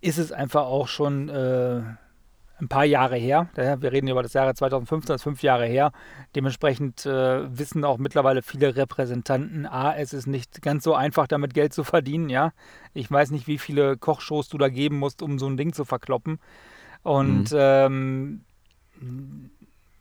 ist 0.00 0.18
es 0.18 0.32
einfach 0.32 0.62
auch 0.62 0.88
schon 0.88 1.28
äh, 1.28 1.82
ein 2.60 2.68
paar 2.68 2.84
Jahre 2.84 3.16
her. 3.16 3.48
Wir 3.54 3.92
reden 3.92 4.08
über 4.08 4.22
das 4.22 4.32
Jahre 4.32 4.54
2015, 4.54 5.08
das 5.08 5.20
ist 5.20 5.22
fünf 5.22 5.42
Jahre 5.42 5.66
her. 5.66 5.92
Dementsprechend 6.34 7.06
äh, 7.06 7.56
wissen 7.56 7.84
auch 7.84 7.98
mittlerweile 7.98 8.42
viele 8.42 8.74
Repräsentanten, 8.74 9.66
a, 9.66 9.94
es 9.94 10.12
ist 10.12 10.26
nicht 10.26 10.60
ganz 10.62 10.84
so 10.84 10.94
einfach, 10.94 11.26
damit 11.26 11.54
Geld 11.54 11.72
zu 11.72 11.84
verdienen. 11.84 12.28
Ja, 12.28 12.52
ich 12.94 13.10
weiß 13.10 13.30
nicht, 13.30 13.46
wie 13.46 13.58
viele 13.58 13.96
Kochshows 13.96 14.48
du 14.48 14.58
da 14.58 14.68
geben 14.68 14.98
musst, 14.98 15.22
um 15.22 15.38
so 15.38 15.46
ein 15.46 15.56
Ding 15.56 15.72
zu 15.72 15.84
verkloppen. 15.84 16.40
Und 17.02 17.52
mhm. 17.52 17.58
ähm, 17.58 18.40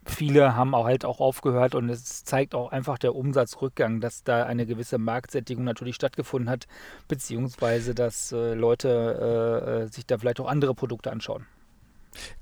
viele 0.05 0.55
haben 0.55 0.73
auch 0.73 0.85
halt 0.85 1.05
auch 1.05 1.19
aufgehört 1.19 1.75
und 1.75 1.89
es 1.89 2.23
zeigt 2.23 2.55
auch 2.55 2.71
einfach 2.71 2.97
der 2.97 3.15
Umsatzrückgang, 3.15 4.01
dass 4.01 4.23
da 4.23 4.45
eine 4.45 4.65
gewisse 4.65 4.97
Marktsättigung 4.97 5.63
natürlich 5.63 5.95
stattgefunden 5.95 6.49
hat, 6.49 6.67
beziehungsweise 7.07 7.93
dass 7.93 8.31
äh, 8.31 8.53
Leute 8.53 9.59
äh, 9.61 9.83
äh 9.83 9.87
sich 9.87 10.07
da 10.07 10.17
vielleicht 10.17 10.39
auch 10.39 10.47
andere 10.47 10.73
Produkte 10.73 11.11
anschauen. 11.11 11.45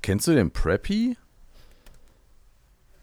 Kennst 0.02 0.26
du 0.26 0.34
den 0.34 0.50
Preppy? 0.50 1.16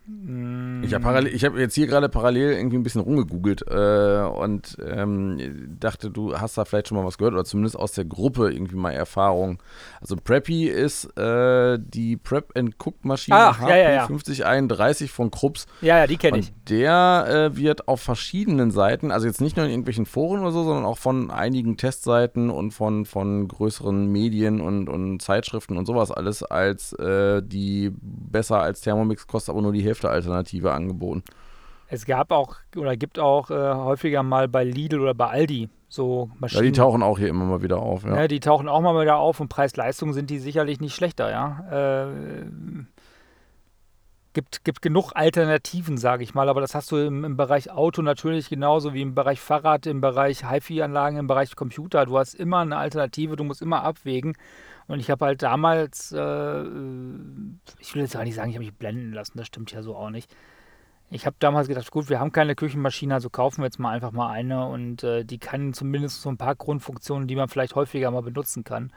Ich 0.05 0.93
habe 0.93 1.15
hab 1.15 1.57
jetzt 1.57 1.75
hier 1.75 1.87
gerade 1.87 2.09
parallel 2.09 2.53
irgendwie 2.53 2.75
ein 2.75 2.83
bisschen 2.83 2.99
rumgegoogelt 2.99 3.63
äh, 3.69 4.23
und 4.23 4.77
ähm, 4.85 5.77
dachte, 5.79 6.11
du 6.11 6.37
hast 6.37 6.57
da 6.57 6.65
vielleicht 6.65 6.89
schon 6.89 6.97
mal 6.97 7.05
was 7.05 7.17
gehört 7.17 7.33
oder 7.33 7.45
zumindest 7.45 7.77
aus 7.77 7.93
der 7.93 8.03
Gruppe 8.03 8.51
irgendwie 8.51 8.75
mal 8.75 8.91
Erfahrung. 8.91 9.63
Also 10.01 10.17
Preppy 10.17 10.67
ist 10.67 11.05
äh, 11.17 11.79
die 11.79 12.17
Prep 12.17 12.51
and 12.57 12.75
Cook 12.83 13.05
Maschine 13.05 13.37
Ach, 13.37 13.61
ja, 13.61 13.77
ja, 13.77 13.91
ja. 13.91 14.07
5031 14.07 15.09
von 15.09 15.31
Krups. 15.31 15.67
Ja, 15.81 15.99
ja, 15.99 16.07
die 16.07 16.17
kenne 16.17 16.39
ich. 16.39 16.51
Der 16.67 17.51
äh, 17.53 17.57
wird 17.57 17.87
auf 17.87 18.01
verschiedenen 18.01 18.71
Seiten, 18.71 19.09
also 19.09 19.25
jetzt 19.25 19.39
nicht 19.39 19.55
nur 19.55 19.65
in 19.65 19.71
irgendwelchen 19.71 20.05
Foren 20.05 20.41
oder 20.41 20.51
so, 20.51 20.65
sondern 20.65 20.83
auch 20.83 20.97
von 20.97 21.31
einigen 21.31 21.77
Testseiten 21.77 22.49
und 22.49 22.71
von, 22.71 23.05
von 23.05 23.47
größeren 23.47 24.07
Medien 24.07 24.59
und, 24.59 24.89
und 24.89 25.21
Zeitschriften 25.21 25.77
und 25.77 25.85
sowas 25.85 26.11
alles 26.11 26.43
als 26.43 26.91
äh, 26.93 27.41
die 27.41 27.93
besser 28.01 28.59
als 28.59 28.81
Thermomix 28.81 29.27
kostet 29.27 29.53
aber 29.53 29.61
nur 29.61 29.71
die 29.71 29.81
Hälfte 29.81 29.92
Alternative 30.01 30.71
angeboten. 30.71 31.23
Es 31.87 32.05
gab 32.05 32.31
auch 32.31 32.55
oder 32.75 32.97
gibt 32.97 33.19
auch 33.19 33.51
äh, 33.51 33.53
häufiger 33.53 34.23
mal 34.23 34.47
bei 34.47 34.63
Lidl 34.63 34.99
oder 34.99 35.13
bei 35.13 35.27
Aldi 35.27 35.69
so 35.93 36.31
Maschinen. 36.39 36.63
Ja, 36.63 36.71
die 36.71 36.75
tauchen 36.75 37.03
auch 37.03 37.19
hier 37.19 37.27
immer 37.27 37.45
mal 37.45 37.61
wieder 37.61 37.77
auf. 37.77 38.03
Ja, 38.03 38.15
ja 38.15 38.27
die 38.27 38.39
tauchen 38.39 38.67
auch 38.67 38.81
mal 38.81 38.99
wieder 38.99 39.17
auf 39.17 39.39
und 39.39 39.49
Preis-Leistung 39.49 40.13
sind 40.13 40.31
die 40.31 40.39
sicherlich 40.39 40.79
nicht 40.79 40.95
schlechter, 40.95 41.29
ja. 41.29 42.05
Äh, 42.05 42.07
gibt, 44.33 44.63
gibt 44.63 44.81
genug 44.81 45.11
Alternativen, 45.13 45.97
sage 45.97 46.23
ich 46.23 46.33
mal, 46.33 46.49
aber 46.49 46.61
das 46.61 46.73
hast 46.73 46.91
du 46.91 46.97
im, 46.97 47.23
im, 47.23 47.37
Bereich 47.37 47.69
Auto 47.69 48.01
natürlich 48.01 48.49
genauso 48.49 48.93
wie 48.95 49.03
im 49.03 49.13
Bereich 49.13 49.39
Fahrrad, 49.39 49.85
im 49.85 50.01
Bereich 50.01 50.49
HiFi-Anlagen, 50.49 51.17
im 51.17 51.27
Bereich 51.27 51.55
Computer. 51.55 52.07
Du 52.07 52.17
hast 52.17 52.33
immer 52.33 52.59
eine 52.59 52.77
Alternative, 52.77 53.35
du 53.35 53.43
musst 53.43 53.61
immer 53.61 53.83
abwägen. 53.83 54.35
Und 54.87 54.99
ich 54.99 55.09
habe 55.09 55.25
halt 55.25 55.41
damals, 55.41 56.11
äh, 56.11 56.61
ich 57.79 57.93
will 57.93 58.01
jetzt 58.01 58.13
gar 58.13 58.23
nicht 58.23 58.35
sagen, 58.35 58.49
ich 58.49 58.55
habe 58.55 58.65
mich 58.65 58.73
blenden 58.73 59.13
lassen, 59.13 59.37
das 59.37 59.47
stimmt 59.47 59.71
ja 59.71 59.81
so 59.81 59.95
auch 59.95 60.09
nicht. 60.09 60.33
Ich 61.09 61.25
habe 61.25 61.35
damals 61.39 61.67
gedacht, 61.67 61.91
gut, 61.91 62.09
wir 62.09 62.19
haben 62.19 62.31
keine 62.31 62.55
Küchenmaschine, 62.55 63.13
also 63.13 63.29
kaufen 63.29 63.61
wir 63.61 63.65
jetzt 63.65 63.79
mal 63.79 63.91
einfach 63.91 64.11
mal 64.11 64.31
eine 64.31 64.67
und 64.67 65.03
äh, 65.03 65.23
die 65.23 65.37
kann 65.37 65.73
zumindest 65.73 66.21
so 66.21 66.29
ein 66.29 66.37
paar 66.37 66.55
Grundfunktionen, 66.55 67.27
die 67.27 67.35
man 67.35 67.49
vielleicht 67.49 67.75
häufiger 67.75 68.09
mal 68.09 68.23
benutzen 68.23 68.63
kann. 68.63 68.91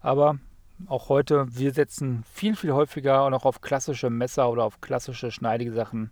Aber 0.00 0.38
auch 0.86 1.08
heute, 1.08 1.46
wir 1.50 1.72
setzen 1.72 2.24
viel, 2.32 2.56
viel 2.56 2.72
häufiger 2.72 3.22
auch 3.22 3.30
noch 3.30 3.44
auf 3.44 3.60
klassische 3.60 4.10
Messer 4.10 4.50
oder 4.50 4.64
auf 4.64 4.80
klassische 4.80 5.30
schneidige 5.30 5.72
Sachen, 5.72 6.10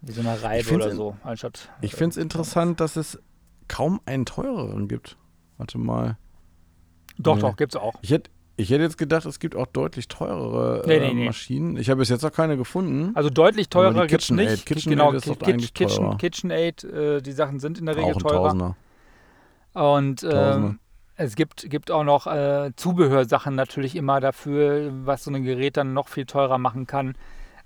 wie 0.00 0.12
so 0.12 0.20
eine 0.20 0.42
Reibe 0.42 0.74
oder 0.74 0.90
so, 0.92 1.16
anstatt. 1.22 1.70
Ich 1.80 1.94
finde 1.94 2.10
es 2.10 2.16
äh, 2.16 2.22
interessant, 2.22 2.80
dass 2.80 2.96
es 2.96 3.20
kaum 3.68 4.00
einen 4.06 4.24
teureren 4.24 4.88
gibt. 4.88 5.16
Warte 5.58 5.78
mal. 5.78 6.16
Doch, 7.18 7.36
nee. 7.36 7.40
doch, 7.42 7.56
gibt 7.56 7.74
es 7.74 7.80
auch. 7.80 7.94
Ich 8.02 8.10
hätte 8.10 8.30
ich 8.56 8.70
hätte 8.70 8.82
jetzt 8.82 8.98
gedacht, 8.98 9.26
es 9.26 9.40
gibt 9.40 9.56
auch 9.56 9.66
deutlich 9.66 10.06
teurere 10.06 10.84
nee, 10.86 11.00
nee, 11.00 11.22
äh, 11.22 11.24
Maschinen. 11.26 11.76
Ich 11.76 11.90
habe 11.90 11.98
bis 11.98 12.08
jetzt 12.08 12.22
noch 12.22 12.32
keine 12.32 12.56
gefunden. 12.56 13.10
Also 13.16 13.28
deutlich 13.28 13.68
teurer 13.68 14.06
gibt 14.06 14.22
es 14.22 14.30
nicht. 14.30 14.64
KitchenAid 14.64 14.98
genau, 14.98 15.12
ist 15.12 15.28
doch 15.28 15.40
eigentlich 15.40 15.74
Kitchen, 15.74 16.16
KitchenAid, 16.18 16.84
äh, 16.84 17.20
die 17.20 17.32
Sachen 17.32 17.58
sind 17.58 17.78
in 17.78 17.86
der 17.86 17.96
Regel 17.96 18.14
auch 18.14 18.22
teurer. 18.22 18.42
Tausender. 18.44 18.76
Und 19.72 20.22
äh, 20.22 20.74
es 21.16 21.34
gibt, 21.34 21.68
gibt 21.68 21.90
auch 21.90 22.04
noch 22.04 22.28
äh, 22.28 22.70
Zubehörsachen 22.76 23.56
natürlich 23.56 23.96
immer 23.96 24.20
dafür, 24.20 24.92
was 25.04 25.24
so 25.24 25.32
ein 25.32 25.42
Gerät 25.42 25.76
dann 25.76 25.92
noch 25.92 26.08
viel 26.08 26.26
teurer 26.26 26.58
machen 26.58 26.86
kann. 26.86 27.14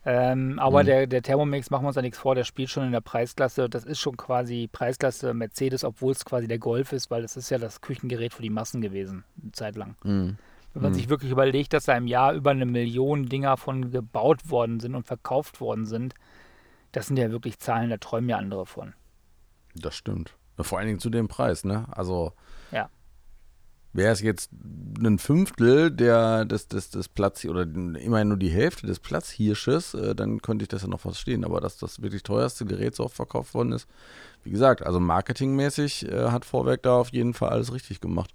Ähm, 0.05 0.59
aber 0.59 0.83
mhm. 0.83 0.87
der, 0.87 1.07
der 1.07 1.23
Thermomix, 1.23 1.71
machen 1.71 1.83
wir 1.83 1.89
uns 1.89 1.97
da 1.97 2.03
nichts 2.03 2.19
vor, 2.19 2.35
der 2.35 2.45
spielt 2.45 2.71
schon 2.71 2.85
in 2.85 2.93
der 2.93 3.01
Preisklasse. 3.01 3.69
Das 3.69 3.85
ist 3.85 3.99
schon 3.99 4.17
quasi 4.17 4.69
Preisklasse 4.71 5.35
Mercedes, 5.35 5.85
obwohl 5.85 6.13
es 6.13 6.25
quasi 6.25 6.47
der 6.47 6.59
Golf 6.59 6.93
ist, 6.93 7.11
weil 7.11 7.23
das 7.23 7.37
ist 7.37 7.51
ja 7.51 7.59
das 7.59 7.81
Küchengerät 7.81 8.33
für 8.33 8.43
die 8.43 8.51
Massen 8.51 8.81
gewesen, 8.81 9.25
eine 9.43 9.53
Zeit 9.53 9.77
lang. 9.77 9.97
Mhm. 10.05 10.39
Wenn 10.75 10.83
man 10.83 10.93
mhm. 10.93 10.97
sich 10.97 11.09
wirklich 11.09 11.33
überlegt, 11.33 11.73
dass 11.73 11.85
da 11.85 11.97
im 11.97 12.07
Jahr 12.07 12.33
über 12.33 12.51
eine 12.51 12.67
Million 12.67 13.27
Dinger 13.27 13.57
von 13.57 13.91
gebaut 13.91 14.49
worden 14.51 14.81
sind 14.81 14.95
und 14.95 15.07
verkauft 15.07 15.61
worden 15.61 15.87
sind, 15.87 16.15
das 16.93 17.09
sind 17.09 17.19
ja 17.19 17.31
wirklich 17.31 17.59
Zahlen, 17.59 17.91
da 17.91 17.97
träumen 17.97 18.31
ja 18.31 18.37
andere 18.37 18.67
von. 18.67 18.95
Das 19.75 19.95
stimmt. 19.97 20.35
Vor 20.59 20.79
allen 20.79 20.89
Dingen 20.89 21.01
zu 21.01 21.11
dem 21.11 21.29
Preis, 21.29 21.65
ne? 21.65 21.87
Also. 21.91 22.33
Wäre 23.93 24.13
es 24.13 24.21
jetzt 24.21 24.51
ein 24.53 25.19
Fünftel 25.19 25.91
der, 25.91 26.45
des, 26.45 26.69
des, 26.69 26.91
des 26.91 27.09
Platz 27.09 27.45
oder 27.47 27.63
immerhin 27.63 28.29
nur 28.29 28.37
die 28.37 28.51
Hälfte 28.51 28.87
des 28.87 29.01
Platzhirsches, 29.01 29.95
äh, 29.95 30.15
dann 30.15 30.43
könnte 30.43 30.65
ich 30.65 30.69
das 30.69 30.83
ja 30.83 30.89
noch 30.89 31.01
verstehen. 31.01 31.45
Aber 31.45 31.61
dass 31.61 31.79
das 31.79 32.03
wirklich 32.03 32.23
teuerste 32.23 32.67
Gerät 32.67 32.95
so 32.95 33.05
oft 33.05 33.17
verkauft 33.17 33.55
worden 33.55 33.73
ist, 33.73 33.89
wie 34.45 34.51
gesagt, 34.51 34.85
also 34.85 35.01
marketingmäßig 35.01 36.07
äh, 36.07 36.31
hat 36.31 36.45
Vorwerk 36.45 36.83
da 36.83 36.97
auf 36.99 37.11
jeden 37.13 37.35
Fall 37.35 37.49
alles 37.49 37.73
richtig 37.73 38.01
gemacht. 38.01 38.35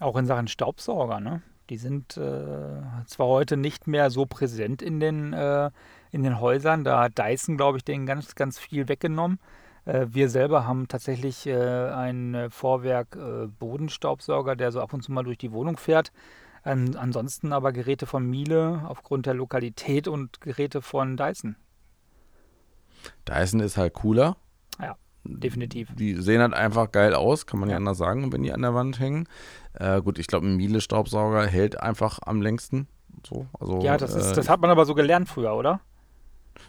Auch 0.00 0.16
in 0.16 0.26
Sachen 0.26 0.48
Staubsauger, 0.48 1.20
ne? 1.20 1.42
Die 1.70 1.76
sind 1.78 2.16
äh, 2.16 2.82
zwar 3.06 3.28
heute 3.28 3.56
nicht 3.56 3.86
mehr 3.86 4.10
so 4.10 4.26
präsent 4.26 4.82
in 4.82 5.00
den, 5.00 5.32
äh, 5.32 5.70
in 6.10 6.22
den 6.22 6.40
Häusern. 6.40 6.84
Da 6.84 7.04
hat 7.04 7.18
Dyson, 7.18 7.56
glaube 7.56 7.78
ich, 7.78 7.84
denen 7.84 8.04
ganz, 8.04 8.34
ganz 8.34 8.58
viel 8.58 8.88
weggenommen. 8.88 9.38
Äh, 9.84 10.06
wir 10.10 10.28
selber 10.28 10.66
haben 10.66 10.88
tatsächlich 10.88 11.46
äh, 11.46 11.54
einen 11.54 12.50
Vorwerk 12.50 13.16
äh, 13.16 13.46
Bodenstaubsauger, 13.46 14.56
der 14.56 14.72
so 14.72 14.80
ab 14.80 14.92
und 14.92 15.02
zu 15.02 15.12
mal 15.12 15.24
durch 15.24 15.38
die 15.38 15.52
Wohnung 15.52 15.76
fährt. 15.76 16.12
Ähm, 16.64 16.94
ansonsten 16.96 17.52
aber 17.52 17.72
Geräte 17.72 18.06
von 18.06 18.24
Miele 18.28 18.84
aufgrund 18.86 19.26
der 19.26 19.34
Lokalität 19.34 20.06
und 20.06 20.40
Geräte 20.40 20.80
von 20.80 21.16
Dyson. 21.16 21.56
Dyson 23.26 23.60
ist 23.60 23.76
halt 23.76 23.94
cooler. 23.94 24.36
Ja, 24.80 24.96
definitiv. 25.24 25.88
Die 25.96 26.14
sehen 26.14 26.40
halt 26.40 26.54
einfach 26.54 26.92
geil 26.92 27.14
aus, 27.14 27.46
kann 27.46 27.58
man 27.58 27.68
ja, 27.68 27.74
ja 27.74 27.76
anders 27.78 27.98
sagen, 27.98 28.32
wenn 28.32 28.44
die 28.44 28.52
an 28.52 28.62
der 28.62 28.74
Wand 28.74 29.00
hängen. 29.00 29.28
Äh, 29.74 30.00
gut, 30.02 30.20
ich 30.20 30.28
glaube, 30.28 30.46
ein 30.46 30.56
Miele-Staubsauger 30.56 31.46
hält 31.46 31.80
einfach 31.80 32.20
am 32.24 32.42
längsten. 32.42 32.86
So, 33.26 33.46
also, 33.58 33.80
ja, 33.82 33.96
das, 33.96 34.14
ist, 34.14 34.32
äh, 34.32 34.34
das 34.34 34.48
hat 34.48 34.60
man 34.60 34.70
aber 34.70 34.84
so 34.84 34.94
gelernt 34.94 35.28
früher, 35.28 35.54
oder? 35.54 35.80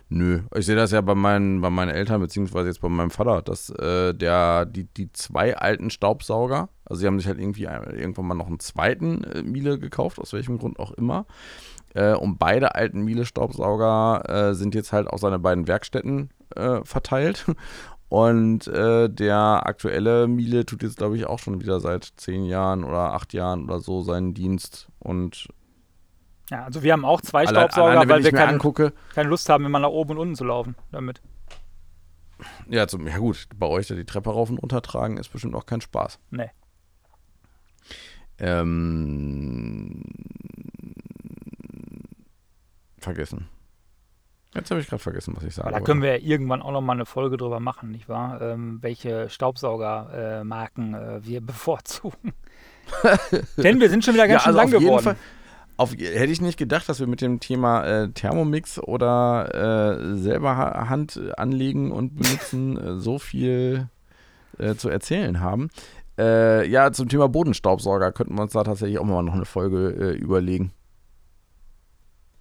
Nö, 0.09 0.41
ich 0.55 0.65
sehe 0.65 0.75
das 0.75 0.91
ja 0.91 1.01
bei 1.01 1.15
meinen, 1.15 1.61
bei 1.61 1.69
meinen 1.69 1.89
Eltern, 1.89 2.21
beziehungsweise 2.21 2.67
jetzt 2.67 2.81
bei 2.81 2.89
meinem 2.89 3.09
Vater, 3.09 3.41
dass 3.41 3.69
äh, 3.71 4.13
der, 4.13 4.65
die, 4.65 4.85
die 4.85 5.11
zwei 5.11 5.57
alten 5.57 5.89
Staubsauger, 5.89 6.69
also 6.85 6.99
sie 6.99 7.07
haben 7.07 7.19
sich 7.19 7.27
halt 7.27 7.39
irgendwie 7.39 7.63
irgendwann 7.63 8.27
mal 8.27 8.35
noch 8.35 8.47
einen 8.47 8.59
zweiten 8.59 9.23
äh, 9.23 9.41
Miele 9.41 9.79
gekauft, 9.79 10.19
aus 10.19 10.33
welchem 10.33 10.59
Grund 10.59 10.79
auch 10.79 10.91
immer. 10.91 11.25
Äh, 11.93 12.13
und 12.13 12.37
beide 12.37 12.75
alten 12.75 13.01
Miele-Staubsauger 13.01 14.49
äh, 14.49 14.53
sind 14.55 14.75
jetzt 14.75 14.93
halt 14.93 15.07
auf 15.07 15.19
seine 15.19 15.39
beiden 15.39 15.67
Werkstätten 15.67 16.29
äh, 16.55 16.81
verteilt. 16.83 17.45
Und 18.09 18.67
äh, 18.67 19.09
der 19.09 19.65
aktuelle 19.65 20.27
Miele 20.27 20.67
tut 20.67 20.83
jetzt, 20.83 20.97
glaube 20.97 21.17
ich, 21.17 21.25
auch 21.25 21.39
schon 21.39 21.61
wieder 21.61 21.79
seit 21.79 22.13
zehn 22.17 22.45
Jahren 22.45 22.83
oder 22.83 23.13
acht 23.13 23.33
Jahren 23.33 23.63
oder 23.63 23.79
so 23.79 24.03
seinen 24.03 24.35
Dienst. 24.35 24.87
Und 24.99 25.47
ja, 26.53 26.65
also 26.65 26.83
wir 26.83 26.93
haben 26.93 27.03
auch 27.03 27.19
zwei 27.21 27.47
allein, 27.47 27.55
Staubsauger, 27.55 27.91
alleine, 27.91 28.09
weil 28.11 28.23
wir 28.23 28.31
keine, 28.31 28.59
keine, 29.15 29.29
Lust 29.29 29.49
haben, 29.49 29.65
immer 29.65 29.79
nach 29.79 29.89
oben 29.89 30.11
und 30.11 30.17
unten 30.19 30.35
zu 30.35 30.43
laufen 30.43 30.75
damit. 30.91 31.19
Ja, 32.69 32.87
zum, 32.87 33.07
ja 33.07 33.17
gut, 33.17 33.47
bei 33.55 33.65
euch 33.65 33.87
da 33.87 33.95
die 33.95 34.05
Treppe 34.05 34.29
rauf 34.29 34.51
und 34.51 34.59
runter 34.59 34.83
tragen 34.83 35.17
ist 35.17 35.29
bestimmt 35.29 35.55
auch 35.55 35.65
kein 35.65 35.81
Spaß. 35.81 36.19
Nee. 36.29 36.51
Ähm, 38.37 40.03
vergessen. 42.99 43.49
Jetzt 44.53 44.69
habe 44.69 44.79
ich 44.79 44.87
gerade 44.87 45.01
vergessen, 45.01 45.35
was 45.35 45.43
ich 45.43 45.55
sage. 45.55 45.71
Da 45.71 45.79
können 45.79 46.03
wir 46.03 46.17
ja 46.19 46.23
irgendwann 46.23 46.61
auch 46.61 46.71
noch 46.71 46.81
mal 46.81 46.93
eine 46.93 47.07
Folge 47.07 47.37
drüber 47.37 47.59
machen, 47.59 47.89
nicht 47.89 48.07
wahr? 48.07 48.39
Ähm, 48.41 48.77
welche 48.81 49.27
Staubsaugermarken 49.27 50.93
äh, 50.93 51.15
äh, 51.15 51.25
wir 51.25 51.41
bevorzugen. 51.45 52.33
Denn 53.57 53.79
wir 53.79 53.89
sind 53.89 54.05
schon 54.05 54.13
wieder 54.13 54.27
ganz 54.27 54.45
ja, 54.45 54.51
schön 54.51 54.59
also 54.59 54.71
lang 54.71 54.81
geworden. 54.81 55.03
Fall, 55.03 55.15
auf, 55.77 55.91
hätte 55.91 56.31
ich 56.31 56.41
nicht 56.41 56.57
gedacht, 56.57 56.87
dass 56.87 56.99
wir 56.99 57.07
mit 57.07 57.21
dem 57.21 57.39
Thema 57.39 57.83
äh, 57.85 58.09
Thermomix 58.09 58.79
oder 58.79 59.99
äh, 59.99 60.15
selber 60.17 60.55
Hand 60.89 61.19
anlegen 61.37 61.91
und 61.91 62.15
benutzen 62.15 62.77
äh, 62.77 62.99
so 62.99 63.19
viel 63.19 63.89
äh, 64.59 64.75
zu 64.75 64.89
erzählen 64.89 65.39
haben. 65.39 65.69
Äh, 66.17 66.67
ja, 66.67 66.91
zum 66.91 67.09
Thema 67.09 67.27
Bodenstaubsauger 67.27 68.11
könnten 68.11 68.35
wir 68.35 68.43
uns 68.43 68.53
da 68.53 68.63
tatsächlich 68.63 68.99
auch 68.99 69.05
mal 69.05 69.23
noch 69.23 69.33
eine 69.33 69.45
Folge 69.45 70.11
überlegen. 70.11 70.71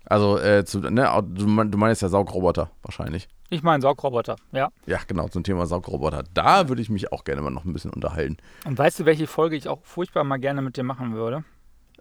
Also, 0.04 0.36
zu, 0.64 0.80
ne, 0.80 1.08
du, 1.26 1.46
du 1.46 1.78
meinst 1.78 2.02
ja 2.02 2.08
Saugroboter 2.08 2.70
wahrscheinlich. 2.82 3.28
Ich 3.48 3.62
meine 3.62 3.80
Saugroboter, 3.80 4.36
ja. 4.50 4.68
Ja, 4.84 4.98
genau, 5.06 5.28
zum 5.28 5.42
Thema 5.42 5.64
Saugroboter. 5.66 6.24
Da 6.34 6.68
würde 6.68 6.82
ich 6.82 6.90
mich 6.90 7.12
auch 7.12 7.24
gerne 7.24 7.40
mal 7.40 7.50
noch 7.50 7.64
ein 7.64 7.72
bisschen 7.72 7.92
unterhalten. 7.92 8.36
Und 8.66 8.76
weißt 8.76 9.00
du, 9.00 9.04
welche 9.06 9.26
Folge 9.26 9.56
ich 9.56 9.68
auch 9.68 9.80
furchtbar 9.84 10.24
mal 10.24 10.38
gerne 10.38 10.60
mit 10.60 10.76
dir 10.76 10.84
machen 10.84 11.14
würde? 11.14 11.44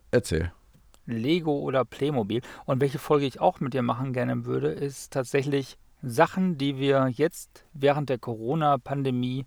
Erzähl. 0.09 0.51
Lego 1.11 1.59
oder 1.59 1.85
Playmobil. 1.85 2.41
Und 2.65 2.81
welche 2.81 2.99
Folge 2.99 3.25
ich 3.25 3.39
auch 3.39 3.59
mit 3.59 3.73
dir 3.73 3.81
machen 3.81 4.13
gerne 4.13 4.45
würde, 4.45 4.69
ist 4.69 5.13
tatsächlich 5.13 5.77
Sachen, 6.01 6.57
die 6.57 6.77
wir 6.77 7.09
jetzt 7.09 7.65
während 7.73 8.09
der 8.09 8.17
Corona-Pandemie 8.17 9.45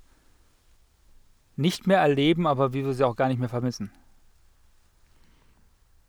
nicht 1.57 1.87
mehr 1.87 1.99
erleben, 1.99 2.47
aber 2.47 2.73
wie 2.73 2.85
wir 2.85 2.95
sie 2.95 3.05
auch 3.05 3.17
gar 3.17 3.29
nicht 3.29 3.41
mehr 3.41 3.49
vermissen. 3.49 3.91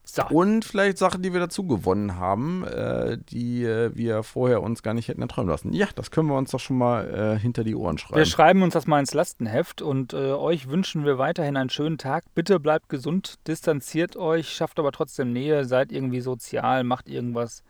So. 0.06 0.24
Und 0.30 0.64
vielleicht 0.64 1.00
Sachen, 1.00 1.24
die 1.24 1.34
wir 1.34 1.40
dazu 1.40 1.66
gewonnen 1.66 2.18
haben, 2.18 2.64
äh, 2.64 3.18
die 3.18 3.64
äh, 3.64 3.92
wir 3.96 4.22
vorher 4.24 4.62
uns 4.62 4.84
gar 4.84 4.94
nicht 4.94 5.08
hätten 5.08 5.22
erträumen 5.22 5.50
lassen. 5.50 5.74
Ja, 5.74 5.88
das 5.96 6.12
können 6.12 6.28
wir 6.30 6.38
uns 6.38 6.52
doch 6.52 6.60
schon 6.60 6.78
mal 6.78 7.36
äh, 7.36 7.40
hinter 7.40 7.64
die 7.64 7.76
Ohren 7.76 7.98
schreiben. 7.98 8.18
Wir 8.18 8.26
schreiben 8.26 8.62
uns 8.62 8.74
das 8.76 8.86
mal 8.86 9.00
ins 9.00 9.14
Lastenheft 9.14 9.82
und 9.82 10.14
äh, 10.14 10.32
euch 10.34 10.70
wünschen 10.70 11.06
wir 11.06 11.18
weiterhin 11.18 11.58
einen 11.58 11.72
schönen 11.72 11.98
Tag. 11.98 12.24
Bitte 12.36 12.60
bleibt 12.60 12.88
gesund, 12.90 13.36
distanziert 13.48 14.16
euch, 14.16 14.50
schafft 14.50 14.80
aber 14.80 14.92
trotzdem 14.92 15.34
Nähe, 15.34 15.66
seid 15.66 15.92
irgendwie 15.92 16.22
sozial, 16.22 16.84
macht 16.84 17.10
irgendwas. 17.10 17.64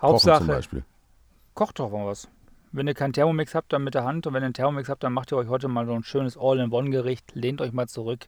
Hauptsache, 0.00 0.32
Kochen 0.32 0.46
zum 0.46 0.54
Beispiel. 0.54 0.84
kocht 1.54 1.78
doch 1.78 1.90
mal 1.90 2.06
was. 2.06 2.28
Wenn 2.72 2.88
ihr 2.88 2.94
keinen 2.94 3.12
Thermomix 3.12 3.54
habt, 3.54 3.72
dann 3.72 3.84
mit 3.84 3.94
der 3.94 4.04
Hand. 4.04 4.26
Und 4.26 4.34
wenn 4.34 4.42
ihr 4.42 4.46
einen 4.46 4.54
Thermomix 4.54 4.88
habt, 4.88 5.02
dann 5.04 5.12
macht 5.12 5.32
ihr 5.32 5.36
euch 5.36 5.48
heute 5.48 5.68
mal 5.68 5.86
so 5.86 5.92
ein 5.92 6.02
schönes 6.02 6.36
All-in-One-Gericht. 6.36 7.34
Lehnt 7.34 7.60
euch 7.60 7.72
mal 7.72 7.86
zurück. 7.86 8.26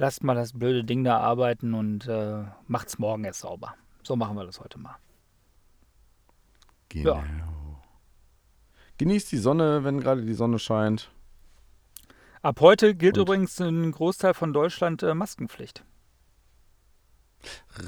Lasst 0.00 0.22
mal 0.22 0.36
das 0.36 0.52
blöde 0.52 0.84
Ding 0.84 1.02
da 1.02 1.18
arbeiten 1.18 1.74
und 1.74 2.06
äh, 2.06 2.44
macht's 2.68 3.00
morgen 3.00 3.24
erst 3.24 3.40
sauber. 3.40 3.74
So 4.04 4.14
machen 4.14 4.36
wir 4.36 4.44
das 4.44 4.60
heute 4.60 4.78
mal. 4.78 4.94
Genau. 6.88 7.16
Ja. 7.16 7.24
Genießt 8.98 9.32
die 9.32 9.38
Sonne, 9.38 9.82
wenn 9.82 9.98
gerade 9.98 10.22
die 10.22 10.34
Sonne 10.34 10.60
scheint. 10.60 11.10
Ab 12.42 12.60
heute 12.60 12.94
gilt 12.94 13.18
Und- 13.18 13.22
übrigens 13.24 13.60
ein 13.60 13.90
Großteil 13.90 14.34
von 14.34 14.52
Deutschland 14.52 15.02
äh, 15.02 15.14
Maskenpflicht. 15.14 15.84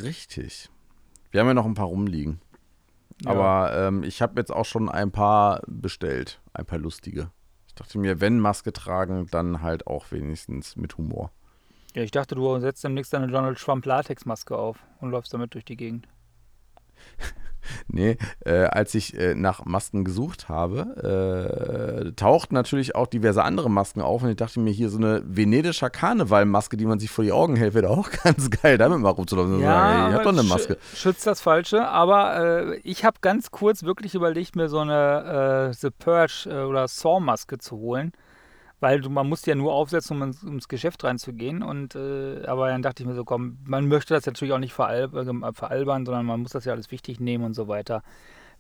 Richtig. 0.03 0.69
Wir 1.31 1.41
haben 1.41 1.47
ja 1.49 1.55
noch 1.55 1.65
ein 1.67 1.75
paar 1.75 1.87
rumliegen. 1.87 2.41
Ja. 3.23 3.31
Aber 3.31 3.73
ähm, 3.77 4.03
ich 4.03 4.21
habe 4.21 4.41
jetzt 4.41 4.51
auch 4.51 4.65
schon 4.65 4.89
ein 4.89 5.13
paar 5.13 5.63
bestellt. 5.69 6.41
Ein 6.55 6.67
paar 6.67 6.79
lustige. 6.81 7.31
Ich 7.69 7.75
dachte 7.77 7.99
mir, 7.99 8.21
wenn 8.21 8.41
Maske 8.41 8.73
tragen, 8.73 9.29
dann 9.31 9.63
halt 9.63 9.87
auch 9.87 10.11
wenigstens 10.11 10.75
mit 10.75 10.97
Humor. 10.99 11.31
Ja, 11.95 12.03
ich 12.03 12.11
dachte, 12.11 12.35
du 12.35 12.61
setzt 12.61 12.85
demnächst 12.85 13.15
eine 13.15 13.29
Donald 13.29 13.59
Trump 13.59 13.85
Latexmaske 13.85 14.57
auf 14.57 14.79
und 15.01 15.11
läufst 15.11 15.35
damit 15.35 15.55
durch 15.55 15.65
die 15.65 15.77
Gegend. 15.77 16.07
Nee, 17.89 18.17
äh, 18.45 18.65
als 18.65 18.95
ich 18.95 19.17
äh, 19.19 19.35
nach 19.35 19.65
Masken 19.65 20.05
gesucht 20.05 20.49
habe, 20.49 22.07
äh, 22.09 22.13
tauchten 22.13 22.55
natürlich 22.55 22.95
auch 22.95 23.07
diverse 23.07 23.43
andere 23.43 23.71
Masken 23.71 24.01
auf 24.01 24.23
und 24.23 24.31
ich 24.31 24.37
dachte 24.37 24.61
mir, 24.61 24.71
hier 24.71 24.89
so 24.89 24.99
eine 24.99 25.23
venedischer 25.25 25.91
Karnevalmaske, 25.91 26.77
die 26.77 26.87
man 26.87 26.99
sich 26.99 27.11
vor 27.11 27.25
die 27.25 27.33
Augen 27.33 27.57
hält, 27.57 27.75
wäre 27.75 27.91
auch 27.91 28.11
ganz 28.25 28.51
geil, 28.51 28.79
damit 28.79 29.01
mal 29.01 29.11
rumzulaufen. 29.11 29.55
ey, 29.55 29.61
ich 29.61 30.15
hab 30.15 30.23
doch 30.23 30.33
eine 30.33 30.43
Maske. 30.43 30.79
Schützt 30.95 31.27
das 31.27 31.41
Falsche. 31.41 31.87
Aber 31.89 32.73
äh, 32.73 32.77
ich 32.79 33.05
habe 33.05 33.19
ganz 33.21 33.51
kurz 33.51 33.83
wirklich 33.83 34.15
überlegt, 34.15 34.57
mir 34.57 34.69
so 34.69 34.79
eine 34.79 35.71
äh, 35.71 35.75
The 35.75 35.91
Purge 35.91 36.49
äh, 36.51 36.63
oder 36.63 36.89
Saw-Maske 36.89 37.59
zu 37.59 37.77
holen. 37.77 38.13
Weil 38.81 39.01
du, 39.03 39.11
man 39.11 39.29
muss 39.29 39.43
die 39.43 39.51
ja 39.51 39.57
nur 39.57 39.73
aufsetzen, 39.75 40.17
um 40.17 40.23
ins, 40.23 40.43
ums 40.43 40.69
Geschäft 40.69 41.05
reinzugehen. 41.05 41.63
Und, 41.63 41.95
äh, 41.95 42.45
aber 42.47 42.69
dann 42.69 42.83
dachte 42.83 43.03
ich 43.03 43.09
mir 43.09 43.15
so, 43.15 43.25
komm, 43.25 43.59
man 43.67 43.89
möchte 43.89 44.15
das 44.15 44.25
natürlich 44.27 44.55
auch 44.55 44.59
nicht 44.59 44.73
veralb 44.73 45.15
äh, 45.15 45.53
veralbern, 45.53 46.07
sondern 46.07 46.25
man 46.27 46.41
muss 46.41 46.53
das 46.53 46.65
ja 46.65 46.73
alles 46.73 46.91
wichtig 46.91 47.21
nehmen 47.21 47.45
und 47.45 47.55
so 47.55 47.69
weiter. 47.69 48.03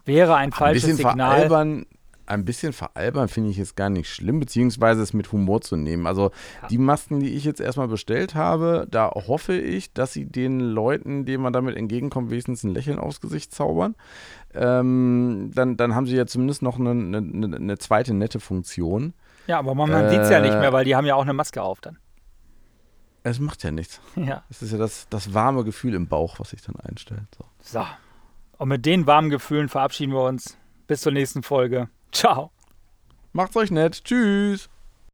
Wäre 0.04 0.34
ein 0.36 0.50
Ein 0.50 0.52
falsches 0.52 0.82
bisschen 0.82 0.96
Signal. 0.98 1.30
veralbern, 1.48 1.86
ein 2.26 2.44
bisschen 2.44 2.72
veralbern 2.72 3.28
finde 3.28 3.50
ich 3.50 3.56
jetzt 3.56 3.76
gar 3.76 3.90
nicht 3.90 4.08
schlimm, 4.08 4.38
beziehungsweise 4.40 5.02
es 5.02 5.12
mit 5.14 5.32
Humor 5.32 5.62
zu 5.62 5.76
nehmen. 5.76 6.06
Also 6.06 6.30
Ja. 6.62 6.68
die 6.68 6.78
Masken, 6.78 7.20
die 7.20 7.30
ich 7.34 7.44
jetzt 7.44 7.60
erstmal 7.60 7.88
bestellt 7.88 8.34
habe, 8.34 8.86
da 8.90 9.10
hoffe 9.10 9.56
ich, 9.56 9.92
dass 9.94 10.12
sie 10.12 10.26
den 10.26 10.60
Leuten, 10.60 11.24
denen 11.24 11.42
man 11.42 11.52
damit 11.52 11.76
entgegenkommt, 11.76 12.30
wenigstens 12.30 12.62
ein 12.62 12.72
Lächeln 12.74 12.98
aufs 12.98 13.20
Gesicht 13.20 13.52
zaubern. 13.52 13.94
Ähm, 14.54 15.50
dann, 15.54 15.76
dann 15.76 15.94
haben 15.94 16.06
sie 16.06 16.16
ja 16.16 16.26
zumindest 16.26 16.62
noch 16.62 16.78
eine, 16.78 16.90
eine, 16.90 17.56
eine 17.56 17.78
zweite 17.78 18.14
nette 18.14 18.40
Funktion. 18.40 19.14
Ja, 19.46 19.58
aber 19.58 19.74
man, 19.74 19.90
man 19.90 20.10
sieht 20.10 20.20
es 20.20 20.30
ja 20.30 20.40
nicht 20.40 20.54
Äh, 20.54 20.60
mehr, 20.60 20.72
weil 20.72 20.84
die 20.84 20.94
haben 20.96 21.06
ja 21.06 21.14
auch 21.14 21.22
eine 21.22 21.32
Maske 21.32 21.62
auf 21.62 21.80
dann. 21.80 21.98
Es 23.22 23.38
macht 23.38 23.62
ja 23.64 23.70
nichts. 23.70 24.00
Ja. 24.16 24.44
Es 24.50 24.62
ist 24.62 24.72
ja 24.72 24.78
das, 24.78 25.06
das 25.10 25.34
warme 25.34 25.64
Gefühl 25.64 25.94
im 25.94 26.08
Bauch, 26.08 26.38
was 26.40 26.50
sich 26.50 26.62
dann 26.62 26.76
einstellt. 26.76 27.22
So. 27.36 27.44
So. 27.80 27.86
Und 28.58 28.68
mit 28.68 28.86
den 28.86 29.06
warmen 29.06 29.30
Gefühlen 29.30 29.68
verabschieden 29.68 30.12
wir 30.12 30.22
uns. 30.22 30.56
Bis 30.86 31.02
zur 31.02 31.12
nächsten 31.12 31.42
Folge. 31.42 31.88
Ciao. 32.12 32.50
Macht's 33.32 33.56
euch 33.56 33.70
nett. 33.70 34.04
Tschüss. 34.04 34.68